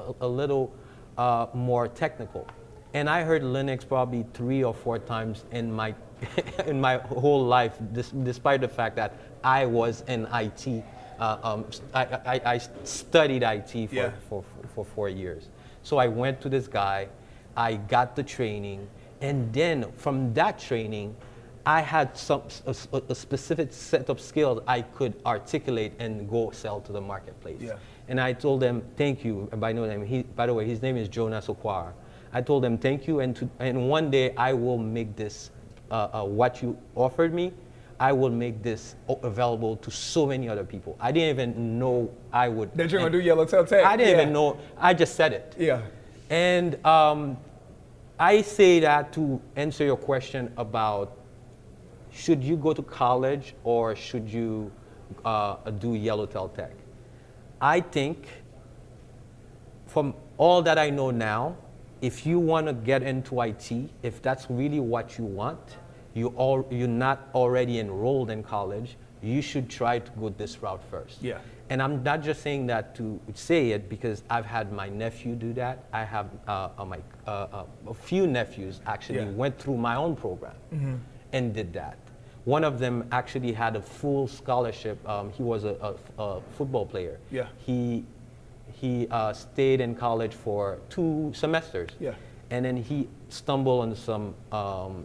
a, 0.00 0.14
a 0.22 0.26
little 0.26 0.72
uh, 1.18 1.48
more 1.52 1.86
technical. 1.86 2.48
And 2.94 3.10
I 3.10 3.24
heard 3.24 3.42
Linux 3.42 3.86
probably 3.86 4.24
three 4.32 4.64
or 4.64 4.72
four 4.72 4.98
times 4.98 5.44
in 5.50 5.70
my 5.70 5.94
in 6.66 6.80
my 6.80 6.96
whole 6.96 7.44
life, 7.44 7.74
dis- 7.92 8.12
despite 8.22 8.62
the 8.62 8.68
fact 8.68 8.96
that 8.96 9.12
I 9.44 9.66
was 9.66 10.02
in 10.08 10.26
IT. 10.32 10.82
Uh, 11.20 11.38
um, 11.42 11.64
I, 11.92 12.04
I, 12.34 12.40
I 12.54 12.58
studied 12.84 13.42
IT 13.42 13.88
for, 13.90 13.94
Yeah. 13.94 14.12
for, 14.30 14.42
for 14.74 14.84
four 14.84 15.08
years. 15.10 15.48
So 15.82 15.98
I 15.98 16.06
went 16.08 16.40
to 16.40 16.48
this 16.48 16.68
guy, 16.68 17.08
I 17.54 17.74
got 17.74 18.16
the 18.16 18.22
training, 18.22 18.88
and 19.20 19.52
then 19.52 19.92
from 19.96 20.32
that 20.34 20.58
training, 20.58 21.14
I 21.64 21.80
had 21.80 22.16
some 22.16 22.42
a, 22.66 22.74
a 23.08 23.14
specific 23.14 23.72
set 23.72 24.08
of 24.08 24.20
skills 24.20 24.60
I 24.66 24.82
could 24.82 25.14
articulate 25.24 25.92
and 25.98 26.28
go 26.28 26.50
sell 26.50 26.80
to 26.80 26.92
the 26.92 27.00
marketplace. 27.00 27.60
Yeah. 27.60 27.74
And 28.08 28.20
I 28.20 28.32
told 28.32 28.60
them, 28.60 28.82
thank 28.96 29.24
you. 29.24 29.48
And 29.52 29.60
by, 29.60 29.72
no 29.72 29.86
name, 29.86 30.04
he, 30.04 30.22
by 30.22 30.46
the 30.46 30.54
way, 30.54 30.66
his 30.66 30.82
name 30.82 30.96
is 30.96 31.08
Jonas 31.08 31.46
Okwara. 31.46 31.92
I 32.32 32.40
told 32.40 32.64
them, 32.64 32.78
thank 32.78 33.06
you, 33.06 33.20
and, 33.20 33.36
to, 33.36 33.48
and 33.60 33.88
one 33.88 34.10
day 34.10 34.34
I 34.36 34.54
will 34.54 34.78
make 34.78 35.14
this, 35.16 35.50
uh, 35.90 36.08
uh, 36.12 36.24
what 36.24 36.62
you 36.62 36.76
offered 36.94 37.32
me, 37.32 37.52
I 38.00 38.10
will 38.12 38.30
make 38.30 38.62
this 38.62 38.96
available 39.22 39.76
to 39.76 39.90
so 39.90 40.26
many 40.26 40.48
other 40.48 40.64
people. 40.64 40.96
I 40.98 41.12
didn't 41.12 41.28
even 41.38 41.78
know 41.78 42.10
I 42.32 42.48
would. 42.48 42.74
That 42.74 42.90
you're 42.90 43.00
gonna 43.00 43.12
do 43.12 43.20
Yellowtail 43.20 43.64
Tech. 43.66 43.84
I 43.84 43.96
didn't 43.96 44.16
Yeah. 44.16 44.22
even 44.22 44.32
know. 44.32 44.58
I 44.76 44.94
just 44.94 45.14
said 45.14 45.32
it. 45.32 45.54
Yeah. 45.56 45.82
And 46.28 46.84
um, 46.84 47.36
I 48.18 48.42
say 48.42 48.80
that 48.80 49.12
to 49.12 49.40
answer 49.54 49.84
your 49.84 49.96
question 49.96 50.52
about 50.56 51.16
should 52.12 52.44
you 52.44 52.56
go 52.56 52.72
to 52.72 52.82
college 52.82 53.54
or 53.64 53.96
should 53.96 54.28
you 54.28 54.70
uh, 55.24 55.56
do 55.78 55.94
Yellowtail 55.94 56.48
Tech? 56.48 56.72
I 57.60 57.80
think 57.80 58.26
from 59.86 60.14
all 60.36 60.62
that 60.62 60.78
I 60.78 60.90
know 60.90 61.10
now, 61.10 61.56
if 62.00 62.26
you 62.26 62.38
want 62.38 62.66
to 62.66 62.72
get 62.72 63.02
into 63.02 63.40
IT, 63.40 63.72
if 64.02 64.20
that's 64.22 64.50
really 64.50 64.80
what 64.80 65.18
you 65.18 65.24
want, 65.24 65.78
you 66.14 66.28
all, 66.36 66.66
you're 66.70 66.88
not 66.88 67.28
already 67.34 67.78
enrolled 67.78 68.30
in 68.30 68.42
college, 68.42 68.96
you 69.22 69.40
should 69.40 69.70
try 69.70 69.98
to 70.00 70.10
go 70.12 70.28
this 70.30 70.62
route 70.62 70.82
first. 70.90 71.22
Yeah. 71.22 71.38
And 71.70 71.80
I'm 71.80 72.02
not 72.02 72.22
just 72.22 72.42
saying 72.42 72.66
that 72.66 72.94
to 72.96 73.18
say 73.34 73.70
it 73.70 73.88
because 73.88 74.22
I've 74.28 74.44
had 74.44 74.72
my 74.72 74.88
nephew 74.88 75.34
do 75.34 75.52
that. 75.54 75.84
I 75.92 76.04
have 76.04 76.28
uh, 76.48 76.68
uh, 76.76 76.84
my, 76.84 76.98
uh, 77.26 77.30
uh, 77.30 77.64
a 77.88 77.94
few 77.94 78.26
nephews 78.26 78.80
actually 78.84 79.20
Yeah. 79.20 79.30
went 79.30 79.58
through 79.58 79.76
my 79.78 79.94
own 79.94 80.16
program 80.16 80.54
and 81.32 81.54
did 81.54 81.72
that. 81.72 81.96
One 82.44 82.64
of 82.64 82.78
them 82.78 83.06
actually 83.12 83.52
had 83.52 83.76
a 83.76 83.82
full 83.82 84.26
scholarship. 84.26 85.06
Um, 85.08 85.30
he 85.32 85.42
was 85.42 85.64
a, 85.64 85.94
a, 86.18 86.22
a 86.22 86.40
football 86.56 86.84
player. 86.86 87.18
Yeah. 87.30 87.46
He, 87.58 88.04
he 88.72 89.06
uh, 89.10 89.32
stayed 89.32 89.80
in 89.80 89.94
college 89.94 90.34
for 90.34 90.78
two 90.88 91.32
semesters. 91.34 91.90
Yeah. 92.00 92.14
And 92.50 92.64
then 92.64 92.76
he 92.76 93.08
stumbled 93.28 93.82
on 93.82 93.96
some 93.96 94.34
um, 94.50 95.04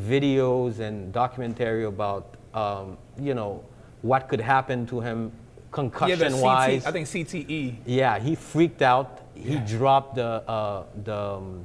videos 0.00 0.80
and 0.80 1.12
documentary 1.12 1.84
about, 1.84 2.34
um, 2.54 2.96
you 3.18 3.34
know, 3.34 3.62
what 4.02 4.28
could 4.28 4.40
happen 4.40 4.86
to 4.86 5.00
him 5.00 5.30
Yeah, 5.30 5.30
concussion 5.70 6.40
wise. 6.40 6.82
CT, 6.84 6.88
I 6.88 6.92
think 6.92 7.14
E. 7.14 7.24
CTE. 7.24 7.76
Yeah, 7.84 8.18
he 8.18 8.34
freaked 8.34 8.80
out. 8.82 9.20
He 9.34 9.56
dropped 9.58 10.16
the, 10.16 10.42
uh, 10.48 10.84
the, 11.04 11.16
um, 11.16 11.64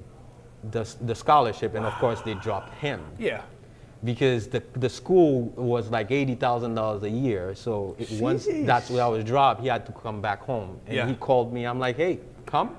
the, 0.71 0.83
the 1.01 1.15
scholarship, 1.15 1.73
and 1.75 1.85
of 1.85 1.93
course, 1.93 2.21
they 2.21 2.33
dropped 2.35 2.73
him 2.75 3.01
Yeah. 3.17 3.41
Because 4.03 4.47
the, 4.47 4.61
the 4.73 4.89
school 4.89 5.43
was 5.55 5.89
like 5.89 6.09
$80,000 6.09 7.03
a 7.03 7.09
year. 7.09 7.55
So 7.55 7.95
it, 7.97 8.11
once 8.21 8.47
that's 8.51 8.89
where 8.89 9.03
I 9.03 9.07
was 9.07 9.23
dropped, 9.23 9.61
he 9.61 9.67
had 9.67 9.85
to 9.87 9.91
come 9.91 10.21
back 10.21 10.41
home. 10.41 10.79
And 10.85 10.95
Yeah. 10.95 11.07
he 11.07 11.15
called 11.15 11.53
me. 11.53 11.65
I'm 11.65 11.79
like, 11.79 11.95
hey, 11.95 12.19
come, 12.45 12.75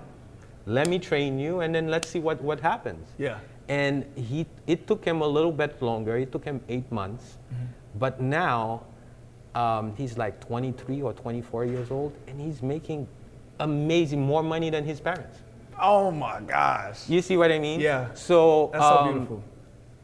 let 0.66 0.88
me 0.88 0.98
train 0.98 1.38
you, 1.38 1.60
and 1.60 1.74
then 1.74 1.88
let's 1.88 2.08
see 2.08 2.18
what, 2.20 2.40
what 2.42 2.60
happens. 2.60 3.08
Yeah. 3.18 3.38
And 3.68 4.04
he, 4.14 4.46
it 4.66 4.86
took 4.86 5.04
him 5.04 5.20
a 5.22 5.26
little 5.26 5.52
bit 5.52 5.80
longer. 5.82 6.16
It 6.16 6.30
took 6.30 6.44
him 6.44 6.60
eight 6.68 6.90
months. 6.92 7.38
Mm-hmm. 7.52 7.64
But 7.98 8.20
now 8.20 8.84
um, 9.54 9.94
he's 9.96 10.16
like 10.18 10.38
23 10.46 11.02
or 11.02 11.12
24 11.12 11.64
years 11.64 11.90
old, 11.90 12.12
and 12.28 12.40
he's 12.40 12.62
making 12.62 13.08
amazing, 13.58 14.20
more 14.20 14.42
money 14.42 14.70
than 14.70 14.84
his 14.84 15.00
parents. 15.00 15.38
Oh 15.80 16.10
my 16.10 16.40
gosh. 16.40 17.08
You 17.08 17.20
see 17.22 17.36
what 17.36 17.50
I 17.52 17.58
mean? 17.58 17.80
Yeah. 17.80 18.12
So 18.14 18.70
That's 18.72 18.84
so 18.84 18.96
um, 18.98 19.12
beautiful. 19.12 19.42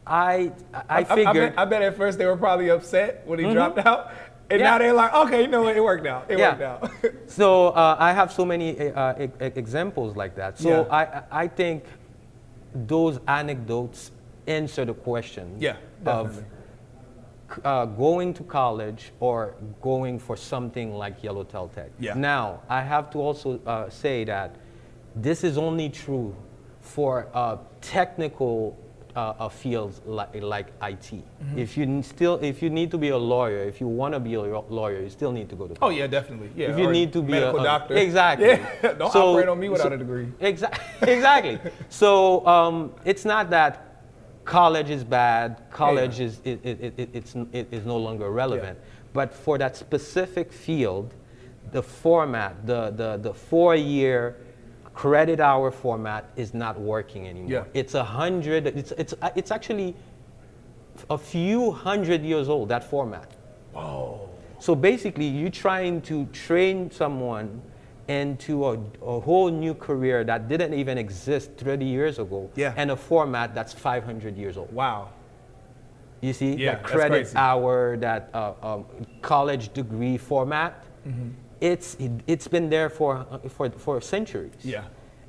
I, 0.07 0.53
I, 0.75 0.83
I 0.89 0.99
I, 0.99 1.05
figured. 1.05 1.35
bet, 1.35 1.59
I 1.59 1.65
bet 1.65 1.83
at 1.83 1.97
first 1.97 2.19
they 2.19 2.27
were 2.27 2.37
probably 2.37 2.69
upset 2.71 3.23
when 3.27 3.39
he 3.39 3.53
dropped 3.53 3.79
out. 3.79 4.13
And 4.51 4.61
Yeah. 4.61 4.71
now 4.71 4.79
they're 4.79 4.93
like, 4.93 5.15
okay, 5.15 5.43
you 5.43 5.49
know 5.49 5.63
what? 5.63 5.77
It 5.77 5.83
worked 5.83 6.07
out. 6.07 6.31
It 6.31 6.39
Yeah. 6.39 6.51
worked 6.51 6.63
out. 6.63 7.15
So 7.29 7.69
uh, 7.69 7.97
I 7.99 8.13
have 8.13 8.31
so 8.33 8.45
many 8.45 8.91
uh, 8.91 9.15
e- 9.25 9.31
examples 9.41 10.17
like 10.17 10.35
that. 10.37 10.59
So 10.59 10.69
Yeah. 10.69 10.81
I, 10.91 11.03
I 11.05 11.23
I 11.45 11.49
think 11.49 11.85
those 12.75 13.21
anecdotes 13.29 14.11
answer 14.47 14.85
the 14.85 14.95
question 14.95 15.57
yeah, 15.59 15.77
of 16.05 16.43
uh, 17.65 17.85
going 17.85 18.33
to 18.35 18.43
college 18.45 19.13
or 19.21 19.55
going 19.83 20.19
for 20.19 20.37
something 20.37 20.95
like 20.95 21.23
Yellowtail 21.23 21.69
Tech. 21.69 21.91
Yeah. 22.01 22.15
Now 22.15 22.61
I 22.69 22.81
have 22.83 23.11
to 23.11 23.19
also 23.19 23.61
uh, 23.67 23.89
say 23.91 24.25
that 24.25 24.57
this 25.15 25.45
is 25.45 25.57
only 25.59 25.89
true 25.91 26.35
for 26.81 27.29
uh, 27.35 27.57
technical 27.81 28.77
uh, 29.17 29.49
fields 29.49 30.01
like, 30.07 30.35
like 30.43 30.69
IT. 30.83 31.13
Mm-hmm. 31.13 31.59
If 31.59 31.77
you 31.77 32.03
still, 32.03 32.39
if 32.43 32.63
you 32.63 32.71
need 32.71 32.91
to 32.91 32.99
be 32.99 33.11
a 33.11 33.17
lawyer, 33.19 33.63
if 33.65 33.81
you 33.81 33.87
want 33.87 34.15
to 34.15 34.21
be 34.21 34.35
a 34.35 34.41
lawyer, 34.41 35.01
you 35.03 35.11
still 35.11 35.33
need 35.33 35.49
to 35.51 35.57
go 35.57 35.67
to 35.69 35.75
Oh 35.83 35.91
yeah, 35.91 36.07
definitely. 36.07 36.51
Yeah. 36.57 36.71
if 36.73 36.79
you 36.79 36.91
need 36.91 37.13
to 37.13 37.23
be 37.23 37.33
medical 37.33 37.59
a, 37.59 37.63
a- 37.63 37.65
doctor. 37.65 37.95
exactly. 37.95 38.47
Yeah. 38.49 38.93
Don't 38.99 39.13
So- 39.13 39.33
operate 39.33 39.49
on 39.49 39.59
me 39.61 39.69
without 39.69 39.89
so- 39.89 39.93
a 39.95 39.99
degree. 39.99 40.29
Exactly. 40.41 40.85
exactly. 41.13 41.59
so 41.89 42.47
um, 42.47 42.93
it's 43.05 43.25
not 43.25 43.51
that 43.51 43.89
college 44.45 44.91
is 44.91 45.05
bad. 45.05 45.63
College 45.71 46.21
is 46.21 46.41
it, 46.45 46.61
it, 46.65 46.81
it, 46.81 46.95
it- 46.97 47.11
it's 47.13 47.35
it 47.53 47.69
is 47.71 47.85
no 47.85 47.97
longer 47.97 48.31
relevant. 48.31 48.79
But 49.13 49.35
for 49.35 49.59
that 49.59 49.77
specific 49.77 50.53
field, 50.53 51.13
the 51.73 51.83
format, 51.83 52.67
the 52.67 52.91
the 52.91 53.19
the 53.19 53.35
four 53.35 53.77
year 53.77 54.37
credit 55.03 55.41
hour 55.41 55.73
format 55.73 56.23
is 56.37 56.55
not 56.55 56.81
working 56.81 57.27
anymore. 57.27 57.51
Yeah. 57.51 57.81
It's 57.81 57.95
a 57.95 58.05
hundred. 58.05 58.69
It's 58.81 58.93
it's 58.93 59.15
it's 59.35 59.51
actually 59.51 59.97
a 61.11 61.19
few 61.19 61.73
hundred 61.73 62.23
years 62.23 62.49
old. 62.49 62.69
That 62.69 62.85
format. 62.85 63.29
So 64.67 64.77
basically, 64.77 65.27
you're 65.27 65.57
trying 65.67 66.03
to 66.03 66.27
train 66.27 66.89
someone 66.91 67.49
into 68.07 68.65
a, 68.65 68.75
a 69.15 69.19
whole 69.27 69.51
new 69.51 69.75
career 69.75 70.23
that 70.23 70.49
didn't 70.49 70.75
even 70.75 70.99
exist 70.99 71.51
30 71.57 71.85
years 71.85 72.21
ago, 72.21 72.49
Yeah. 72.55 72.75
and 72.77 72.91
a 72.93 72.97
format 72.97 73.55
that's 73.57 73.73
500 73.73 74.37
years 74.37 74.57
old. 74.57 74.73
Wow. 74.73 75.09
You 76.21 76.33
see, 76.33 76.55
Yeah, 76.55 76.77
that 76.77 76.85
credit 76.85 77.35
hour, 77.35 77.97
that 77.97 78.31
uh, 78.35 78.53
um, 78.63 78.85
college 79.21 79.73
degree 79.73 80.17
format. 80.17 80.73
Mm-hmm. 81.09 81.31
It's 81.63 81.95
it, 82.01 82.11
it's 82.27 82.49
been 82.49 82.69
there 82.69 82.91
for 82.91 83.25
for 83.57 83.71
for 83.85 84.01
centuries. 84.01 84.53
Yeah. 84.65 84.85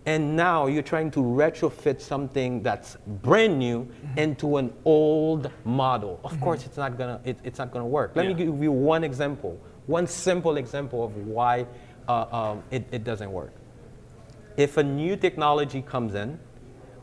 And 0.05 0.35
now 0.35 0.67
you're 0.67 0.89
trying 0.95 1.11
to 1.11 1.21
retrofit 1.21 2.01
something 2.01 2.61
that's 2.67 2.97
brand 3.27 3.57
new 3.57 3.79
Mm-hmm. 3.85 4.19
into 4.25 4.57
an 4.57 4.73
old 4.83 5.49
model. 5.63 6.19
Of 6.23 6.33
course, 6.41 6.65
it's 6.67 6.75
not 6.83 6.97
gonna 6.97 7.19
it, 7.23 7.37
it's 7.43 7.59
not 7.59 7.71
gonna 7.71 7.91
work. 7.99 8.11
Let 8.15 8.25
me 8.27 8.33
give 8.33 8.61
you 8.67 8.71
one 8.71 9.03
example, 9.03 9.53
one 9.87 10.07
simple 10.07 10.57
example 10.57 10.99
of 11.07 11.11
why 11.35 11.65
uh, 12.09 12.25
um, 12.39 12.63
it, 12.71 12.83
it 12.91 13.03
doesn't 13.03 13.31
work. 13.31 13.53
If 14.57 14.77
a 14.77 14.83
new 14.83 15.15
technology 15.15 15.81
comes 15.81 16.15
in, 16.15 16.37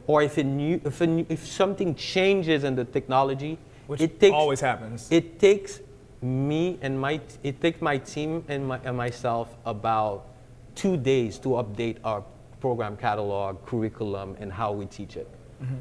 or 0.06 0.22
if 0.22 0.36
a 0.38 0.44
new 0.44 0.80
if 0.84 1.00
a 1.00 1.06
new, 1.06 1.24
if 1.28 1.46
something 1.46 1.94
changes 1.94 2.64
in 2.64 2.74
the 2.74 2.84
technology, 2.84 3.58
Which 3.86 4.00
it 4.02 4.20
takes 4.20 4.34
always 4.34 4.60
happens. 4.60 5.08
it 5.10 5.38
takes 5.38 5.80
me 6.22 6.78
and 6.82 7.00
my 7.00 7.20
it 7.42 7.60
takes 7.60 7.80
my 7.80 7.98
team 7.98 8.44
and, 8.48 8.66
my, 8.66 8.78
and 8.84 8.96
myself 8.96 9.48
about 9.64 10.26
two 10.74 10.96
days 10.96 11.38
to 11.38 11.50
update 11.50 11.96
our 12.04 12.22
program 12.60 12.96
catalog, 12.96 13.64
curriculum, 13.66 14.36
and 14.38 14.52
how 14.52 14.72
we 14.72 14.86
teach 14.86 15.16
it. 15.16 15.28
Mm-hmm. 15.62 15.76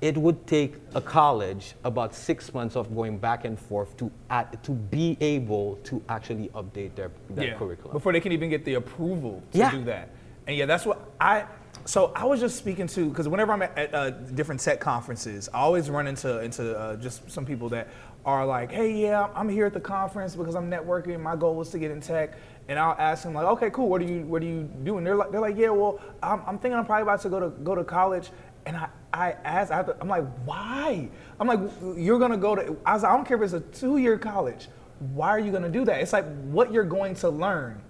It 0.00 0.16
would 0.16 0.46
take 0.46 0.76
a 0.94 1.00
college 1.00 1.74
about 1.84 2.14
six 2.14 2.54
months 2.54 2.74
of 2.74 2.94
going 2.94 3.18
back 3.18 3.44
and 3.44 3.58
forth 3.58 3.94
to 3.98 4.10
add, 4.30 4.62
to 4.64 4.70
be 4.70 5.18
able 5.20 5.76
to 5.84 6.02
actually 6.08 6.48
update 6.48 6.94
their, 6.94 7.10
their 7.28 7.54
curriculum. 7.54 7.92
Before 7.92 8.10
they 8.12 8.20
can 8.20 8.32
even 8.32 8.48
get 8.48 8.64
the 8.64 8.74
approval 8.74 9.42
to 9.52 9.58
Yeah. 9.58 9.70
do 9.70 9.84
that. 9.84 10.08
And 10.46 10.56
yeah, 10.56 10.64
that's 10.64 10.86
what 10.86 11.06
I. 11.20 11.44
So 11.84 12.12
I 12.16 12.24
was 12.24 12.40
just 12.40 12.56
speaking 12.56 12.86
to 12.88 13.08
because 13.10 13.28
whenever 13.28 13.52
I'm 13.52 13.62
at, 13.62 13.78
at 13.78 13.94
uh, 13.94 14.10
different 14.10 14.60
tech 14.62 14.80
conferences, 14.80 15.48
I 15.52 15.58
always 15.58 15.90
run 15.90 16.06
into 16.06 16.40
into 16.40 16.76
uh, 16.78 16.96
just 16.96 17.30
some 17.30 17.44
people 17.44 17.68
that 17.68 17.88
are 18.24 18.44
like, 18.44 18.70
"Hey, 18.70 18.92
yeah, 18.92 19.28
I'm 19.34 19.48
here 19.48 19.66
at 19.66 19.72
the 19.72 19.80
conference 19.80 20.36
because 20.36 20.54
I'm 20.54 20.70
networking. 20.70 21.20
My 21.20 21.36
goal 21.36 21.54
was 21.54 21.70
to 21.70 21.78
get 21.78 21.90
in 21.90 22.00
tech." 22.00 22.34
And 22.68 22.78
I'll 22.78 22.96
ask 22.98 23.24
them 23.24 23.34
like, 23.34 23.46
"Okay, 23.46 23.70
cool. 23.70 23.88
What 23.88 24.00
do 24.00 24.06
you 24.06 24.20
what 24.22 24.40
do 24.40 24.46
you 24.46 24.62
do?" 24.84 24.98
And 24.98 25.06
they're 25.06 25.16
like, 25.16 25.30
"They're 25.30 25.40
like, 25.40 25.56
yeah, 25.56 25.70
well, 25.70 26.00
I'm, 26.22 26.42
I'm 26.46 26.58
thinking 26.58 26.78
I'm 26.78 26.86
probably 26.86 27.02
about 27.02 27.20
to 27.22 27.28
go 27.28 27.40
to 27.40 27.48
go 27.48 27.74
to 27.74 27.84
college." 27.84 28.30
And 28.66 28.76
I 28.76 28.88
I 29.12 29.32
asked, 29.44 29.72
I 29.72 29.84
I'm 30.00 30.08
like, 30.08 30.24
"Why?" 30.44 31.08
I'm 31.38 31.48
like, 31.48 31.60
"You're 31.96 32.18
gonna 32.18 32.36
go 32.36 32.54
to?" 32.54 32.76
I 32.84 32.94
was 32.94 33.02
like, 33.02 33.12
"I 33.12 33.16
don't 33.16 33.26
care 33.26 33.36
if 33.36 33.42
it's 33.42 33.52
a 33.54 33.60
two 33.60 33.96
year 33.96 34.18
college. 34.18 34.68
Why 35.14 35.30
are 35.30 35.40
you 35.40 35.50
gonna 35.50 35.70
do 35.70 35.84
that?" 35.86 36.00
It's 36.00 36.12
like 36.12 36.26
what 36.44 36.72
you're 36.72 36.84
going 36.84 37.14
to 37.16 37.30
learn 37.30 37.80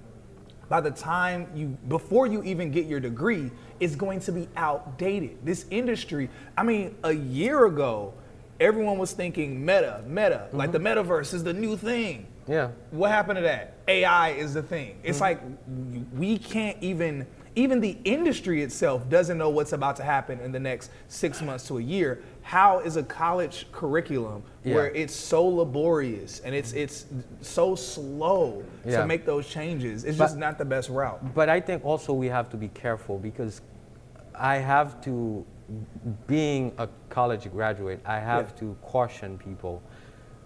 by 0.71 0.81
the 0.81 0.91
time 0.91 1.49
you 1.55 1.77
before 1.89 2.27
you 2.29 2.43
even 2.45 2.71
get 2.71 2.87
your 2.87 3.01
degree 3.01 3.51
is 3.81 3.97
going 3.97 4.21
to 4.21 4.31
be 4.33 4.49
outdated 4.57 5.37
this 5.45 5.67
industry 5.71 6.31
i 6.57 6.63
mean 6.63 6.97
a 7.03 7.13
year 7.13 7.67
ago 7.67 8.15
everyone 8.61 8.99
was 8.99 9.13
thinking 9.13 9.65
meta 9.65 10.05
meta 10.07 10.49
like 10.53 10.71
mm-hmm. 10.71 10.83
the 10.83 10.91
metaverse 10.91 11.35
is 11.35 11.43
the 11.43 11.53
new 11.53 11.77
thing. 11.77 12.27
Yeah. 12.47 12.71
what 12.91 13.11
happened 13.11 13.37
to 13.37 13.43
that? 13.43 13.75
Ai 13.87 14.31
is 14.31 14.55
the 14.55 14.63
thing. 14.63 14.99
It's 15.03 15.21
mm-hmm. 15.21 15.97
like 15.97 16.13
we 16.17 16.39
can't 16.39 16.77
even 16.81 17.27
even 17.57 17.81
the 17.81 17.97
industry 18.05 18.63
itself 18.63 19.09
doesn't 19.09 19.37
know 19.37 19.51
what's 19.51 19.73
about 19.73 19.97
to 19.97 20.05
happen 20.05 20.39
in 20.41 20.53
the 20.53 20.61
next 20.61 20.91
six 21.09 21.43
months 21.43 21.67
to 21.67 21.79
a 21.79 21.83
year. 21.83 22.23
How 22.43 22.79
is 22.81 22.97
a 22.97 23.03
college 23.03 23.67
curriculum 23.73 24.43
where 24.63 24.91
it's 24.91 25.15
so 25.15 25.45
laborious 25.47 26.41
and 26.41 26.55
it's 26.55 26.73
it's 26.73 27.07
so 27.41 27.75
slow 27.75 28.65
Yeah. 28.85 29.01
to 29.01 29.07
make 29.07 29.25
those 29.25 29.49
changes? 29.49 30.05
It's 30.05 30.17
But- 30.17 30.25
just 30.27 30.39
not 30.39 30.59
the 30.59 30.65
best 30.65 30.91
route. 30.91 31.35
But 31.35 31.49
I 31.49 31.61
think 31.61 31.85
also 31.85 32.13
we 32.13 32.29
have 32.29 32.51
to 32.51 32.57
be 32.57 32.69
careful 32.69 33.19
because 33.19 33.61
I 34.35 34.57
have 34.57 35.01
to, 35.03 35.45
being 36.27 36.73
a 36.79 36.89
college 37.09 37.51
graduate, 37.53 38.01
I 38.05 38.19
have 38.19 38.47
Yeah. 38.51 38.61
to 38.61 38.77
caution 38.83 39.39
people. 39.39 39.83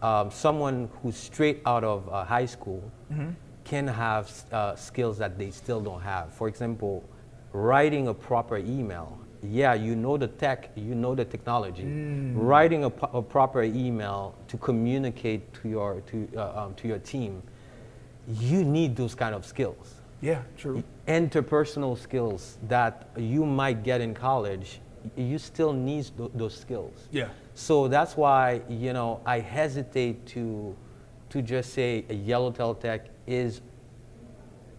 Um, 0.03 0.31
someone 0.31 0.89
who's 1.03 1.17
straight 1.17 1.63
out 1.65 1.85
of 1.85 2.09
uh, 2.09 2.25
high 2.25 2.47
school 2.47 2.83
Mm-hmm. 3.13 3.31
can 3.65 3.87
have 3.89 4.31
uh, 4.53 4.75
skills 4.77 5.17
that 5.19 5.39
they 5.39 5.51
still 5.51 5.81
don't 5.81 6.03
have. 6.03 6.33
For 6.35 6.49
example, 6.49 7.03
writing 7.53 8.09
a 8.09 8.15
proper 8.15 8.59
email. 8.59 9.19
Yeah, 9.43 9.75
you 9.75 9.95
know 9.95 10.17
the 10.17 10.29
tech, 10.29 10.71
you 10.75 10.95
know 10.95 11.15
the 11.15 11.25
technology. 11.25 11.85
Mm. 11.85 12.33
Writing 12.35 12.85
a, 12.85 12.93
a 13.13 13.23
proper 13.23 13.63
email 13.63 14.35
to 14.49 14.57
communicate 14.57 15.53
to 15.63 15.69
your 15.69 16.01
to 16.11 16.29
uh, 16.37 16.65
um, 16.65 16.75
to 16.77 16.89
your 16.89 16.99
team, 16.99 17.43
you 18.27 18.65
need 18.65 18.97
those 18.97 19.15
kind 19.15 19.35
of 19.35 19.45
skills 19.45 19.95
yeah 20.23 20.41
true 20.57 20.83
interpersonal 21.07 21.99
skills 21.99 22.57
that 22.69 23.09
you 23.19 23.45
might 23.45 23.83
get 23.85 24.01
in 24.01 24.15
college, 24.15 24.81
you 25.17 25.39
still 25.39 25.73
need 25.73 26.07
th- 26.17 26.31
those 26.35 26.57
skills. 26.57 27.09
Yeah. 27.11 27.29
So 27.55 27.89
that's 27.89 28.17
why 28.17 28.63
you 28.69 28.93
know 28.93 29.21
I 29.27 29.41
hesitate 29.41 30.27
to 30.35 30.75
to 31.31 31.43
just 31.43 31.73
say 31.73 32.05
a 32.09 32.15
Yellowtail 32.15 32.75
Tech 32.75 33.07
is 33.27 33.61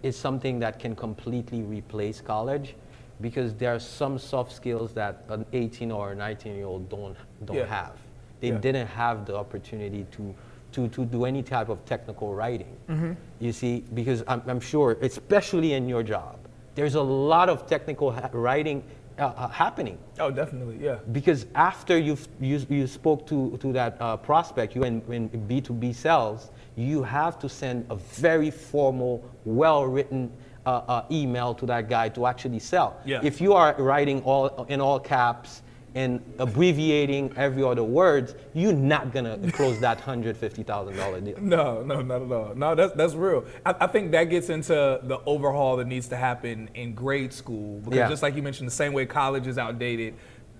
is 0.03 0.15
something 0.15 0.59
that 0.59 0.80
can 0.80 0.95
completely 0.95 1.61
replace 1.63 2.21
college 2.21 2.76
because 3.21 3.53
there 3.55 3.73
are 3.73 3.80
some 3.80 4.17
soft 4.19 4.51
skills 4.51 4.93
that 4.93 5.23
an 5.30 5.45
18 5.53 5.91
or 5.91 6.13
19 6.15 6.55
year 6.55 6.65
old 6.65 6.89
don't 6.89 7.15
don't 7.45 7.57
Yeah. 7.57 7.65
have. 7.65 7.97
They 8.41 8.49
Yeah. 8.49 8.57
didn't 8.59 8.88
have 8.88 9.26
the 9.26 9.36
opportunity 9.36 10.05
to 10.11 10.34
to, 10.73 10.89
to 10.89 11.05
do 11.05 11.23
any 11.23 11.41
type 11.41 11.69
of 11.69 11.86
technical 11.86 12.34
writing. 12.36 12.76
Mm-hmm. 12.89 13.13
You 13.39 13.53
see, 13.53 13.86
because 13.93 14.26
I'm, 14.28 14.41
I'm 14.45 14.59
sure, 14.59 14.97
especially 15.01 15.71
in 15.71 15.88
your 15.88 16.03
job, 16.03 16.36
there's 16.76 16.95
a 16.95 17.01
lot 17.01 17.47
of 17.47 17.65
technical 17.65 18.11
ha- 18.11 18.30
writing 18.34 18.84
uh, 19.18 19.24
uh, 19.24 19.47
happening 19.47 19.97
oh 20.20 20.30
definitely 20.30 20.78
yeah 20.80 20.97
because 21.11 21.45
after 21.55 21.97
you've, 21.97 22.28
you 22.39 22.66
you 22.70 22.88
spoke 22.88 23.26
to, 23.28 23.57
to 23.57 23.72
that 23.74 23.97
uh, 23.99 24.18
prospect, 24.18 24.76
you 24.76 24.84
in, 24.84 25.01
in 25.09 25.30
B2B 25.30 25.95
sales, 25.95 26.51
you 26.76 27.03
have 27.03 27.39
to 27.39 27.49
send 27.49 27.86
a 27.89 27.95
very 27.95 28.51
formal, 28.51 29.24
well-written 29.45 30.32
uh, 30.66 30.82
uh, 30.88 31.05
email 31.11 31.53
to 31.53 31.66
that 31.66 31.89
guy 31.89 32.09
to 32.09 32.26
actually 32.26 32.59
sell. 32.59 32.99
Yeah. 33.05 33.20
If 33.24 33.39
you 33.39 33.53
are 33.53 33.76
writing 33.78 34.22
all 34.24 34.66
in 34.68 34.82
all 34.82 34.99
caps 34.99 35.61
and 35.96 36.22
abbreviating 36.39 37.34
every 37.38 37.64
other 37.64 37.84
word, 37.84 38.36
you're 38.54 38.74
not 38.74 39.14
gonna 39.14 39.38
close 39.54 39.80
that 39.80 40.00
hundred 40.02 40.36
fifty 40.36 40.62
thousand 40.62 40.98
dollar 40.98 41.22
deal. 41.22 41.38
No, 41.39 41.82
no, 41.84 42.02
not 42.02 42.22
at 42.22 42.32
all. 42.32 42.54
No, 42.54 42.76
that's 42.76 42.93
that's 42.93 43.14
real. 43.16 43.46
I, 43.66 43.74
I 43.80 43.88
think 43.88 44.12
that 44.12 44.26
gets 44.26 44.50
into 44.50 44.74
the 45.04 45.20
overhaul 45.26 45.78
that 45.78 45.88
needs 45.88 46.10
to 46.10 46.18
happen 46.18 46.70
in 46.76 46.93
grade 46.93 47.32
school 47.34 47.80
because 47.80 47.96
Yeah. 47.98 48.10
just 48.10 48.22
like 48.22 48.36
you 48.36 48.43
mentioned, 48.43 48.68
the 48.68 48.74
same 48.74 48.91
way 48.91 49.06
college 49.06 49.48
is 49.48 49.58
outdated, 49.58 50.16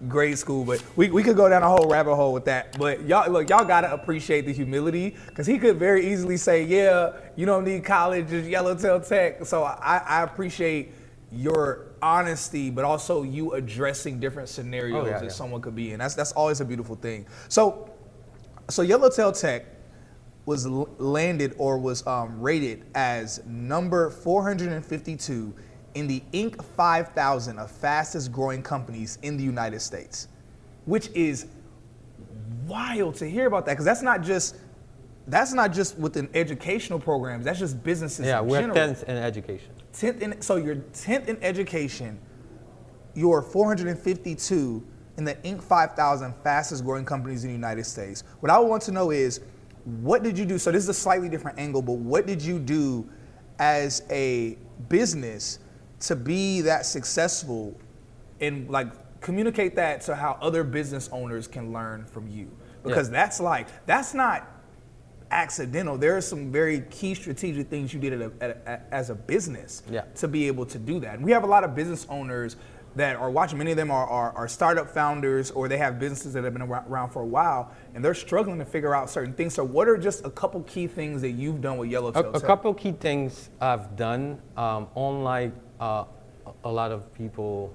grade 0.08 0.38
school. 0.38 0.64
But 0.64 0.82
we, 0.96 1.10
we 1.12 1.22
could 1.22 1.36
go 1.36 1.50
down 1.50 1.64
a 1.64 1.68
whole 1.70 1.90
rabbit 1.90 2.16
hole 2.16 2.32
with 2.32 2.46
that. 2.46 2.78
But 2.80 3.02
y'all 3.06 3.30
look, 3.30 3.50
y'all 3.50 3.66
gotta 3.66 3.92
appreciate 3.94 4.46
the 4.46 4.54
humility 4.54 5.16
because 5.28 5.46
he 5.46 5.60
could 5.60 5.78
very 5.78 6.08
easily 6.14 6.38
say, 6.38 6.64
yeah, 6.64 7.12
you 7.36 7.46
don't 7.46 7.66
need 7.66 7.84
college, 7.84 8.30
just 8.30 8.48
Yellowtail 8.48 9.02
Tech. 9.02 9.46
So 9.46 9.64
I, 9.64 9.98
I 9.98 10.24
appreciate 10.24 10.94
your 11.36 11.88
honesty, 12.02 12.70
but 12.70 12.86
also 12.86 13.24
you 13.24 13.54
addressing 13.54 14.20
different 14.20 14.50
scenarios 14.50 15.04
Oh, 15.04 15.06
yeah, 15.06 15.14
that 15.20 15.24
yeah. 15.24 15.30
someone 15.30 15.62
could 15.62 15.76
be 15.76 15.92
in. 15.92 16.00
That's 16.00 16.16
that's 16.16 16.32
always 16.34 16.62
a 16.62 16.66
beautiful 16.66 16.96
thing. 16.96 17.26
So 17.50 17.90
so 18.70 18.82
Yellowtail 18.82 19.32
Tech 19.32 19.66
was 20.46 20.68
landed 20.68 21.56
or 21.58 21.78
was 21.78 22.06
um, 22.06 22.40
rated 22.40 22.86
as 22.94 23.42
number 23.46 24.10
452 24.12 25.54
in 25.96 26.08
the 26.08 26.22
Inc. 26.34 26.64
5000 26.64 27.58
of 27.58 27.72
fastest 27.72 28.32
growing 28.32 28.62
companies 28.62 29.18
in 29.24 29.38
the 29.38 29.44
United 29.44 29.80
States, 29.82 30.28
which 30.86 31.10
is 31.16 31.48
wild 32.68 33.16
to 33.16 33.30
hear 33.30 33.48
about 33.48 33.66
that 33.66 33.74
because 33.74 33.86
that's 33.86 34.02
not 34.02 34.22
just 34.22 34.56
that's 35.28 35.54
not 35.54 35.74
just 35.74 35.98
within 35.98 36.30
educational 36.36 37.00
programs. 37.00 37.46
That's 37.46 37.58
just 37.60 37.84
businesses. 37.84 38.28
Yeah, 38.28 38.42
we're 38.42 38.60
general. 38.62 38.76
tenth 38.76 39.04
in 39.04 39.18
education. 39.18 39.72
10th 39.96 40.22
in, 40.22 40.42
so 40.42 40.58
you're 40.58 40.76
10th 40.76 41.28
in 41.28 41.42
education, 41.42 42.20
you're 43.14 43.42
452 43.42 44.86
in 45.18 45.24
the 45.24 45.36
Inc. 45.36 45.62
5000 45.62 46.34
fastest 46.44 46.84
growing 46.84 47.06
companies 47.06 47.44
in 47.44 47.50
the 47.50 47.56
United 47.56 47.86
States. 47.86 48.24
What 48.42 48.52
I 48.52 48.60
want 48.60 48.82
to 48.84 48.92
know 48.92 49.12
is, 49.12 49.40
what 49.86 50.24
did 50.24 50.38
you 50.38 50.46
do? 50.46 50.58
So 50.58 50.72
this 50.72 50.84
is 50.84 50.90
a 50.90 50.94
slightly 50.94 51.30
different 51.30 51.60
angle, 51.60 51.82
but 51.82 51.94
what 51.94 52.26
did 52.26 52.42
you 52.42 52.60
do 52.60 53.08
as 53.60 54.04
a 54.10 54.58
business 54.90 55.60
to 56.02 56.16
be 56.16 56.62
that 56.62 56.86
successful 56.86 57.80
and 58.42 58.70
like 58.70 58.88
communicate 59.22 59.76
that 59.78 60.02
to 60.02 60.16
how 60.16 60.38
other 60.42 60.64
business 60.64 61.08
owners 61.12 61.48
can 61.48 61.72
learn 61.72 62.06
from 62.06 62.28
you? 62.28 62.52
Because 62.84 63.10
that's 63.10 63.40
like, 63.40 63.68
that's 63.86 64.14
not 64.14 64.55
accidental. 65.32 65.98
There 65.98 66.16
are 66.16 66.22
some 66.22 66.52
very 66.52 66.82
key 66.90 67.14
strategic 67.16 67.68
things 67.68 67.94
you 67.94 68.00
did 68.00 68.14
at 68.14 68.22
a, 68.22 68.32
at 68.42 68.50
a, 68.66 68.94
as 68.94 69.10
a 69.10 69.16
business 69.16 69.84
Yeah. 69.90 70.02
to 70.16 70.28
be 70.28 70.48
able 70.48 70.66
to 70.68 70.78
do 70.80 71.00
that. 71.02 71.16
And 71.16 71.26
we 71.26 71.32
have 71.32 71.44
a 71.44 71.48
lot 71.48 71.64
of 71.64 71.76
business 71.76 72.06
owners 72.10 72.56
that 72.96 73.18
are 73.18 73.30
watching. 73.30 73.58
Many 73.58 73.72
of 73.72 73.78
them 73.78 73.92
are, 73.92 74.08
are, 74.08 74.32
are 74.34 74.48
startup 74.48 74.90
founders 74.90 75.52
or 75.52 75.68
they 75.68 75.78
have 75.78 76.00
businesses 76.00 76.32
that 76.34 76.46
have 76.46 76.54
been 76.54 76.62
around 76.62 77.10
for 77.10 77.22
a 77.22 77.26
while 77.26 77.72
and 77.94 78.04
they're 78.04 78.14
struggling 78.14 78.58
to 78.60 78.66
figure 78.66 78.96
out 78.96 79.10
certain 79.10 79.34
things. 79.34 79.54
So, 79.54 79.66
what 79.66 79.90
are 79.90 79.98
just 79.98 80.26
a 80.26 80.30
couple 80.30 80.62
key 80.64 80.88
things 80.88 81.22
that 81.22 81.32
you've 81.32 81.60
done 81.62 81.78
with 81.78 81.90
A, 81.90 81.92
Yellowtail? 81.92 82.30
a 82.30 82.34
Tech? 82.40 82.44
couple 82.44 82.74
key 82.74 82.94
things 82.94 83.50
I've 83.60 83.98
done, 83.98 84.40
um, 84.56 84.88
unlike 84.96 85.52
uh, 85.82 86.06
a 86.64 86.72
lot 86.72 86.92
of 86.92 87.14
people 87.14 87.74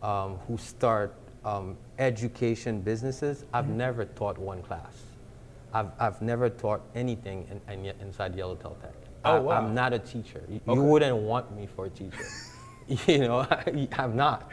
um, 0.00 0.36
who 0.46 0.56
start 0.56 1.14
um, 1.44 1.76
education 1.98 2.80
businesses, 2.82 3.44
I've 3.52 3.68
never 3.68 4.04
taught 4.04 4.38
one 4.38 4.62
class. 4.62 4.92
I've, 5.72 5.90
I've 5.98 6.20
never 6.22 6.48
taught 6.50 6.82
anything 6.94 7.46
in, 7.68 7.86
in, 7.86 7.94
inside 8.00 8.34
Yellowtail 8.36 8.76
Tech. 8.80 8.92
Oh, 9.24 9.36
I, 9.36 9.38
wow. 9.38 9.52
I'm 9.58 9.74
not 9.74 9.92
a 9.92 9.98
teacher. 9.98 10.42
You, 10.48 10.60
Okay. 10.68 10.74
you 10.74 10.82
wouldn't 10.82 11.16
want 11.16 11.54
me 11.56 11.66
for 11.66 11.86
a 11.86 11.90
teacher. 11.90 12.24
you 13.06 13.18
know, 13.18 13.40
I, 13.40 13.88
I'm 13.92 14.16
not. 14.16 14.50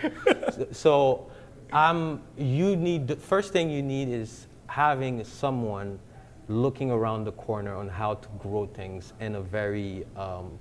so, 0.54 0.68
so 0.72 1.32
um, 1.74 2.22
you 2.38 2.76
need, 2.76 3.08
the 3.08 3.16
first 3.16 3.52
thing 3.52 3.70
you 3.70 3.82
need 3.82 4.08
is 4.10 4.48
having 4.68 5.24
someone 5.24 6.00
looking 6.48 6.92
around 6.92 7.26
the 7.26 7.32
corner 7.34 7.76
on 7.76 7.90
how 7.90 8.14
to 8.16 8.28
grow 8.40 8.66
things 8.68 9.14
in 9.20 9.36
a 9.36 9.42
very, 9.42 10.06
um, 10.16 10.58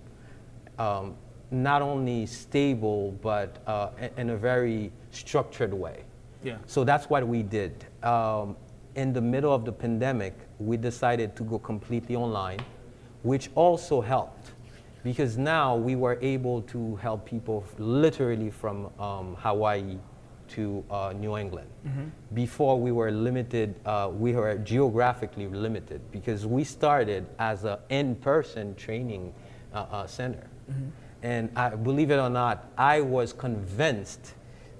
um, 0.78 1.14
not 1.50 1.82
only 1.82 2.26
stable, 2.26 3.12
but 3.22 3.58
uh, 3.66 3.90
in- 4.00 4.10
in 4.16 4.30
a 4.30 4.36
very 4.36 4.90
structured 5.10 5.72
way. 5.72 6.02
Yeah. 6.42 6.56
So 6.66 6.84
that's 6.84 7.08
what 7.10 7.26
we 7.26 7.42
did. 7.42 7.84
Um, 8.02 8.56
in 8.98 9.12
the 9.12 9.20
middle 9.20 9.54
of 9.54 9.64
the 9.64 9.70
pandemic, 9.70 10.34
we 10.58 10.76
decided 10.76 11.36
to 11.36 11.44
go 11.44 11.56
completely 11.56 12.16
online, 12.16 12.58
which 13.22 13.48
also 13.54 14.00
helped 14.00 14.50
because 15.04 15.38
now 15.38 15.76
we 15.76 15.94
were 15.94 16.18
able 16.20 16.62
to 16.62 16.96
help 16.96 17.24
people 17.24 17.64
literally 17.78 18.50
from 18.50 18.90
um, 18.98 19.36
Hawaii 19.38 19.98
to 20.48 20.84
uh, 20.90 21.14
New 21.16 21.36
England. 21.36 21.68
Before 22.34 22.80
we 22.80 22.90
were 22.90 23.12
limited, 23.12 23.76
uh, 23.86 24.10
we 24.12 24.32
were 24.32 24.58
geographically 24.58 25.46
limited 25.46 26.00
because 26.10 26.44
we 26.44 26.64
started 26.64 27.24
as 27.38 27.62
an 27.64 27.78
in-person 27.90 28.74
training 28.74 29.32
uh, 29.72 29.76
uh, 29.76 30.06
center. 30.08 30.48
And 31.22 31.50
I, 31.54 31.70
believe 31.70 32.10
it 32.10 32.18
or 32.18 32.30
not, 32.30 32.66
I 32.76 33.00
was 33.00 33.32
convinced 33.32 34.34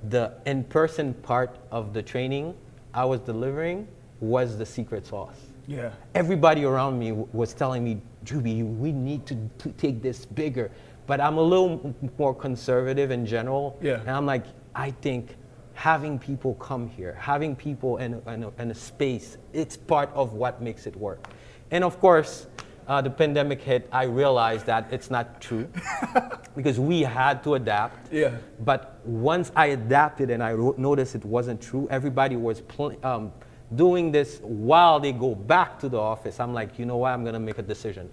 the 0.08 0.32
in-person 0.44 1.14
part 1.14 1.56
of 1.70 1.92
the 1.92 2.02
training 2.02 2.56
I 2.92 3.04
was 3.04 3.20
delivering 3.20 3.86
was 4.20 4.56
the 4.58 4.66
secret 4.66 5.06
sauce. 5.06 5.36
Yeah. 5.66 5.90
Everybody 6.14 6.64
around 6.64 6.98
me 6.98 7.10
w- 7.10 7.28
was 7.32 7.52
telling 7.54 7.84
me, 7.84 8.00
Juby, 8.24 8.64
we 8.78 8.90
need 8.92 9.26
to, 9.26 9.36
to 9.58 9.70
take 9.72 10.02
this 10.02 10.24
bigger. 10.26 10.70
But 11.06 11.20
I'm 11.20 11.36
a 11.38 11.42
little 11.42 11.80
m- 11.84 12.10
more 12.18 12.34
conservative 12.34 13.10
in 13.10 13.26
general. 13.26 13.78
Yeah. 13.82 14.00
And 14.00 14.10
I'm 14.10 14.26
like, 14.26 14.44
I 14.74 14.90
think 14.90 15.36
having 15.74 16.18
people 16.18 16.54
come 16.54 16.88
here, 16.88 17.14
having 17.20 17.54
people 17.54 17.98
in, 17.98 18.14
a- 18.26 18.30
in, 18.32 18.44
a, 18.44 18.50
in 18.62 18.70
a 18.70 18.74
space, 18.74 19.36
it's 19.52 19.76
part 19.76 20.10
of 20.14 20.32
what 20.32 20.60
makes 20.62 20.86
it 20.86 20.96
work. 20.96 21.26
And 21.70 21.84
of 21.84 22.00
course, 22.00 22.46
uh, 22.88 23.02
the 23.02 23.10
pandemic 23.10 23.60
hit, 23.60 23.86
I 23.92 24.04
realized 24.04 24.64
that 24.66 24.88
it's 24.90 25.10
not 25.10 25.42
true 25.42 25.68
because 26.56 26.80
we 26.80 27.02
had 27.02 27.44
to 27.44 27.54
adapt. 27.56 28.10
Yeah. 28.10 28.30
But 28.64 28.98
once 29.04 29.52
I 29.54 29.66
adapted 29.66 30.30
and 30.30 30.42
I 30.42 30.54
ro- 30.54 30.74
noticed 30.78 31.14
it 31.14 31.24
wasn't 31.26 31.60
true, 31.60 31.86
everybody 31.90 32.36
was 32.36 32.62
pl- 32.62 32.96
um, 33.04 33.30
doing 33.74 34.10
this 34.12 34.40
while 34.42 35.00
they 35.00 35.12
go 35.12 35.34
back 35.34 35.78
to 35.80 35.88
the 35.88 35.98
office. 35.98 36.40
I'm 36.40 36.54
like, 36.54 36.78
you 36.78 36.86
know 36.86 36.96
what? 36.96 37.12
I'm 37.12 37.24
gonna 37.24 37.40
make 37.40 37.58
a 37.58 37.62
decision. 37.62 38.08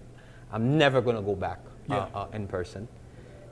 I'm 0.51 0.77
never 0.77 1.01
gonna 1.01 1.21
go 1.21 1.35
back 1.35 1.59
uh, 1.89 1.93
Yeah. 1.95 2.07
uh, 2.13 2.27
in 2.33 2.47
person. 2.47 2.87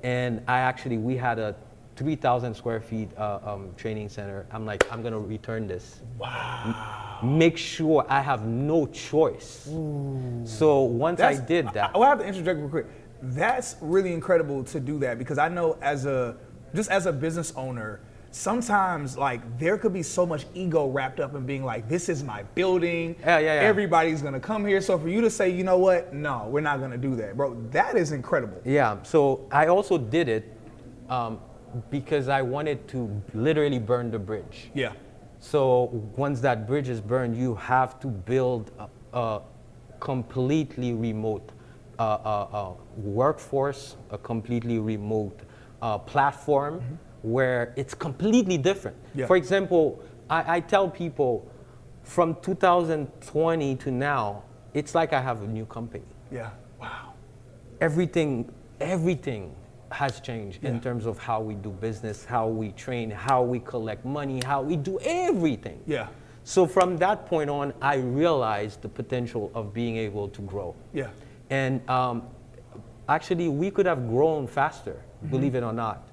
And 0.04 0.42
I 0.48 0.60
actually, 0.60 0.98
we 0.98 1.16
had 1.16 1.40
a 1.40 1.56
3,000 1.96 2.54
square 2.56 2.82
feet 2.82 3.10
uh, 3.18 3.40
um, 3.46 3.70
training 3.78 4.10
center. 4.10 4.46
I'm 4.52 4.66
like, 4.66 4.92
I'm 4.92 5.02
gonna 5.02 5.20
return 5.20 5.68
this. 5.68 6.02
Wow. 6.18 7.20
make 7.24 7.58
sure 7.58 8.06
I 8.10 8.20
have 8.22 8.46
no 8.46 8.86
choice. 8.88 9.70
So 10.44 10.82
once 10.82 11.22
I 11.22 11.36
did 11.40 11.68
that, 11.74 11.92
I, 11.94 11.98
will 11.98 12.06
have 12.06 12.20
to 12.20 12.26
interject 12.26 12.60
real 12.60 12.70
quick. 12.70 12.86
That's 13.22 13.78
really 13.80 14.14
incredible 14.14 14.64
to 14.66 14.80
do 14.80 15.00
that 15.00 15.18
because 15.18 15.38
I 15.38 15.48
know 15.48 15.78
as 15.82 16.06
a 16.06 16.36
just 16.76 16.90
as 16.92 17.06
a 17.06 17.14
business 17.14 17.54
owner, 17.56 18.02
sometimes 18.34 19.16
like 19.16 19.60
there 19.60 19.78
could 19.78 19.94
be 19.94 20.02
so 20.02 20.26
much 20.26 20.46
ego 20.56 20.88
wrapped 20.88 21.20
up 21.20 21.36
in 21.36 21.46
being 21.46 21.64
like, 21.64 21.88
this 21.88 22.10
is 22.10 22.24
my 22.24 22.42
building. 22.56 23.16
Yeah, 23.20 23.38
yeah, 23.38 23.46
yeah. 23.56 23.62
Everybody's 23.62 24.22
gonna 24.22 24.40
come 24.40 24.66
here. 24.66 24.82
So 24.82 24.98
for 24.98 25.08
you 25.08 25.22
to 25.22 25.30
say, 25.30 25.50
you 25.50 25.64
know 25.64 25.78
what, 25.78 26.14
no, 26.14 26.48
we're 26.50 26.62
not 26.62 26.80
gonna 26.80 26.98
do 26.98 27.16
that, 27.16 27.38
bro. 27.38 27.56
That 27.70 27.96
is 27.96 28.12
incredible. 28.12 28.60
Yeah, 28.66 28.98
so 29.04 29.48
I 29.52 29.68
also 29.68 29.98
did 30.00 30.28
it 30.28 30.52
um, 31.10 31.40
because 31.92 32.28
I 32.28 32.42
wanted 32.42 32.88
to 32.90 33.22
literally 33.36 33.80
burn 33.80 34.10
the 34.10 34.20
bridge. 34.20 34.72
Yeah. 34.74 34.94
So 35.40 35.90
once 36.16 36.40
that 36.40 36.66
bridge 36.66 36.90
is 36.90 37.02
burned, 37.02 37.38
you 37.38 37.54
have 37.56 38.00
to 38.00 38.08
build 38.08 38.72
a, 38.80 39.18
a 39.18 39.42
completely 40.00 40.94
remote 40.94 41.52
uh, 42.00 42.04
uh, 42.04 42.48
uh, 42.52 42.74
workforce, 42.98 43.96
a 44.10 44.18
completely 44.18 44.80
remote 44.80 45.40
uh, 45.84 46.00
platform 46.00 46.82
where 47.24 47.74
it's 47.76 47.94
completely 47.94 48.58
different. 48.58 48.98
Yeah. 49.16 49.26
For 49.26 49.36
example, 49.36 50.04
I, 50.30 50.58
I 50.58 50.60
tell 50.60 50.90
people 50.90 51.50
from 52.04 52.36
2020 52.42 53.76
to 53.78 53.92
now, 53.92 54.44
it's 54.74 54.94
like 54.94 55.14
I 55.14 55.22
have 55.22 55.42
a 55.42 55.48
new 55.48 55.66
company 55.66 56.04
Yeah. 56.32 56.50
Wow. 56.80 57.14
everything 57.80 58.52
everything 58.80 59.56
has 59.92 60.20
changed 60.20 60.64
in 60.66 60.82
terms 60.82 61.06
of 61.06 61.18
how 61.20 61.40
we 61.40 61.54
do 61.54 61.70
business 61.70 62.26
how 62.26 62.48
we 62.48 62.72
train 62.72 63.12
how 63.12 63.44
we 63.44 63.60
collect 63.60 64.04
money 64.04 64.42
how 64.44 64.62
we 64.64 64.76
do 64.76 64.98
everything 65.02 65.80
Yeah. 65.86 66.08
so 66.44 66.66
from 66.66 66.98
that 66.98 67.28
point 67.28 67.50
on 67.52 67.72
i 67.82 67.96
realized 67.98 68.82
the 68.82 68.90
potential 68.90 69.52
of 69.54 69.72
being 69.74 69.96
able 69.98 70.28
to 70.30 70.42
grow 70.42 70.74
Yeah. 70.94 71.10
and 71.52 71.88
um, 71.88 72.24
actually 73.08 73.48
we 73.48 73.70
could 73.70 73.86
have 73.86 74.08
grown 74.10 74.48
faster 74.48 75.00
believe 75.30 75.54
it 75.54 75.64
or 75.64 75.72
not 75.74 76.08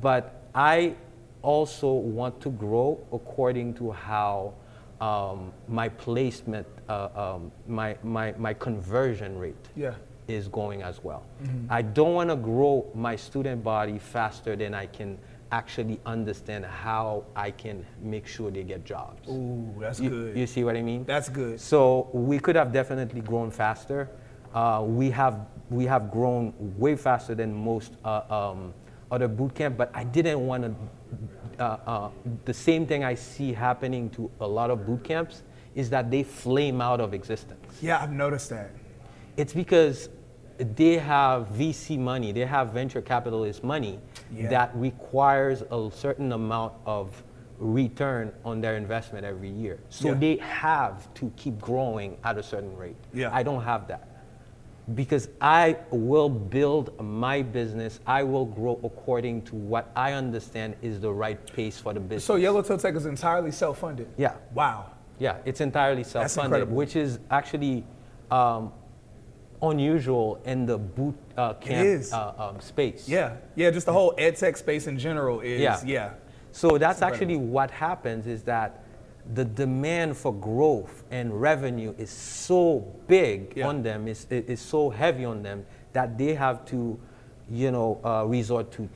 but 0.00 0.35
i 0.56 0.94
also 1.42 1.92
want 1.92 2.40
to 2.40 2.50
grow 2.50 2.98
according 3.12 3.72
to 3.74 3.92
how 3.92 4.52
um, 5.00 5.52
my 5.68 5.88
placement 5.88 6.66
uh, 6.88 7.08
um, 7.14 7.52
my, 7.68 7.96
my, 8.02 8.32
my 8.38 8.54
conversion 8.54 9.38
rate 9.38 9.54
Yeah. 9.76 9.94
is 10.28 10.48
going 10.48 10.82
as 10.82 11.04
well. 11.04 11.22
I 11.68 11.82
don't 11.82 12.14
want 12.14 12.30
to 12.30 12.36
grow 12.36 12.90
my 12.94 13.14
student 13.16 13.62
body 13.62 13.98
faster 13.98 14.56
than 14.56 14.72
I 14.74 14.86
can 14.86 15.18
actually 15.52 16.00
understand 16.06 16.64
how 16.64 17.24
I 17.36 17.50
can 17.50 17.84
make 18.02 18.26
sure 18.26 18.50
they 18.50 18.64
get 18.64 18.84
jobs. 18.84 19.28
Ooh, 19.28 19.72
that's 19.78 20.00
you, 20.00 20.10
good. 20.10 20.36
you 20.36 20.46
see 20.46 20.64
what 20.64 20.76
I 20.76 20.82
mean? 20.82 21.04
That's 21.04 21.28
good. 21.28 21.60
So 21.60 22.08
we 22.12 22.38
could 22.38 22.56
have 22.56 22.72
definitely 22.72 23.20
grown 23.20 23.50
faster. 23.50 24.08
Uh, 24.54 24.82
we 24.86 25.10
have 25.10 25.46
we 25.70 25.84
have 25.84 26.10
grown 26.10 26.54
way 26.78 26.96
faster 26.96 27.34
than 27.34 27.52
most 27.52 27.92
uh, 28.04 28.22
um, 28.30 28.72
other 29.16 29.28
boot 29.28 29.54
camp, 29.54 29.76
but 29.76 29.90
I 29.94 30.04
didn't 30.04 30.46
want 30.46 30.62
to. 30.64 30.74
Uh, 31.58 31.62
uh, 31.86 32.10
the 32.44 32.52
same 32.54 32.86
thing 32.86 33.02
I 33.02 33.14
see 33.14 33.52
happening 33.52 34.10
to 34.10 34.30
a 34.40 34.46
lot 34.46 34.70
of 34.70 34.86
boot 34.86 35.02
camps 35.02 35.42
is 35.74 35.88
that 35.90 36.10
they 36.10 36.22
flame 36.22 36.80
out 36.82 37.00
of 37.00 37.14
existence 37.14 37.78
Yeah, 37.80 38.02
I've 38.02 38.12
noticed 38.12 38.50
that. 38.50 38.70
it's 39.38 39.54
because 39.54 40.10
they 40.58 40.98
have 40.98 41.48
VC 41.48 41.98
money, 41.98 42.30
they 42.32 42.44
have 42.44 42.72
venture 42.72 43.00
capitalist 43.00 43.64
money 43.64 43.98
Yeah. 44.30 44.48
that 44.50 44.70
requires 44.74 45.62
a 45.70 45.88
certain 45.90 46.32
amount 46.32 46.74
of 46.84 47.22
return 47.58 48.32
on 48.44 48.60
their 48.60 48.76
investment 48.76 49.24
every 49.24 49.48
year. 49.50 49.78
So 49.88 50.08
Yeah. 50.08 50.14
they 50.24 50.36
have 50.36 51.12
to 51.14 51.32
keep 51.36 51.58
growing 51.58 52.18
at 52.22 52.36
a 52.36 52.42
certain 52.42 52.76
rate. 52.76 52.96
Yeah. 53.14 53.30
I 53.32 53.42
don't 53.42 53.62
have 53.62 53.88
that. 53.88 54.02
Because 54.94 55.28
I 55.40 55.78
will 55.90 56.28
build 56.28 56.96
my 57.02 57.42
business, 57.42 57.98
I 58.06 58.22
will 58.22 58.44
grow 58.44 58.78
according 58.84 59.42
to 59.42 59.56
what 59.56 59.90
I 59.96 60.12
understand 60.12 60.76
is 60.80 61.00
the 61.00 61.12
right 61.12 61.44
pace 61.54 61.80
for 61.80 61.92
the 61.92 61.98
business. 61.98 62.24
So 62.24 62.36
Yellowtail 62.36 62.78
Tech 62.78 62.94
is 62.94 63.04
entirely 63.04 63.50
self-funded. 63.50 64.06
Yeah. 64.16 64.36
Wow. 64.54 64.92
Yeah, 65.18 65.38
it's 65.44 65.60
entirely 65.60 66.04
self-funded, 66.04 66.70
which 66.70 66.94
is 66.94 67.18
actually 67.32 67.84
um, 68.30 68.72
unusual 69.60 70.40
in 70.44 70.66
the 70.66 70.78
boot 70.78 71.16
uh, 71.36 71.54
camp 71.54 71.84
is. 71.84 72.12
Uh, 72.12 72.34
um, 72.38 72.60
space. 72.60 73.08
Yeah. 73.08 73.38
Yeah. 73.56 73.70
Just 73.72 73.86
the 73.86 73.92
whole 73.92 74.14
ed 74.18 74.36
tech 74.36 74.56
space 74.56 74.86
in 74.86 74.98
general 74.98 75.40
is. 75.40 75.60
Yeah. 75.60 75.80
Yeah. 75.84 76.10
So 76.52 76.78
that's 76.78 77.02
actually 77.02 77.36
what 77.36 77.72
happens 77.72 78.28
is 78.28 78.44
that 78.44 78.84
the 79.34 79.44
demand 79.44 80.16
for 80.16 80.32
growth 80.32 81.04
and 81.10 81.40
revenue 81.40 81.94
is 81.98 82.10
so 82.10 82.80
big 83.06 83.54
Yeah. 83.56 83.68
on 83.68 83.82
them, 83.82 84.08
is, 84.08 84.26
is 84.30 84.60
so 84.60 84.90
heavy 84.90 85.24
on 85.24 85.42
them 85.42 85.66
that 85.92 86.16
they 86.18 86.34
have 86.34 86.64
to, 86.66 86.98
you 87.50 87.70
know, 87.70 88.00
uh, 88.04 88.24
resort 88.26 88.70
to 88.72 88.88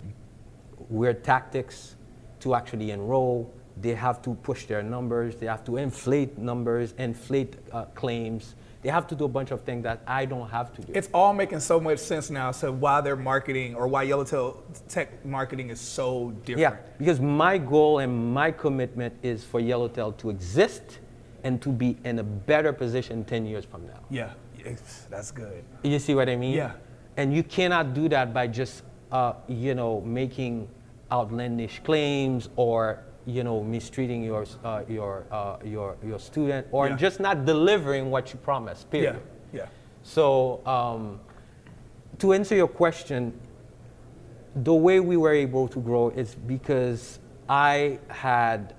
weird 0.89 1.25
tactics 1.25 1.97
to 2.41 2.55
actually 2.55 2.91
enroll. 2.91 3.53
They 3.81 3.95
have 3.95 4.21
to 4.23 4.35
push 4.35 4.67
their 4.67 4.83
numbers. 4.83 5.37
They 5.37 5.47
have 5.47 5.65
to 5.65 5.77
inflate 5.77 6.39
numbers, 6.39 6.95
inflate 6.99 7.57
uh, 7.73 7.85
claims. 7.95 8.55
They 8.83 8.89
have 8.89 9.07
to 9.09 9.15
do 9.15 9.25
a 9.25 9.29
bunch 9.29 9.51
of 9.51 9.61
things 9.63 9.83
that 9.83 10.01
I 10.07 10.25
don't 10.25 10.49
have 10.49 10.73
to 10.75 10.83
do. 10.83 10.93
It's 10.95 11.11
all 11.13 11.35
making 11.35 11.61
so 11.61 11.79
much 11.79 11.99
sense 11.99 12.31
now. 12.31 12.51
So 12.51 12.73
why 12.73 13.03
their 13.03 13.17
marketing 13.17 13.75
or 13.75 13.87
why 13.87 14.05
Yellowtail 14.05 14.63
Tech 14.89 15.25
marketing 15.25 15.69
is 15.69 15.79
so 15.81 16.31
different. 16.45 16.61
Yeah, 16.61 16.77
because 16.99 17.21
my 17.21 17.59
goal 17.59 17.99
and 17.99 18.33
my 18.33 18.51
commitment 18.51 19.15
is 19.23 19.45
for 19.45 19.61
Yellowtail 19.61 20.13
to 20.13 20.31
exist 20.31 20.99
and 21.45 21.61
to 21.61 21.69
be 21.71 21.99
in 22.05 22.19
a 22.19 22.23
better 22.23 22.73
position 22.73 23.25
10 23.25 23.45
years 23.47 23.65
from 23.65 23.87
now. 23.87 24.01
Yeah. 24.11 24.33
It's- 24.59 25.07
That's 25.11 25.31
good. 25.31 25.65
You 25.83 25.99
see 25.99 26.15
what 26.15 26.29
I 26.29 26.37
mean? 26.37 26.55
Yeah. 26.55 26.73
And 27.17 27.35
you 27.35 27.43
cannot 27.43 27.93
do 27.95 28.09
that 28.11 28.33
by 28.33 28.47
just, 28.47 28.83
uh, 29.13 29.35
you 29.49 29.75
know, 29.75 30.01
making 30.03 30.69
outlandish 31.11 31.81
claims 31.83 32.49
or 32.57 33.03
you 33.27 33.45
know, 33.45 33.63
mistreating 33.63 34.23
your, 34.23 34.47
uh, 34.65 34.83
your, 34.89 35.25
uh, 35.31 35.57
your, 35.65 35.97
your 36.05 36.19
student 36.19 36.67
or 36.73 36.89
Yeah. 36.89 36.97
just 36.97 37.21
not 37.21 37.45
delivering 37.45 38.11
what 38.11 38.33
you 38.33 38.39
promised, 38.39 38.91
period. 38.91 39.21
Yeah. 39.53 39.61
yeah. 39.61 39.67
So, 40.03 40.61
um, 40.67 41.21
to 42.19 42.33
answer 42.33 42.55
your 42.55 42.69
question, 42.69 43.33
the 44.55 44.75
way 44.75 45.01
we 45.01 45.17
were 45.17 45.33
able 45.33 45.69
to 45.69 45.81
grow 45.81 46.09
is 46.11 46.35
because 46.35 47.19
I 47.49 47.99
had 48.09 48.75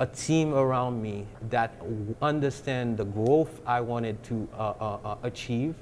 a 0.00 0.06
team 0.06 0.54
around 0.54 1.02
me 1.02 1.26
that 1.50 1.74
understand 2.22 2.96
the 2.96 3.04
growth 3.04 3.60
I 3.66 3.80
wanted 3.80 4.22
to 4.24 4.48
uh, 4.54 4.56
uh, 4.80 4.98
uh, 5.04 5.16
achieve 5.24 5.74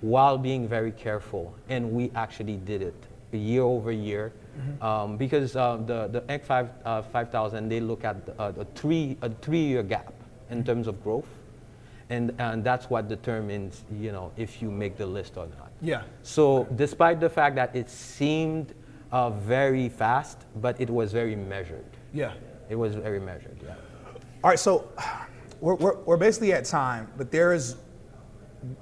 while 0.00 0.38
being 0.38 0.68
very 0.68 0.92
careful, 0.92 1.54
and 1.68 1.90
we 1.92 2.12
actually 2.14 2.56
did 2.56 2.82
it 2.82 2.94
year 3.32 3.62
over 3.62 3.90
year. 3.90 4.32
Um, 4.80 5.16
because 5.16 5.56
uh, 5.56 5.76
the 5.86 6.08
the 6.08 6.20
Inc. 6.22 6.44
5, 6.44 6.68
uh, 6.84 7.02
5000 7.02 7.68
they 7.68 7.80
look 7.80 8.04
at 8.04 8.26
the, 8.26 8.40
uh, 8.40 8.50
the 8.52 8.64
three 8.74 9.16
a 9.22 9.30
three 9.30 9.64
year 9.64 9.82
gap 9.82 10.12
in 10.50 10.64
terms 10.64 10.86
of 10.86 11.02
growth, 11.02 11.28
and 12.10 12.34
and 12.38 12.62
that's 12.64 12.90
what 12.90 13.08
determines 13.08 13.84
you 14.00 14.12
know 14.12 14.32
if 14.36 14.62
you 14.62 14.70
make 14.70 14.96
the 14.96 15.06
list 15.06 15.36
or 15.36 15.46
not. 15.58 15.70
Yeah. 15.80 16.02
So 16.22 16.66
despite 16.76 17.20
the 17.20 17.30
fact 17.30 17.56
that 17.56 17.74
it 17.74 17.90
seemed 17.90 18.74
uh, 19.12 19.30
very 19.30 19.88
fast, 19.88 20.38
but 20.60 20.80
it 20.80 20.90
was 20.90 21.12
very 21.12 21.36
measured. 21.36 21.84
Yeah. 22.12 22.32
It 22.68 22.76
was 22.76 22.94
very 22.94 23.20
measured, 23.20 23.58
yeah. 23.62 23.74
All 24.42 24.50
right, 24.50 24.58
so 24.58 24.90
we're, 25.60 25.74
we're, 25.76 25.96
we're 26.00 26.16
basically 26.16 26.52
at 26.52 26.64
time, 26.64 27.08
but 27.16 27.30
there 27.30 27.52
is 27.52 27.76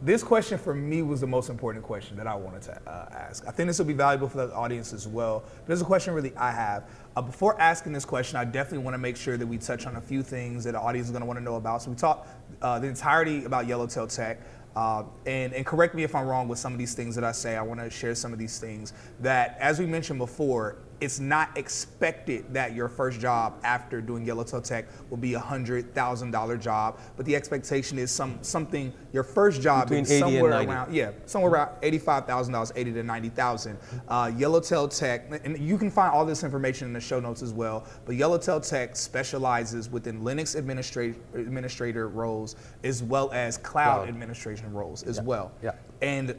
this 0.02 0.22
question 0.22 0.58
for 0.58 0.74
me 0.74 1.02
was 1.02 1.20
the 1.20 1.26
most 1.26 1.48
important 1.48 1.84
question 1.84 2.16
that 2.16 2.26
I 2.26 2.34
wanted 2.34 2.62
to 2.62 2.80
uh, 2.88 3.08
ask. 3.12 3.46
I 3.46 3.50
think 3.50 3.68
this 3.68 3.78
will 3.78 3.86
be 3.86 3.92
valuable 3.92 4.28
for 4.28 4.46
the 4.46 4.54
audience 4.54 4.92
as 4.92 5.08
well. 5.08 5.44
There's 5.66 5.80
a 5.80 5.84
question 5.84 6.14
really 6.14 6.32
I 6.36 6.50
have. 6.50 6.88
Uh, 7.16 7.22
before 7.22 7.60
asking 7.60 7.92
this 7.92 8.04
question, 8.04 8.36
I 8.36 8.44
definitely 8.44 8.84
want 8.84 8.94
to 8.94 8.98
make 8.98 9.16
sure 9.16 9.36
that 9.36 9.46
we 9.46 9.58
touch 9.58 9.86
on 9.86 9.96
a 9.96 10.00
few 10.00 10.22
things 10.22 10.64
that 10.64 10.72
the 10.72 10.80
audience 10.80 11.06
is 11.08 11.12
going 11.12 11.22
to 11.22 11.26
want 11.26 11.38
to 11.38 11.44
know 11.44 11.56
about. 11.56 11.82
So 11.82 11.90
we 11.90 11.96
talked 11.96 12.28
uh, 12.60 12.78
the 12.78 12.88
entirety 12.88 13.44
about 13.44 13.66
Yellowtail 13.66 14.06
Tech. 14.06 14.40
Uh, 14.74 15.04
and, 15.26 15.52
and 15.52 15.66
correct 15.66 15.94
me 15.94 16.02
if 16.02 16.14
I'm 16.14 16.26
wrong 16.26 16.48
with 16.48 16.58
some 16.58 16.72
of 16.72 16.78
these 16.78 16.94
things 16.94 17.14
that 17.14 17.24
I 17.24 17.32
say. 17.32 17.56
I 17.56 17.62
want 17.62 17.80
to 17.80 17.90
share 17.90 18.14
some 18.14 18.32
of 18.32 18.38
these 18.38 18.58
things 18.58 18.94
that, 19.20 19.58
as 19.60 19.78
we 19.78 19.84
mentioned 19.84 20.18
before, 20.18 20.78
it's 21.02 21.18
not 21.18 21.58
expected 21.58 22.44
that 22.54 22.74
your 22.74 22.88
first 22.88 23.18
job 23.20 23.58
after 23.64 24.00
doing 24.00 24.24
Yellowtail 24.24 24.62
Tech 24.62 24.86
will 25.10 25.16
be 25.16 25.34
a 25.34 25.40
hundred 25.40 25.92
thousand 25.94 26.30
dollar 26.30 26.56
job, 26.56 27.00
but 27.16 27.26
the 27.26 27.34
expectation 27.34 27.98
is 27.98 28.10
some 28.12 28.38
something 28.42 28.92
your 29.12 29.24
first 29.24 29.60
job 29.60 29.88
Between 29.88 30.04
is 30.04 30.18
somewhere 30.18 30.52
around 30.52 30.94
yeah 30.94 31.10
somewhere 31.26 31.50
around 31.50 31.70
eighty 31.82 31.98
five 31.98 32.24
thousand 32.24 32.52
dollars, 32.52 32.72
eighty 32.76 32.92
to 32.92 33.02
ninety 33.02 33.30
thousand. 33.30 33.76
Uh, 34.06 34.30
Yellowtail 34.36 34.86
Tech, 34.86 35.28
and 35.44 35.58
you 35.58 35.76
can 35.76 35.90
find 35.90 36.12
all 36.12 36.24
this 36.24 36.44
information 36.44 36.86
in 36.86 36.92
the 36.92 37.00
show 37.00 37.18
notes 37.18 37.42
as 37.42 37.52
well. 37.52 37.84
But 38.06 38.14
Yellowtail 38.14 38.60
Tech 38.60 38.94
specializes 38.94 39.90
within 39.90 40.22
Linux 40.22 40.54
administrator 40.56 41.18
administrator 41.34 42.08
roles 42.08 42.54
as 42.84 43.02
well 43.02 43.28
as 43.32 43.58
cloud 43.58 43.82
Cloud. 43.82 44.08
administration 44.08 44.72
roles 44.72 45.02
as 45.02 45.20
well. 45.20 45.50
yeah. 45.62 45.72
And 46.00 46.38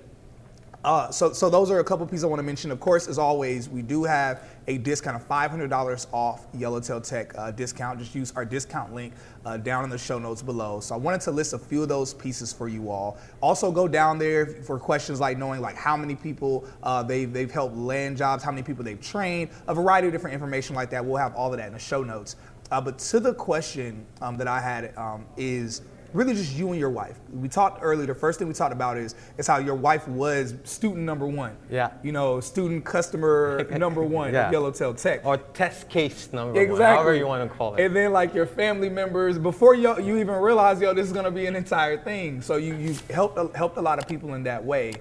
uh, 0.83 1.09
so, 1.11 1.31
so 1.31 1.49
those 1.49 1.71
are 1.71 1.79
a 1.79 1.83
couple 1.83 2.05
pieces 2.05 2.25
I 2.25 2.27
want 2.27 2.39
to 2.39 2.43
mention. 2.43 2.69
Of 2.69 2.81
course, 2.81 3.07
as 3.07 3.17
always, 3.17 3.69
we 3.69 3.81
do 3.81 4.03
have 4.03 4.43
a 4.67 4.77
discount 4.77 5.15
of 5.15 5.25
$500 5.27 6.07
off 6.11 6.45
Yellowtail 6.53 6.99
Tech 6.99 7.37
uh, 7.37 7.51
discount. 7.51 7.99
Just 7.99 8.13
use 8.13 8.33
our 8.35 8.43
discount 8.43 8.93
link 8.93 9.13
uh, 9.45 9.55
down 9.55 9.85
in 9.85 9.89
the 9.89 9.97
show 9.97 10.19
notes 10.19 10.41
below. 10.41 10.81
So 10.81 10.93
I 10.93 10.97
wanted 10.97 11.21
to 11.21 11.31
list 11.31 11.53
a 11.53 11.59
few 11.59 11.83
of 11.83 11.89
those 11.89 12.13
pieces 12.13 12.51
for 12.51 12.67
you 12.67 12.91
all. 12.91 13.17
Also, 13.39 13.71
go 13.71 13.87
down 13.87 14.19
there 14.19 14.45
for 14.45 14.77
questions 14.77 15.21
like 15.21 15.37
knowing 15.37 15.61
like 15.61 15.75
how 15.75 15.95
many 15.95 16.15
people 16.15 16.65
uh, 16.83 17.01
they've 17.01 17.31
they've 17.31 17.51
helped 17.51 17.77
land 17.77 18.17
jobs, 18.17 18.43
how 18.43 18.51
many 18.51 18.63
people 18.63 18.83
they've 18.83 19.01
trained, 19.01 19.51
a 19.67 19.73
variety 19.73 20.07
of 20.07 20.13
different 20.13 20.33
information 20.33 20.75
like 20.75 20.89
that. 20.89 21.05
We'll 21.05 21.17
have 21.17 21.33
all 21.35 21.53
of 21.53 21.59
that 21.59 21.67
in 21.67 21.73
the 21.73 21.79
show 21.79 22.03
notes. 22.03 22.35
Uh, 22.71 22.81
but 22.81 22.97
to 22.97 23.19
the 23.19 23.33
question 23.33 24.05
um, 24.21 24.35
that 24.35 24.47
I 24.47 24.59
had 24.59 24.97
um, 24.97 25.25
is 25.37 25.81
really 26.13 26.33
just 26.33 26.55
you 26.55 26.69
and 26.69 26.79
your 26.79 26.89
wife. 26.89 27.19
We 27.33 27.49
talked 27.49 27.79
earlier. 27.83 28.05
The 28.05 28.15
first 28.15 28.39
thing 28.39 28.47
we 28.47 28.53
talked 28.53 28.73
about 28.73 28.97
is 28.97 29.15
is 29.37 29.47
how 29.47 29.57
your 29.57 29.75
wife 29.75 30.07
was 30.07 30.55
student 30.63 31.01
number 31.05 31.25
one. 31.27 31.55
Yeah. 31.69 31.91
You 32.03 32.11
know, 32.11 32.39
student 32.39 32.85
customer 32.85 33.67
number 33.77 34.03
one 34.03 34.33
Yeah. 34.33 34.45
at 34.47 34.51
Yellowtail 34.51 34.93
Tech. 34.93 35.25
Or 35.25 35.37
test 35.37 35.89
case 35.89 36.31
number 36.31 36.53
one. 36.53 36.61
exactly. 36.61 36.79
one, 36.83 36.93
however 36.95 37.15
you 37.15 37.27
want 37.27 37.49
to 37.51 37.57
call 37.57 37.75
it. 37.75 37.83
And 37.85 37.95
then 37.95 38.11
like 38.13 38.33
your 38.33 38.45
family 38.45 38.89
members 38.89 39.37
before 39.37 39.75
you 39.75 39.99
you 39.99 40.17
even 40.17 40.35
realize 40.35 40.79
yo 40.79 40.93
this 40.93 41.07
is 41.07 41.13
gonna 41.13 41.31
be 41.31 41.45
an 41.47 41.55
entire 41.55 41.97
thing. 41.97 42.41
So 42.41 42.55
you 42.57 42.75
you 42.75 42.95
helped 43.09 43.37
a- 43.37 43.55
helped 43.57 43.77
a 43.77 43.81
lot 43.81 43.99
of 43.99 44.07
people 44.07 44.33
in 44.35 44.43
that 44.43 44.63
way. 44.63 44.93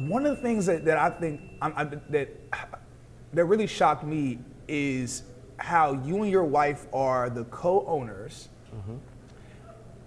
One 0.00 0.24
of 0.26 0.36
the 0.36 0.42
things 0.42 0.66
that, 0.66 0.84
that 0.84 0.96
I 0.96 1.10
think 1.10 1.40
I'm, 1.60 1.72
I, 1.76 1.84
that 1.84 2.28
that 3.32 3.44
really 3.44 3.66
shocked 3.66 4.04
me 4.04 4.38
is 4.68 5.22
how 5.58 5.92
you 6.04 6.22
and 6.22 6.30
your 6.30 6.44
wife 6.44 6.86
are 6.92 7.28
the 7.28 7.44
co-owners. 7.46 8.48
Mm-hmm. 8.74 8.94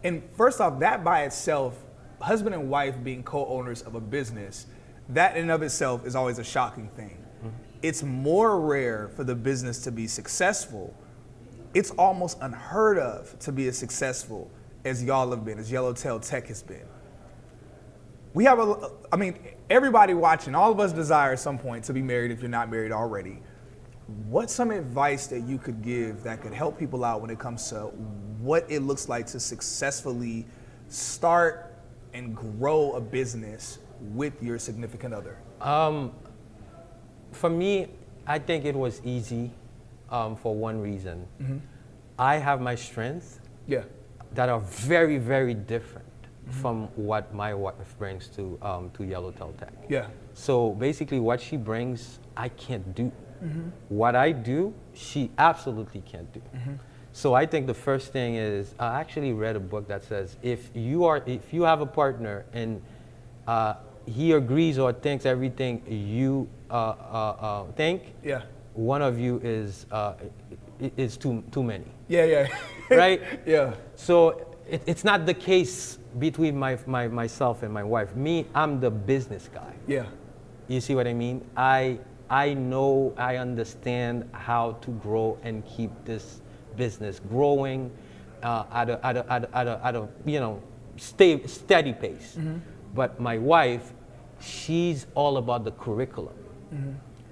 And 0.04 0.24
first 0.36 0.60
off, 0.60 0.80
that 0.80 1.04
by 1.04 1.24
itself, 1.24 1.78
husband 2.20 2.56
and 2.56 2.70
wife 2.70 2.96
being 3.04 3.24
co-owners 3.24 3.82
of 3.82 3.96
a 3.96 4.02
business, 4.02 4.68
that 5.10 5.36
in 5.36 5.44
and 5.44 5.52
of 5.52 5.62
itself 5.62 6.06
is 6.06 6.16
always 6.16 6.40
a 6.40 6.44
shocking 6.44 6.90
thing. 6.96 7.18
Mm-hmm. 7.40 7.50
It's 7.82 8.04
more 8.04 8.60
rare 8.60 9.10
for 9.10 9.24
the 9.24 9.36
business 9.36 9.80
to 9.84 9.92
be 9.92 10.08
successful. 10.08 10.96
It's 11.74 11.92
almost 11.92 12.38
unheard 12.42 12.98
of 12.98 13.38
to 13.40 13.52
be 13.52 13.68
as 13.68 13.78
successful 13.78 14.50
as 14.86 15.04
y'all 15.04 15.30
have 15.32 15.46
been, 15.46 15.60
as 15.60 15.72
Yellowtail 15.72 16.20
Tech 16.20 16.48
has 16.48 16.64
been. 16.64 16.86
We 18.34 18.46
have 18.46 18.60
a, 18.60 18.92
I 19.12 19.18
mean, 19.18 19.38
everybody 19.70 20.14
watching, 20.14 20.56
all 20.56 20.72
of 20.72 20.80
us 20.80 20.94
desire 20.94 21.34
at 21.34 21.40
some 21.40 21.58
point 21.58 21.84
to 21.86 21.94
be 21.94 22.02
married 22.02 22.32
if 22.32 22.40
you're 22.40 22.50
not 22.50 22.72
married 22.72 22.92
already. 22.92 23.40
What's 24.30 24.54
some 24.54 24.72
advice 24.72 25.28
that 25.28 25.42
you 25.42 25.58
could 25.58 25.82
give 25.82 26.24
that 26.24 26.42
could 26.42 26.54
help 26.54 26.78
people 26.78 27.04
out 27.04 27.22
when 27.22 27.30
it 27.30 27.40
comes 27.40 27.70
to 27.70 27.86
what 28.42 28.66
it 28.70 28.82
looks 28.82 29.08
like 29.10 29.26
to 29.28 29.40
successfully 29.40 30.46
start 30.90 31.74
and 32.14 32.36
grow 32.36 32.94
a 32.94 33.02
business 33.02 33.80
with 34.14 34.42
your 34.42 34.58
significant 34.60 35.14
other? 35.14 35.38
Um, 35.62 36.12
for 37.32 37.50
me, 37.50 37.88
I 38.28 38.40
think 38.40 38.66
it 38.66 38.76
was 38.76 39.02
easy 39.06 39.52
um, 40.10 40.36
for 40.36 40.54
one 40.56 40.82
reason. 40.82 41.26
Mm-hmm. 41.42 41.58
I 42.20 42.36
have 42.38 42.62
my 42.62 42.76
strengths 42.76 43.40
Yeah. 43.68 43.84
that 44.34 44.50
are 44.50 44.60
very, 44.60 45.18
very 45.18 45.54
different 45.54 46.06
Mm-hmm. 46.42 46.60
from 46.60 46.88
what 46.96 47.32
my 47.36 47.54
wife 47.54 47.96
brings 48.00 48.28
to, 48.30 48.58
um, 48.64 48.90
to 48.96 49.04
Yellowtail 49.04 49.54
Tech. 49.60 49.72
Yeah. 49.88 50.08
So 50.34 50.72
basically, 50.72 51.20
what 51.20 51.40
she 51.40 51.56
brings, 51.56 52.18
I 52.36 52.50
can't 52.50 52.96
do. 52.96 53.12
Mm-hmm. 53.44 53.70
What 53.90 54.16
I 54.16 54.32
do, 54.32 54.74
she 54.94 55.32
absolutely 55.38 56.02
can't 56.02 56.32
do. 56.34 56.42
So 57.14 57.34
I 57.34 57.46
think 57.46 57.68
the 57.68 57.74
first 57.74 58.14
thing 58.14 58.36
is 58.36 58.74
I 58.80 59.00
actually 59.00 59.34
read 59.34 59.56
a 59.56 59.60
book 59.60 59.88
that 59.90 60.04
says 60.04 60.38
if 60.42 60.70
you 60.74 61.04
are 61.06 61.22
if 61.26 61.54
you 61.54 61.64
have 61.64 61.82
a 61.82 61.86
partner 61.86 62.46
and 62.54 62.82
uh, 63.48 63.74
he 64.06 64.32
agrees 64.32 64.80
or 64.80 64.94
thinks 64.94 65.26
everything 65.26 65.82
you 65.88 66.48
uh, 66.70 66.74
uh, 66.74 67.36
uh, 67.40 67.64
think, 67.76 68.14
Yeah. 68.24 68.44
one 68.74 69.02
of 69.02 69.20
you 69.20 69.42
is 69.44 69.86
uh, 69.92 70.14
is 70.98 71.18
too 71.18 71.44
too 71.52 71.64
many. 71.64 71.86
Yeah, 72.08 72.26
yeah. 72.26 72.48
Right? 72.90 73.22
yeah. 73.46 73.74
So 73.96 74.56
it, 74.68 74.82
it's 74.86 75.04
not 75.04 75.26
the 75.26 75.34
case 75.34 75.98
between 76.20 76.58
my, 76.58 76.78
my, 76.86 77.08
myself 77.08 77.64
and 77.64 77.74
my 77.74 77.84
wife. 77.84 78.16
Me, 78.16 78.46
I'm 78.54 78.80
the 78.80 78.90
business 78.92 79.50
guy. 79.54 79.74
Yeah. 79.88 80.06
You 80.68 80.82
see 80.82 80.96
what 80.96 81.08
I 81.08 81.14
mean? 81.14 81.42
I, 81.56 82.00
I 82.32 82.54
know, 82.54 83.14
I 83.18 83.36
understand 83.36 84.28
how 84.32 84.78
to 84.82 84.92
grow 84.92 85.38
and 85.44 85.66
keep 85.66 85.92
this 86.06 86.42
business 86.78 87.20
growing 87.20 87.92
uh, 88.42 88.64
at, 88.72 88.90
a, 88.90 89.06
at, 89.06 89.18
a, 89.18 89.32
at, 89.32 89.44
a, 89.44 89.58
at, 89.58 89.68
a, 89.68 89.82
at 89.84 89.96
a, 89.96 90.08
you 90.26 90.40
know, 90.40 90.64
stay, 90.96 91.46
steady 91.46 91.92
pace. 91.92 92.38
But 92.96 93.20
my 93.20 93.38
wife, 93.38 93.92
she's 94.40 95.08
all 95.14 95.36
about 95.36 95.66
the 95.66 95.72
curriculum. 95.72 96.34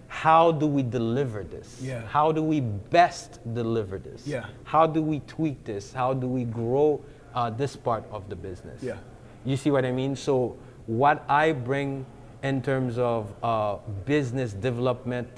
How 0.10 0.52
do 0.52 0.68
we 0.68 0.84
deliver 0.84 1.43
this? 1.43 1.80
Yeah. 1.82 2.06
How 2.08 2.34
do 2.34 2.43
we 2.43 2.60
best 2.60 3.39
deliver 3.54 4.00
this? 4.00 4.28
Yeah. 4.28 4.47
How 4.66 4.86
do 4.86 5.02
we 5.02 5.22
tweak 5.22 5.64
this? 5.64 5.93
How 5.93 6.14
do 6.14 6.28
we 6.28 6.43
grow 6.43 7.02
uh, 7.34 7.52
this 7.52 7.78
part 7.78 8.04
of 8.12 8.28
the 8.28 8.36
business? 8.36 8.84
Yeah. 8.84 8.97
You 9.45 9.56
see 9.56 9.72
what 9.72 9.86
I 9.86 9.93
mean? 9.93 10.18
So 10.18 10.58
what 10.88 11.24
I 11.30 11.54
bring 11.54 12.06
in 12.44 12.62
terms 12.62 12.98
of 12.98 13.34
uh, 13.44 13.78
business 14.06 14.54
development 14.54 15.30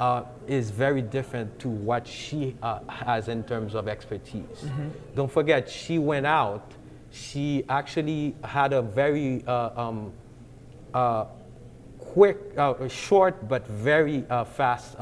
uh, 0.00 0.24
is 0.48 0.70
very 0.70 1.02
different 1.02 1.58
to 1.60 1.68
what 1.68 2.06
she 2.06 2.56
uh, 2.62 2.80
has 2.88 3.28
in 3.28 3.44
terms 3.44 3.74
of 3.74 3.86
expertise. 3.88 4.64
Don't 5.14 5.30
forget, 5.30 5.68
she 5.68 5.98
went 5.98 6.26
out. 6.26 6.72
She 7.10 7.64
actually 7.68 8.34
had 8.42 8.72
a 8.72 8.82
very 8.82 9.44
uh, 9.46 9.70
um, 9.80 10.12
uh, 10.92 11.26
quick, 11.98 12.38
uh, 12.56 12.88
short 12.88 13.48
but 13.48 13.66
very 13.68 14.24
uh, 14.30 14.44
fast 14.44 14.96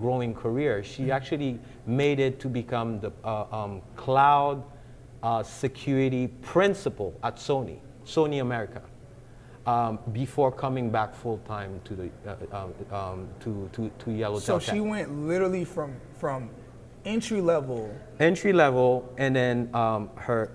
growing 0.00 0.34
career. 0.34 0.82
She 0.82 1.10
actually 1.10 1.58
made 1.86 2.20
it 2.20 2.40
to 2.40 2.48
become 2.48 3.00
the 3.00 3.12
uh, 3.24 3.44
um, 3.52 3.82
cloud 3.96 4.62
uh, 5.22 5.42
security 5.42 6.28
principal 6.28 7.14
at 7.22 7.36
Sony, 7.36 7.78
Sony 8.04 8.40
America, 8.40 8.82
um, 9.70 9.98
before 10.12 10.50
coming 10.50 10.90
back 10.90 11.14
full 11.14 11.38
time 11.46 11.80
to 11.84 11.94
the 11.94 12.08
uh, 12.26 12.34
um, 12.58 12.74
um, 13.00 13.28
to 13.40 13.68
to 13.72 13.90
to 14.02 14.10
Yellowtail. 14.10 14.58
So 14.60 14.72
she 14.72 14.80
went 14.80 15.08
literally 15.28 15.64
from 15.64 15.94
from 16.18 16.50
entry 17.04 17.40
level. 17.40 17.94
Entry 18.18 18.52
level, 18.52 18.90
and 19.16 19.34
then 19.34 19.56
um, 19.74 20.10
her 20.16 20.50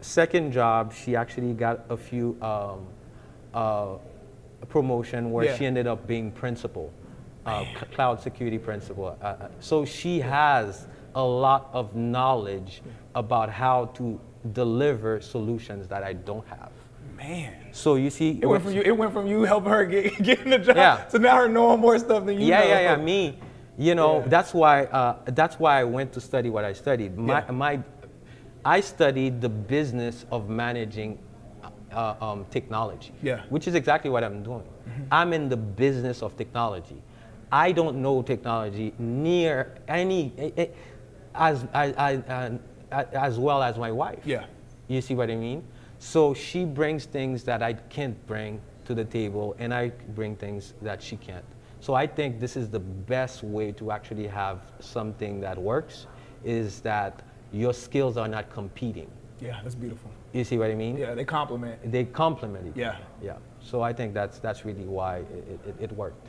second 0.00 0.52
job, 0.52 0.92
she 0.92 1.16
actually 1.16 1.52
got 1.54 1.84
a 1.88 1.96
few 1.96 2.36
um, 2.42 2.86
uh, 3.52 3.96
promotion 4.68 5.30
where 5.32 5.46
Yeah. 5.46 5.56
she 5.56 5.66
ended 5.66 5.86
up 5.86 6.06
being 6.06 6.30
principal, 6.30 6.92
uh, 7.46 7.64
c- 7.64 7.86
cloud 7.94 8.20
security 8.20 8.58
principal. 8.58 9.04
Uh, 9.20 9.24
uh, 9.24 9.48
so 9.60 9.84
she 9.84 10.20
has 10.20 10.86
a 11.14 11.24
lot 11.24 11.70
of 11.72 11.94
knowledge 11.94 12.82
about 13.14 13.48
how 13.50 13.86
to 13.98 14.20
deliver 14.52 15.20
solutions 15.20 15.88
that 15.88 16.02
I 16.02 16.12
don't 16.12 16.46
have. 16.48 16.70
Man. 17.28 17.52
So 17.72 17.96
you 17.96 18.10
see, 18.10 18.38
It 18.42 18.46
went 18.46 18.62
from 18.62 18.72
you. 18.72 18.82
It 18.82 18.96
went 18.96 19.12
from 19.12 19.26
you 19.26 19.42
helping 19.42 19.70
her 19.70 19.84
get 19.86 20.22
getting 20.28 20.50
the 20.50 20.58
job 20.58 20.76
Yeah. 20.76 20.96
to 21.10 21.18
now 21.18 21.36
her 21.36 21.48
knowing 21.48 21.80
more 21.80 21.98
stuff 21.98 22.24
than 22.26 22.40
you 22.40 22.46
yeah, 22.46 22.60
know. 22.60 22.66
yeah, 22.68 22.80
yeah. 22.80 22.96
Me, 22.96 23.38
you 23.78 23.94
know, 23.94 24.20
Yeah. 24.20 24.28
that's 24.28 24.52
why. 24.54 24.84
Uh, 24.84 25.16
that's 25.26 25.58
why 25.58 25.80
I 25.80 25.84
went 25.84 26.12
to 26.12 26.20
study 26.20 26.50
what 26.50 26.64
I 26.64 26.72
studied. 26.72 27.16
My, 27.16 27.40
Yeah. 27.44 27.50
my, 27.50 27.80
I 28.64 28.80
studied 28.80 29.40
the 29.40 29.48
business 29.48 30.26
of 30.30 30.48
managing 30.48 31.18
uh, 31.92 32.14
um, 32.20 32.44
technology. 32.50 33.12
Yeah. 33.22 33.42
Which 33.48 33.66
is 33.68 33.74
exactly 33.74 34.10
what 34.10 34.22
I'm 34.24 34.42
doing. 34.42 34.66
I'm 35.10 35.32
in 35.32 35.48
the 35.48 35.56
business 35.56 36.22
of 36.22 36.36
technology. 36.36 37.00
I 37.50 37.72
don't 37.72 37.96
know 38.02 38.22
technology 38.22 38.92
near 38.98 39.74
any 39.88 40.32
as 41.34 41.66
as, 41.72 41.94
as, 41.96 42.58
as 43.12 43.38
well 43.38 43.62
as 43.62 43.78
my 43.78 43.92
wife. 43.92 44.20
Yeah. 44.24 44.44
You 44.88 45.00
see 45.00 45.14
what 45.14 45.30
I 45.30 45.36
mean? 45.36 45.62
So 46.04 46.34
she 46.34 46.66
brings 46.66 47.06
things 47.06 47.44
that 47.44 47.62
I 47.62 47.72
can't 47.72 48.14
bring 48.26 48.60
to 48.84 48.94
the 48.94 49.06
table, 49.06 49.56
and 49.58 49.72
I 49.72 49.88
bring 50.14 50.36
things 50.36 50.74
that 50.82 51.02
she 51.02 51.16
can't. 51.16 51.44
So 51.80 51.94
I 51.94 52.06
think 52.06 52.40
this 52.40 52.58
is 52.58 52.68
the 52.68 52.78
best 52.78 53.42
way 53.42 53.72
to 53.72 53.90
actually 53.90 54.26
have 54.26 54.58
something 54.80 55.40
that 55.40 55.56
works, 55.56 56.06
is 56.44 56.80
that 56.80 57.22
your 57.52 57.72
skills 57.72 58.18
are 58.18 58.28
not 58.28 58.50
competing. 58.50 59.10
Yeah, 59.40 59.60
that's 59.62 59.74
beautiful. 59.74 60.10
You 60.34 60.44
see 60.44 60.58
what 60.58 60.70
I 60.70 60.74
mean? 60.74 60.98
Yeah, 60.98 61.14
they 61.14 61.24
complement. 61.24 61.90
They 61.90 62.04
complement 62.04 62.66
each 62.68 62.76
Yeah. 62.76 62.90
other. 62.90 62.98
Yeah. 63.22 63.36
So 63.60 63.80
I 63.80 63.94
think 63.94 64.12
that's 64.12 64.38
that's 64.40 64.66
really 64.66 64.84
why 64.84 65.16
it, 65.52 65.60
it, 65.66 65.74
it 65.80 65.92
worked. 65.92 66.28